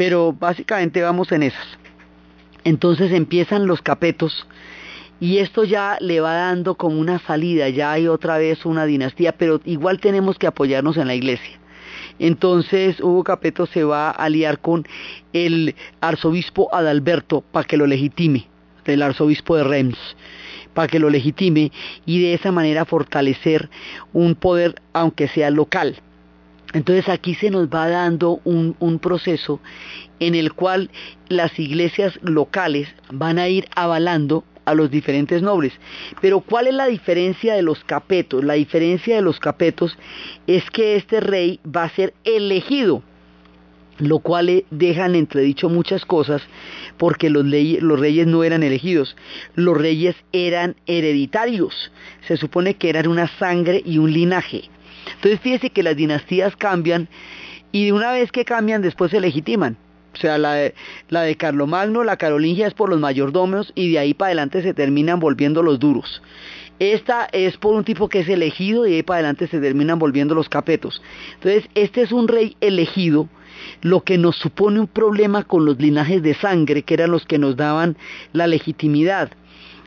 pero 0.00 0.32
básicamente 0.32 1.02
vamos 1.02 1.30
en 1.30 1.42
esas. 1.42 1.66
Entonces 2.64 3.12
empiezan 3.12 3.66
los 3.66 3.82
capetos 3.82 4.46
y 5.20 5.40
esto 5.40 5.62
ya 5.64 5.98
le 6.00 6.22
va 6.22 6.32
dando 6.32 6.76
como 6.76 6.98
una 6.98 7.18
salida, 7.18 7.68
ya 7.68 7.92
hay 7.92 8.08
otra 8.08 8.38
vez 8.38 8.64
una 8.64 8.86
dinastía, 8.86 9.32
pero 9.32 9.60
igual 9.66 10.00
tenemos 10.00 10.38
que 10.38 10.46
apoyarnos 10.46 10.96
en 10.96 11.06
la 11.06 11.14
iglesia. 11.14 11.60
Entonces 12.18 12.98
Hugo 13.00 13.24
Capeto 13.24 13.66
se 13.66 13.84
va 13.84 14.08
a 14.08 14.12
aliar 14.12 14.60
con 14.60 14.86
el 15.34 15.74
arzobispo 16.00 16.74
Adalberto 16.74 17.42
para 17.42 17.66
que 17.66 17.76
lo 17.76 17.86
legitime, 17.86 18.48
el 18.86 19.02
arzobispo 19.02 19.54
de 19.56 19.64
Reims, 19.64 19.98
para 20.72 20.88
que 20.88 20.98
lo 20.98 21.10
legitime 21.10 21.72
y 22.06 22.22
de 22.22 22.32
esa 22.32 22.52
manera 22.52 22.86
fortalecer 22.86 23.68
un 24.14 24.34
poder, 24.34 24.76
aunque 24.94 25.28
sea 25.28 25.50
local. 25.50 26.00
Entonces 26.72 27.08
aquí 27.08 27.34
se 27.34 27.50
nos 27.50 27.68
va 27.68 27.88
dando 27.88 28.40
un, 28.44 28.98
proceso 29.00 29.60
en 30.20 30.34
el 30.34 30.52
cual 30.52 30.90
las 31.28 31.58
iglesias 31.58 32.18
locales 32.22 32.88
van 33.10 33.38
a 33.38 33.48
ir 33.48 33.66
avalando 33.74 34.44
a 34.66 34.74
los 34.74 34.90
diferentes 34.90 35.42
nobles. 35.42 35.72
Pero 36.20 36.40
¿cuál 36.40 36.68
es 36.68 36.74
la 36.74 36.86
diferencia 36.86 37.54
de 37.54 37.62
los 37.62 37.82
capetos? 37.84 38.44
La 38.44 38.54
diferencia 38.54 39.16
de 39.16 39.22
los 39.22 39.40
capetos 39.40 39.98
es 40.46 40.70
que 40.70 40.96
este 40.96 41.20
rey 41.20 41.58
va 41.64 41.84
a 41.84 41.90
ser 41.90 42.14
elegido, 42.24 43.02
lo 43.98 44.20
cual 44.20 44.64
dejan 44.70 45.16
entredicho 45.16 45.68
muchas 45.68 46.04
cosas 46.04 46.42
porque 46.98 47.30
los, 47.30 47.44
los 47.44 48.00
reyes 48.00 48.26
no 48.28 48.44
eran 48.44 48.62
elegidos, 48.62 49.16
los 49.56 49.76
reyes 49.76 50.14
eran 50.32 50.76
hereditarios, 50.86 51.90
se 52.28 52.36
supone 52.36 52.74
que 52.74 52.90
eran 52.90 53.08
una 53.08 53.26
sangre 53.38 53.82
y 53.84 53.98
un 53.98 54.12
linaje. 54.12 54.70
Entonces 55.14 55.40
fíjese 55.40 55.70
que 55.70 55.82
las 55.82 55.96
dinastías 55.96 56.56
cambian 56.56 57.08
y 57.72 57.90
una 57.90 58.12
vez 58.12 58.32
que 58.32 58.44
cambian 58.44 58.82
después 58.82 59.10
se 59.10 59.20
legitiman. 59.20 59.76
O 60.12 60.16
sea, 60.16 60.38
la 60.38 60.54
de, 60.54 60.74
la 61.08 61.22
de 61.22 61.36
Carlomagno, 61.36 62.02
la 62.02 62.16
carolingia 62.16 62.66
es 62.66 62.74
por 62.74 62.88
los 62.88 62.98
mayordomos 62.98 63.72
y 63.74 63.92
de 63.92 63.98
ahí 64.00 64.14
para 64.14 64.28
adelante 64.28 64.62
se 64.62 64.74
terminan 64.74 65.20
volviendo 65.20 65.62
los 65.62 65.78
duros. 65.78 66.20
Esta 66.80 67.28
es 67.32 67.58
por 67.58 67.74
un 67.74 67.84
tipo 67.84 68.08
que 68.08 68.20
es 68.20 68.28
elegido 68.28 68.86
y 68.86 68.90
de 68.90 68.96
ahí 68.96 69.02
para 69.02 69.18
adelante 69.18 69.46
se 69.46 69.60
terminan 69.60 69.98
volviendo 69.98 70.34
los 70.34 70.48
capetos. 70.48 71.02
Entonces, 71.34 71.68
este 71.74 72.02
es 72.02 72.10
un 72.10 72.26
rey 72.26 72.56
elegido, 72.60 73.28
lo 73.82 74.02
que 74.02 74.18
nos 74.18 74.36
supone 74.36 74.80
un 74.80 74.86
problema 74.86 75.44
con 75.44 75.64
los 75.66 75.78
linajes 75.78 76.22
de 76.22 76.34
sangre, 76.34 76.82
que 76.82 76.94
eran 76.94 77.10
los 77.10 77.26
que 77.26 77.38
nos 77.38 77.56
daban 77.56 77.96
la 78.32 78.46
legitimidad. 78.46 79.30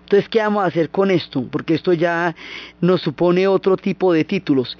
Entonces, 0.04 0.30
¿qué 0.30 0.40
vamos 0.40 0.64
a 0.64 0.68
hacer 0.68 0.90
con 0.90 1.12
esto? 1.12 1.46
Porque 1.50 1.74
esto 1.74 1.94
ya 1.94 2.36
nos 2.82 3.02
supone 3.02 3.48
otro 3.48 3.78
tipo 3.78 4.14
de 4.14 4.24
títulos. 4.24 4.78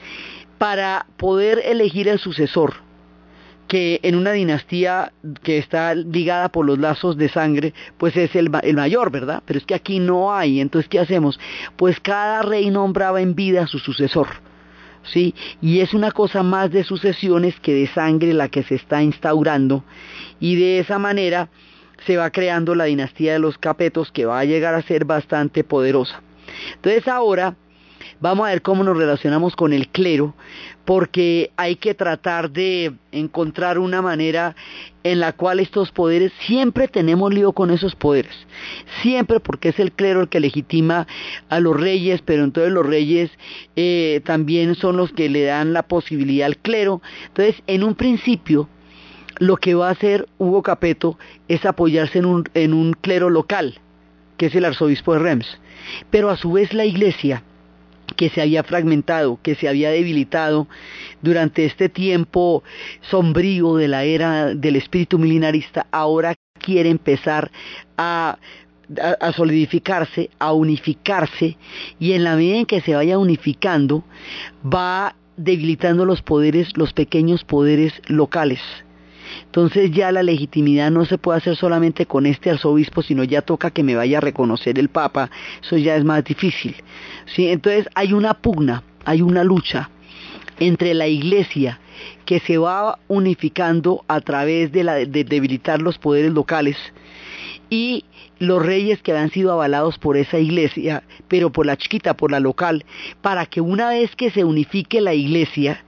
Para 0.58 1.06
poder 1.18 1.62
elegir 1.66 2.08
el 2.08 2.20
sucesor, 2.20 2.76
que 3.68 4.00
en 4.04 4.16
una 4.16 4.34
dinastía 4.34 5.14
que 5.42 5.58
está 5.58 5.96
ligada 5.96 6.50
por 6.50 6.66
los 6.66 6.78
lazos 6.78 7.18
de 7.18 7.30
sangre, 7.30 7.74
pues 7.98 8.16
es 8.16 8.36
el, 8.36 8.52
el, 8.62 8.76
mayor, 8.76 9.12
¿verdad? 9.12 9.42
Pero 9.46 9.58
es 9.58 9.66
que 9.66 9.74
aquí 9.74 10.00
no 10.00 10.34
hay, 10.34 10.60
entonces 10.60 10.90
¿qué 10.90 11.00
hacemos? 11.00 11.40
Pues 11.76 12.00
cada 12.00 12.42
rey 12.44 12.70
nombraba 12.70 13.22
en 13.22 13.36
vida 13.36 13.64
a 13.64 13.68
su 13.68 13.80
sucesor, 13.80 14.28
¿sí? 15.04 15.34
Y 15.62 15.80
es 15.80 15.94
una 15.94 16.12
cosa 16.12 16.44
más 16.44 16.72
de 16.72 16.84
sucesiones 16.84 17.60
que 17.62 17.74
de 17.74 17.88
sangre 17.88 18.34
la 18.34 18.50
que 18.50 18.64
se 18.64 18.76
está 18.76 19.02
instaurando, 19.02 19.84
y 20.40 20.56
de 20.56 20.80
esa 20.80 21.00
manera 21.00 21.50
se 22.06 22.18
va 22.18 22.32
creando 22.32 22.76
la 22.76 22.86
dinastía 22.86 23.34
de 23.34 23.40
los 23.40 23.58
capetos 23.58 24.12
que 24.12 24.26
va 24.26 24.40
a 24.40 24.46
llegar 24.46 24.76
a 24.76 24.82
ser 24.82 25.06
bastante 25.06 25.64
poderosa. 25.64 26.22
Entonces 26.76 27.08
ahora 27.08 27.56
vamos 28.20 28.48
a 28.48 28.52
ver 28.52 28.62
cómo 28.62 28.84
nos 28.84 28.98
relacionamos 28.98 29.56
con 29.56 29.74
el 29.74 29.90
clero, 29.90 30.34
porque 30.86 31.52
hay 31.58 31.76
que 31.76 31.94
tratar 31.94 32.52
de 32.52 32.94
encontrar 33.12 33.80
una 33.80 34.02
manera 34.02 34.56
en 35.04 35.20
la 35.20 35.34
cual 35.34 35.60
estos 35.60 35.92
poderes, 35.92 36.32
siempre 36.48 36.88
tenemos 36.88 37.34
lío 37.34 37.52
con 37.52 37.70
esos 37.70 37.96
poderes, 37.96 38.34
siempre 39.02 39.40
porque 39.42 39.70
es 39.70 39.80
el 39.80 39.92
clero 39.92 40.22
el 40.22 40.30
que 40.30 40.40
legitima 40.40 41.06
a 41.50 41.60
los 41.60 41.78
reyes, 41.78 42.22
pero 42.22 42.44
entonces 42.44 42.72
los 42.72 42.86
reyes 42.86 43.30
eh, 43.76 44.22
también 44.24 44.76
son 44.76 44.96
los 44.96 45.12
que 45.12 45.30
le 45.30 45.44
dan 45.44 45.74
la 45.74 45.84
posibilidad 45.84 46.48
al 46.48 46.58
clero. 46.58 47.02
Entonces, 47.28 47.62
en 47.68 47.84
un 47.84 47.96
principio, 47.96 48.70
lo 49.44 49.58
que 49.58 49.76
va 49.76 49.90
a 49.90 49.92
hacer 49.92 50.30
Hugo 50.38 50.64
Capeto 50.64 51.20
es 51.50 51.66
apoyarse 51.66 52.20
en 52.20 52.74
un, 52.74 52.94
clero 52.94 53.30
local, 53.30 53.80
que 54.38 54.46
es 54.46 54.56
el 54.56 54.64
arzobispo 54.64 55.14
de 55.14 55.20
Rems, 55.20 55.60
pero 56.10 56.30
a 56.30 56.38
su 56.38 56.54
vez 56.54 56.74
la 56.74 56.86
iglesia, 56.86 57.44
que 58.16 58.30
se 58.30 58.42
había 58.42 58.64
fragmentado, 58.64 59.40
que 59.42 59.56
se 59.56 59.68
había 59.68 59.90
debilitado 59.92 60.68
durante 61.22 61.66
este 61.66 61.90
tiempo 61.90 62.64
sombrío 63.02 63.76
de 63.76 63.90
la 63.90 64.06
era 64.06 64.56
del 64.56 64.78
espíritu 64.78 65.20
milenarista, 65.20 65.88
ahora 65.92 66.36
quiere 66.60 66.90
empezar 66.90 67.52
a, 67.98 68.38
solidificarse, 69.36 70.30
a 70.40 70.54
unificarse, 70.54 71.58
y 72.00 72.14
en 72.14 72.24
la 72.24 72.38
medida 72.38 72.60
en 72.60 72.66
que 72.66 72.80
se 72.80 72.96
vaya 72.96 73.18
unificando, 73.18 74.06
va 74.64 75.16
debilitando 75.36 76.06
los 76.06 76.22
poderes, 76.22 76.78
los 76.78 76.94
pequeños 76.94 77.44
poderes 77.44 77.94
locales. 78.08 78.62
Entonces 79.46 79.92
ya 79.92 80.12
la 80.12 80.24
legitimidad 80.24 80.92
no 80.92 81.06
se 81.06 81.18
puede 81.18 81.38
hacer 81.38 81.56
solamente 81.56 82.06
con 82.06 82.26
este 82.26 82.50
arzobispo, 82.50 83.02
sino 83.02 83.24
ya 83.24 83.42
toca 83.42 83.72
que 83.72 83.84
me 83.84 83.96
vaya 83.96 84.18
a 84.18 84.22
reconocer 84.22 84.80
el 84.80 84.90
Papa, 84.90 85.30
eso 85.62 85.78
ya 85.78 85.96
es 85.96 86.04
más 86.04 86.24
difícil. 86.24 86.76
Entonces 87.38 87.88
hay 87.96 88.14
una 88.14 88.34
pugna, 88.34 88.84
hay 89.06 89.22
una 89.22 89.44
lucha 89.44 89.90
entre 90.60 90.94
la 90.94 91.08
iglesia 91.08 91.80
que 92.26 92.40
se 92.40 92.58
va 92.58 93.00
unificando 93.08 94.04
a 94.08 94.22
través 94.22 94.72
de, 94.72 94.84
la, 94.84 94.96
de 94.96 95.24
debilitar 95.24 95.82
los 95.82 95.98
poderes 95.98 96.32
locales 96.32 96.78
y 97.70 98.06
los 98.40 98.64
reyes 98.64 99.02
que 99.02 99.12
habían 99.12 99.32
sido 99.32 99.52
avalados 99.52 99.98
por 99.98 100.18
esa 100.18 100.38
iglesia, 100.38 101.04
pero 101.28 101.52
por 101.52 101.66
la 101.66 101.78
chiquita, 101.78 102.16
por 102.16 102.32
la 102.32 102.40
local, 102.40 102.86
para 103.22 103.46
que 103.46 103.62
una 103.62 103.90
vez 103.90 104.16
que 104.16 104.32
se 104.32 104.44
unifique 104.44 105.02
la 105.02 105.14
iglesia, 105.14 105.84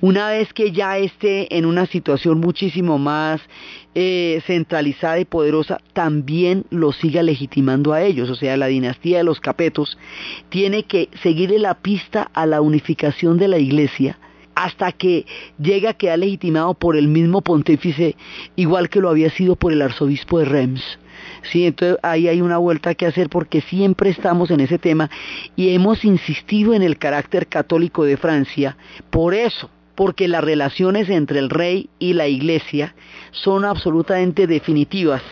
una 0.00 0.30
vez 0.30 0.52
que 0.52 0.72
ya 0.72 0.98
esté 0.98 1.56
en 1.56 1.66
una 1.66 1.86
situación 1.86 2.40
muchísimo 2.40 2.98
más 2.98 3.40
eh, 3.94 4.42
centralizada 4.46 5.18
y 5.18 5.24
poderosa, 5.24 5.80
también 5.92 6.64
lo 6.70 6.92
siga 6.92 7.22
legitimando 7.22 7.92
a 7.92 8.02
ellos. 8.02 8.30
O 8.30 8.34
sea, 8.34 8.56
la 8.56 8.66
dinastía 8.66 9.18
de 9.18 9.24
los 9.24 9.40
capetos 9.40 9.98
tiene 10.48 10.84
que 10.84 11.08
seguirle 11.22 11.58
la 11.58 11.74
pista 11.74 12.30
a 12.32 12.46
la 12.46 12.60
unificación 12.60 13.38
de 13.38 13.48
la 13.48 13.58
iglesia 13.58 14.18
hasta 14.54 14.92
que 14.92 15.24
llegue 15.58 15.88
a 15.88 15.94
quedar 15.94 16.18
legitimado 16.18 16.74
por 16.74 16.96
el 16.96 17.08
mismo 17.08 17.40
pontífice, 17.40 18.16
igual 18.56 18.90
que 18.90 19.00
lo 19.00 19.08
había 19.08 19.30
sido 19.30 19.56
por 19.56 19.72
el 19.72 19.80
arzobispo 19.80 20.38
de 20.38 20.44
Reims. 20.44 20.82
Sí, 21.42 21.66
entonces 21.66 21.98
ahí 22.02 22.28
hay 22.28 22.40
una 22.40 22.58
vuelta 22.58 22.94
que 22.94 23.06
hacer 23.06 23.28
porque 23.28 23.60
siempre 23.60 24.10
estamos 24.10 24.50
en 24.50 24.60
ese 24.60 24.78
tema 24.78 25.10
y 25.56 25.74
hemos 25.74 26.04
insistido 26.04 26.74
en 26.74 26.82
el 26.82 26.98
carácter 26.98 27.46
católico 27.46 28.04
de 28.04 28.16
Francia 28.16 28.76
por 29.10 29.34
eso, 29.34 29.70
porque 29.94 30.28
las 30.28 30.44
relaciones 30.44 31.08
entre 31.08 31.38
el 31.38 31.50
rey 31.50 31.90
y 31.98 32.12
la 32.12 32.28
iglesia 32.28 32.94
son 33.32 33.64
absolutamente 33.64 34.46
definitivas. 34.46 35.22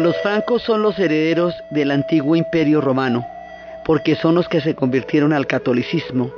Los 0.00 0.16
francos 0.22 0.62
son 0.62 0.82
los 0.82 0.98
herederos 0.98 1.54
del 1.70 1.90
antiguo 1.90 2.36
imperio 2.36 2.80
romano, 2.80 3.26
porque 3.84 4.16
son 4.16 4.34
los 4.34 4.48
que 4.48 4.60
se 4.60 4.74
convirtieron 4.74 5.32
al 5.32 5.46
catolicismo, 5.46 6.32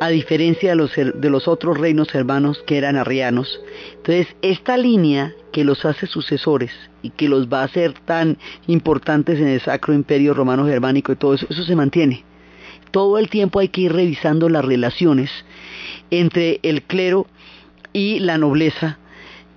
a 0.00 0.08
diferencia 0.08 0.70
de 0.70 0.76
los, 0.76 0.92
de 0.96 1.30
los 1.30 1.46
otros 1.48 1.78
reinos 1.78 2.14
hermanos 2.14 2.62
que 2.66 2.78
eran 2.78 2.96
arrianos. 2.96 3.60
Entonces, 3.96 4.26
esta 4.42 4.76
línea 4.76 5.32
que 5.52 5.64
los 5.64 5.84
hace 5.84 6.06
sucesores 6.06 6.72
y 7.02 7.10
que 7.10 7.28
los 7.28 7.48
va 7.48 7.60
a 7.60 7.64
hacer 7.64 7.92
tan 8.04 8.38
importantes 8.66 9.38
en 9.38 9.48
el 9.48 9.60
Sacro 9.60 9.94
Imperio 9.94 10.34
Romano 10.34 10.66
Germánico 10.66 11.12
y 11.12 11.16
todo 11.16 11.34
eso, 11.34 11.46
eso 11.48 11.62
se 11.62 11.76
mantiene. 11.76 12.24
Todo 12.90 13.18
el 13.18 13.28
tiempo 13.28 13.60
hay 13.60 13.68
que 13.68 13.82
ir 13.82 13.92
revisando 13.92 14.48
las 14.48 14.64
relaciones 14.64 15.30
entre 16.10 16.58
el 16.62 16.82
clero 16.82 17.26
y 17.92 18.18
la 18.18 18.38
nobleza, 18.38 18.98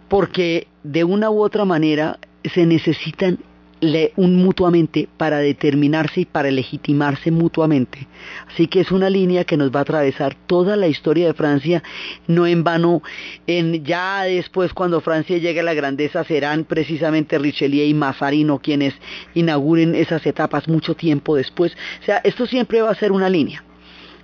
porque 0.10 0.68
de 0.84 1.04
una 1.04 1.30
u 1.30 1.42
otra 1.42 1.66
manera 1.66 2.20
se 2.54 2.66
necesitan 2.66 3.40
un 4.16 4.38
mutuamente 4.38 5.08
para 5.18 5.40
determinarse 5.40 6.22
y 6.22 6.26
para 6.26 6.50
legitimarse 6.50 7.30
mutuamente. 7.30 8.08
Así 8.48 8.68
que 8.68 8.80
es 8.80 8.92
una 8.92 9.10
línea 9.10 9.44
que 9.44 9.58
nos 9.58 9.72
va 9.72 9.80
a 9.80 9.84
atravesar 9.84 10.36
toda 10.48 10.76
la 10.76 10.88
historia 10.88 11.28
de 11.28 11.34
Francia, 11.34 11.84
no 12.28 12.48
en 12.48 12.64
vano, 12.64 13.04
en 13.48 13.84
ya 13.84 14.24
después 14.24 14.74
cuando 14.74 15.02
Francia 15.02 15.38
llegue 15.38 15.60
a 15.60 15.64
la 15.64 15.74
grandeza 15.74 16.24
serán 16.24 16.64
precisamente 16.64 17.38
Richelieu 17.38 17.86
y 17.86 17.94
Mazarino 17.94 18.60
quienes 18.60 18.94
inauguren 19.34 19.94
esas 19.94 20.26
etapas 20.26 20.68
mucho 20.68 20.96
tiempo 20.96 21.36
después. 21.36 21.74
O 22.02 22.06
sea, 22.06 22.18
esto 22.24 22.48
siempre 22.48 22.82
va 22.82 22.92
a 22.92 22.96
ser 22.96 23.12
una 23.12 23.30
línea. 23.30 23.64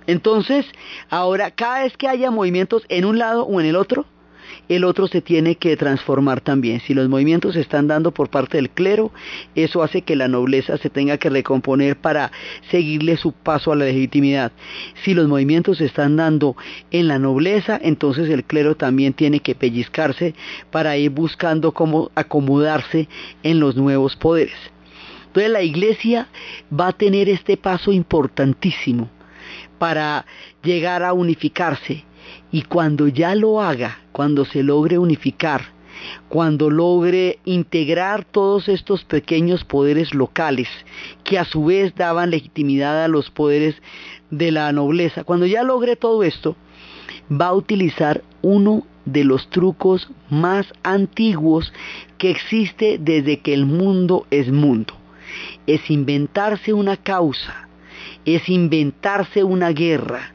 Entonces, 0.06 0.66
ahora 1.10 1.52
cada 1.52 1.84
vez 1.84 1.96
que 1.96 2.08
haya 2.08 2.30
movimientos 2.30 2.82
en 2.88 3.04
un 3.04 3.18
lado 3.18 3.44
o 3.44 3.60
en 3.60 3.66
el 3.66 3.76
otro, 3.76 4.06
el 4.68 4.84
otro 4.84 5.08
se 5.08 5.20
tiene 5.20 5.56
que 5.56 5.76
transformar 5.76 6.40
también. 6.40 6.80
Si 6.80 6.94
los 6.94 7.08
movimientos 7.08 7.54
se 7.54 7.60
están 7.60 7.88
dando 7.88 8.12
por 8.12 8.30
parte 8.30 8.56
del 8.58 8.70
clero, 8.70 9.12
eso 9.54 9.82
hace 9.82 10.02
que 10.02 10.16
la 10.16 10.28
nobleza 10.28 10.78
se 10.78 10.90
tenga 10.90 11.18
que 11.18 11.30
recomponer 11.30 11.96
para 11.96 12.30
seguirle 12.70 13.16
su 13.16 13.32
paso 13.32 13.72
a 13.72 13.76
la 13.76 13.86
legitimidad. 13.86 14.52
Si 15.04 15.14
los 15.14 15.28
movimientos 15.28 15.78
se 15.78 15.86
están 15.86 16.16
dando 16.16 16.56
en 16.90 17.08
la 17.08 17.18
nobleza, 17.18 17.78
entonces 17.82 18.30
el 18.30 18.44
clero 18.44 18.76
también 18.76 19.12
tiene 19.12 19.40
que 19.40 19.54
pellizcarse 19.54 20.34
para 20.70 20.96
ir 20.96 21.10
buscando 21.10 21.72
cómo 21.72 22.10
acomodarse 22.14 23.08
en 23.42 23.60
los 23.60 23.76
nuevos 23.76 24.16
poderes. 24.16 24.56
Entonces 25.26 25.50
la 25.50 25.62
iglesia 25.62 26.28
va 26.78 26.88
a 26.88 26.92
tener 26.92 27.28
este 27.28 27.56
paso 27.56 27.90
importantísimo 27.90 29.08
para 29.78 30.26
llegar 30.62 31.02
a 31.02 31.12
unificarse 31.12 32.04
y 32.50 32.62
cuando 32.62 33.08
ya 33.08 33.34
lo 33.34 33.60
haga, 33.60 33.98
cuando 34.12 34.44
se 34.44 34.62
logre 34.62 34.98
unificar, 34.98 35.62
cuando 36.28 36.70
logre 36.70 37.38
integrar 37.44 38.24
todos 38.24 38.68
estos 38.68 39.04
pequeños 39.04 39.64
poderes 39.64 40.14
locales 40.14 40.68
que 41.24 41.38
a 41.38 41.44
su 41.44 41.66
vez 41.66 41.94
daban 41.94 42.30
legitimidad 42.30 43.04
a 43.04 43.08
los 43.08 43.30
poderes 43.30 43.76
de 44.30 44.50
la 44.50 44.72
nobleza, 44.72 45.24
cuando 45.24 45.46
ya 45.46 45.62
logre 45.62 45.96
todo 45.96 46.22
esto, 46.22 46.56
va 47.30 47.48
a 47.48 47.54
utilizar 47.54 48.22
uno 48.42 48.84
de 49.04 49.24
los 49.24 49.48
trucos 49.50 50.08
más 50.30 50.66
antiguos 50.82 51.72
que 52.18 52.30
existe 52.30 52.98
desde 53.00 53.40
que 53.40 53.52
el 53.52 53.66
mundo 53.66 54.26
es 54.30 54.50
mundo. 54.50 54.94
Es 55.66 55.90
inventarse 55.90 56.72
una 56.72 56.96
causa, 56.96 57.68
es 58.24 58.48
inventarse 58.48 59.42
una 59.44 59.70
guerra, 59.70 60.34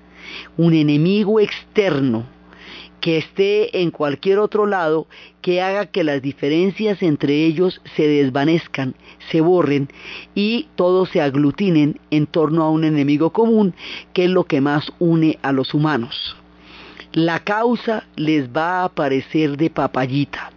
un 0.58 0.74
enemigo 0.74 1.40
externo 1.40 2.26
que 3.00 3.18
esté 3.18 3.82
en 3.82 3.92
cualquier 3.92 4.40
otro 4.40 4.66
lado 4.66 5.08
que 5.42 5.62
haga 5.62 5.86
que 5.86 6.04
las 6.04 6.22
diferencias 6.22 7.02
entre 7.04 7.46
ellos 7.46 7.82
se 7.96 8.08
desvanezcan, 8.08 8.96
se 9.32 9.40
borren 9.42 9.88
y 10.34 10.68
todos 10.76 11.10
se 11.10 11.22
aglutinen 11.22 12.00
en 12.10 12.26
torno 12.26 12.64
a 12.64 12.72
un 12.72 12.84
enemigo 12.84 13.32
común 13.32 13.76
que 14.14 14.26
es 14.26 14.30
lo 14.30 14.46
que 14.46 14.62
más 14.62 14.92
une 15.00 15.38
a 15.44 15.52
los 15.52 15.74
humanos. 15.74 16.36
La 17.14 17.40
causa 17.40 18.06
les 18.16 18.50
va 18.50 18.84
a 18.84 18.90
parecer 18.90 19.58
de 19.58 19.70
papayita 19.70 20.52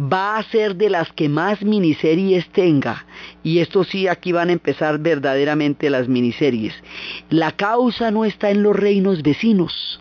va 0.00 0.36
a 0.36 0.42
ser 0.44 0.76
de 0.76 0.90
las 0.90 1.12
que 1.12 1.28
más 1.28 1.62
miniseries 1.62 2.48
tenga. 2.50 3.06
Y 3.42 3.58
esto 3.58 3.84
sí, 3.84 4.08
aquí 4.08 4.32
van 4.32 4.50
a 4.50 4.52
empezar 4.52 4.98
verdaderamente 4.98 5.90
las 5.90 6.08
miniseries. 6.08 6.74
La 7.30 7.52
causa 7.52 8.10
no 8.10 8.24
está 8.24 8.50
en 8.50 8.62
los 8.62 8.76
reinos 8.76 9.22
vecinos. 9.22 10.00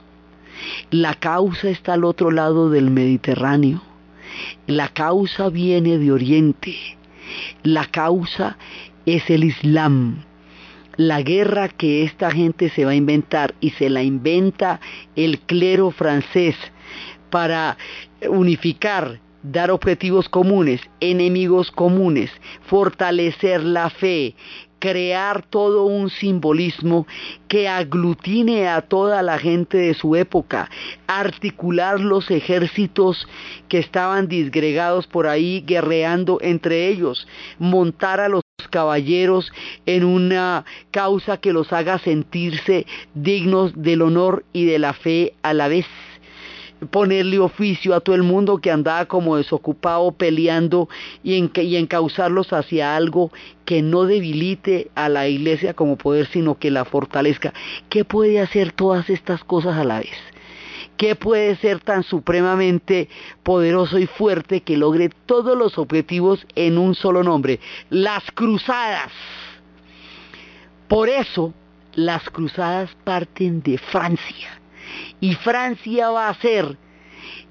La 0.92 1.14
causa 1.14 1.70
está 1.70 1.94
al 1.94 2.04
otro 2.04 2.32
lado 2.32 2.70
del 2.70 2.92
Mediterráneo. 2.92 3.82
La 4.68 4.90
causa 4.90 5.50
viene 5.50 5.98
de 5.98 6.12
Oriente. 6.12 6.76
La 7.64 7.86
causa 7.86 8.58
es 9.06 9.30
el 9.30 9.44
Islam. 9.44 10.24
La 10.98 11.22
guerra 11.22 11.68
que 11.68 12.04
esta 12.04 12.32
gente 12.32 12.70
se 12.70 12.86
va 12.86 12.92
a 12.92 12.96
inventar 12.96 13.54
y 13.60 13.72
se 13.72 13.90
la 13.90 14.02
inventa 14.02 14.80
el 15.16 15.40
clero 15.40 15.92
francés 15.92 16.56
para 17.30 17.78
unificar 18.30 19.20
dar 19.52 19.72
objetivos 19.72 20.30
comunes, 20.30 20.82
enemigos 21.00 21.72
comunes, 21.72 22.32
fortalecer 22.68 23.64
la 23.64 23.90
fe, 23.90 24.36
crear 24.80 25.42
todo 25.42 25.86
un 25.86 26.10
simbolismo 26.10 27.08
que 27.48 27.68
aglutine 27.68 28.68
a 28.68 28.82
toda 28.82 29.22
la 29.22 29.40
gente 29.40 29.78
de 29.78 29.94
su 29.94 30.16
época, 30.16 30.70
articular 31.08 32.00
los 32.00 32.30
ejércitos 32.30 33.28
que 33.68 33.80
estaban 33.80 34.28
disgregados 34.28 35.08
por 35.08 35.28
ahí 35.28 35.64
guerreando 35.66 36.40
entre 36.42 36.88
ellos, 36.88 37.28
montar 37.58 38.20
a 38.20 38.30
los 38.30 38.42
caballeros 38.70 39.52
en 39.86 40.04
una 40.04 40.66
causa 40.92 41.38
que 41.38 41.54
los 41.54 41.72
haga 41.72 42.00
sentirse 42.00 42.86
dignos 43.14 43.74
del 43.76 44.02
honor 44.02 44.44
y 44.54 44.66
de 44.66 44.80
la 44.80 44.94
fe 44.94 45.34
a 45.44 45.54
la 45.54 45.68
vez 45.68 45.86
ponerle 46.88 47.40
oficio 47.40 47.94
a 47.96 48.00
todo 48.00 48.16
el 48.16 48.24
mundo 48.24 48.58
que 48.58 48.72
andaba 48.72 49.06
como 49.06 49.38
desocupado 49.38 50.12
peleando 50.12 50.90
y, 51.24 51.38
en, 51.38 51.52
y 51.56 51.76
encauzarlos 51.76 52.54
hacia 52.54 52.96
algo 52.96 53.32
que 53.66 53.82
no 53.82 54.04
debilite 54.06 54.90
a 54.96 55.10
la 55.10 55.28
iglesia 55.28 55.74
como 55.74 55.98
poder, 55.98 56.28
sino 56.28 56.58
que 56.58 56.72
la 56.72 56.86
fortalezca. 56.86 57.54
¿Qué 57.90 58.06
puede 58.06 58.40
hacer 58.40 58.72
todas 58.72 59.10
estas 59.10 59.44
cosas 59.44 59.78
a 59.78 59.84
la 59.84 60.00
vez? 60.00 60.18
¿Qué 60.98 61.16
puede 61.16 61.56
ser 61.58 61.82
tan 61.82 62.04
supremamente 62.04 63.10
poderoso 63.44 64.00
y 64.00 64.08
fuerte 64.08 64.62
que 64.62 64.78
logre 64.78 65.10
todos 65.26 65.58
los 65.58 65.78
objetivos 65.78 66.48
en 66.56 66.78
un 66.78 66.96
solo 66.96 67.22
nombre? 67.24 67.60
Las 67.90 68.24
cruzadas. 68.32 69.12
Por 70.88 71.10
eso, 71.10 71.54
las 71.96 72.30
cruzadas 72.30 72.96
parten 73.04 73.62
de 73.62 73.78
Francia 73.78 74.62
y 75.20 75.34
Francia 75.36 76.10
va 76.10 76.30
a 76.30 76.42
ser 76.42 76.78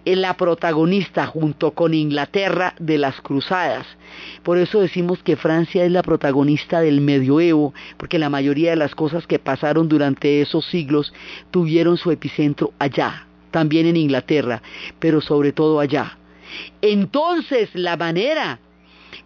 la 0.04 0.36
protagonista 0.36 1.26
junto 1.26 1.72
con 1.72 1.94
Inglaterra 1.94 2.74
de 2.78 2.98
las 2.98 3.20
cruzadas. 3.20 3.86
Por 4.42 4.58
eso 4.58 4.80
decimos 4.80 5.22
que 5.22 5.36
Francia 5.36 5.84
es 5.84 5.90
la 5.90 6.02
protagonista 6.02 6.80
del 6.80 7.00
medioevo, 7.00 7.72
porque 7.96 8.18
la 8.18 8.28
mayoría 8.28 8.70
de 8.70 8.76
las 8.76 8.94
cosas 8.94 9.26
que 9.26 9.38
pasaron 9.38 9.88
durante 9.88 10.42
esos 10.42 10.66
siglos 10.66 11.12
tuvieron 11.50 11.96
su 11.96 12.10
epicentro 12.10 12.72
allá, 12.78 13.26
también 13.50 13.86
en 13.86 13.96
Inglaterra, 13.96 14.62
pero 14.98 15.20
sobre 15.20 15.52
todo 15.52 15.80
allá. 15.80 16.18
Entonces 16.82 17.70
la 17.74 17.96
manera 17.96 18.60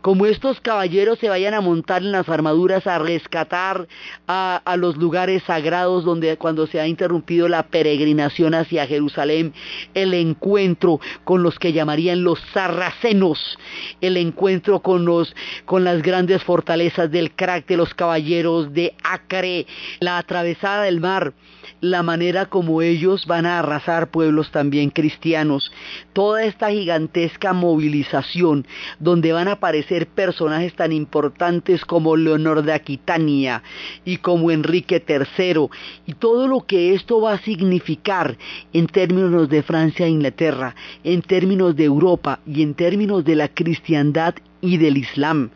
como 0.03 0.27
estos 0.27 0.61
caballeros 0.61 1.19
se 1.19 1.29
vayan 1.29 1.55
a 1.55 1.61
montar 1.61 2.03
en 2.03 2.13
las 2.13 2.29
armaduras 2.29 2.87
a 2.87 2.99
rescatar 2.99 3.89
a, 4.27 4.77
los 4.77 4.97
lugares 4.97 5.43
sagrados 5.45 6.05
donde 6.05 6.37
cuando 6.37 6.67
se 6.67 6.81
ha 6.81 6.87
interrumpido 6.87 7.49
la 7.49 7.65
peregrinación 7.65 8.55
hacia 8.55 8.87
Jerusalén, 8.87 9.53
el 9.95 10.15
encuentro 10.15 11.01
con 11.25 11.43
los 11.43 11.59
que 11.59 11.73
llamarían 11.73 12.23
los 12.23 12.39
sarracenos, 12.53 13.59
el 14.01 14.17
encuentro 14.17 14.81
con 14.81 15.05
los 15.05 15.35
con 15.65 15.85
las 15.85 16.03
grandes 16.03 16.43
fortalezas 16.45 17.11
del 17.11 17.33
crack 17.33 17.67
de 17.67 17.77
los 17.77 17.95
caballeros 17.95 18.73
de 18.73 18.95
Acre, 19.03 19.67
la 20.01 20.19
atravesada 20.19 20.85
del 20.85 21.01
mar 21.01 21.33
la 21.81 22.03
manera 22.03 22.47
como 22.47 22.83
ellos 22.83 23.27
van 23.27 23.47
a 23.47 23.61
arrasar 23.61 24.11
pueblos 24.11 24.51
también 24.51 24.91
cristianos, 24.91 25.71
toda 26.13 26.45
esta 26.45 26.71
gigantesca 26.71 27.53
movilización 27.53 28.67
donde 28.99 29.33
van 29.33 29.49
a 29.49 29.53
aparecer 29.53 29.88
personajes 30.15 30.75
tan 30.75 30.93
importantes 30.93 31.85
como 31.85 32.17
Leonor 32.17 32.63
de 32.63 32.73
Aquitania 32.73 33.63
y 34.05 34.19
como 34.19 34.51
Enrique 34.51 35.03
III 35.07 35.69
y 36.07 36.15
todo 36.15 36.47
lo 36.47 36.67
que 36.67 36.95
esto 36.95 37.21
va 37.21 37.35
a 37.35 37.39
significar 37.39 38.37
en 38.73 38.87
términos 38.87 39.49
de 39.49 39.63
Francia 39.63 40.07
e 40.07 40.11
Inglaterra, 40.11 40.75
en 41.05 41.23
términos 41.23 41.75
de 41.77 41.85
Europa 41.85 42.41
y 42.47 42.63
en 42.63 42.75
términos 42.75 43.25
de 43.25 43.37
la 43.37 43.49
cristiandad 43.49 44.35
y 44.61 44.77
del 44.77 44.99
Islam 44.99 45.51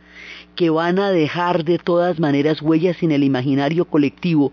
que 0.55 0.71
van 0.71 0.99
a 0.99 1.11
dejar 1.11 1.65
de 1.65 1.79
todas 1.79 2.21
maneras 2.21 2.61
huellas 2.61 3.03
en 3.03 3.13
el 3.13 3.25
imaginario 3.25 3.87
colectivo 3.87 4.53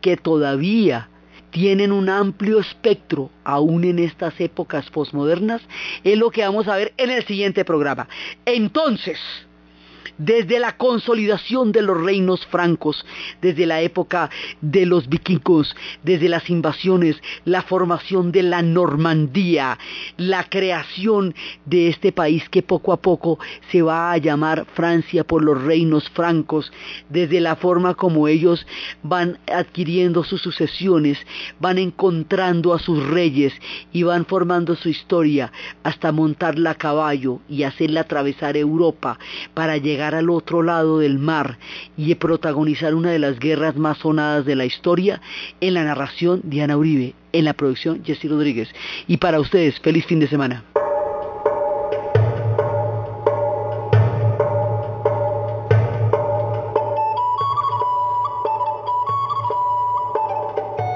que 0.00 0.16
todavía 0.16 1.08
tienen 1.54 1.92
un 1.92 2.08
amplio 2.08 2.58
espectro 2.58 3.30
aún 3.44 3.84
en 3.84 4.00
estas 4.00 4.40
épocas 4.40 4.90
posmodernas, 4.90 5.62
es 6.02 6.18
lo 6.18 6.32
que 6.32 6.42
vamos 6.42 6.66
a 6.66 6.74
ver 6.74 6.92
en 6.96 7.10
el 7.10 7.24
siguiente 7.24 7.64
programa. 7.64 8.08
Entonces, 8.44 9.20
desde 10.18 10.58
la 10.58 10.76
consolidación 10.76 11.72
de 11.72 11.82
los 11.82 12.00
reinos 12.00 12.44
francos, 12.46 13.04
desde 13.40 13.66
la 13.66 13.80
época 13.80 14.30
de 14.60 14.86
los 14.86 15.08
vikingos, 15.08 15.74
desde 16.02 16.28
las 16.28 16.50
invasiones, 16.50 17.16
la 17.44 17.62
formación 17.62 18.32
de 18.32 18.42
la 18.42 18.62
Normandía, 18.62 19.78
la 20.16 20.44
creación 20.44 21.34
de 21.64 21.88
este 21.88 22.12
país 22.12 22.48
que 22.48 22.62
poco 22.62 22.92
a 22.92 22.98
poco 22.98 23.38
se 23.70 23.82
va 23.82 24.12
a 24.12 24.18
llamar 24.18 24.66
Francia 24.74 25.24
por 25.24 25.42
los 25.42 25.62
reinos 25.62 26.08
francos, 26.10 26.72
desde 27.08 27.40
la 27.40 27.56
forma 27.56 27.94
como 27.94 28.28
ellos 28.28 28.66
van 29.02 29.38
adquiriendo 29.52 30.24
sus 30.24 30.42
sucesiones, 30.42 31.18
van 31.60 31.78
encontrando 31.78 32.74
a 32.74 32.78
sus 32.78 33.04
reyes 33.06 33.52
y 33.92 34.02
van 34.02 34.26
formando 34.26 34.76
su 34.76 34.88
historia 34.88 35.52
hasta 35.82 36.12
montarla 36.12 36.70
a 36.70 36.74
caballo 36.74 37.40
y 37.48 37.62
hacerla 37.62 38.00
atravesar 38.00 38.56
Europa 38.56 39.18
para 39.54 39.76
llegar 39.76 40.03
al 40.12 40.28
otro 40.28 40.62
lado 40.62 40.98
del 40.98 41.20
mar 41.20 41.56
y 41.96 42.12
protagonizar 42.16 42.96
una 42.96 43.12
de 43.12 43.20
las 43.20 43.38
guerras 43.38 43.76
más 43.76 43.98
sonadas 43.98 44.44
de 44.44 44.56
la 44.56 44.64
historia 44.64 45.20
en 45.60 45.74
la 45.74 45.84
narración 45.84 46.40
Diana 46.42 46.76
Uribe, 46.76 47.14
en 47.32 47.44
la 47.44 47.54
producción 47.54 48.04
Jessy 48.04 48.26
Rodríguez. 48.26 48.68
Y 49.06 49.18
para 49.18 49.38
ustedes, 49.38 49.78
feliz 49.78 50.04
fin 50.06 50.18
de 50.18 50.26
semana. 50.26 50.64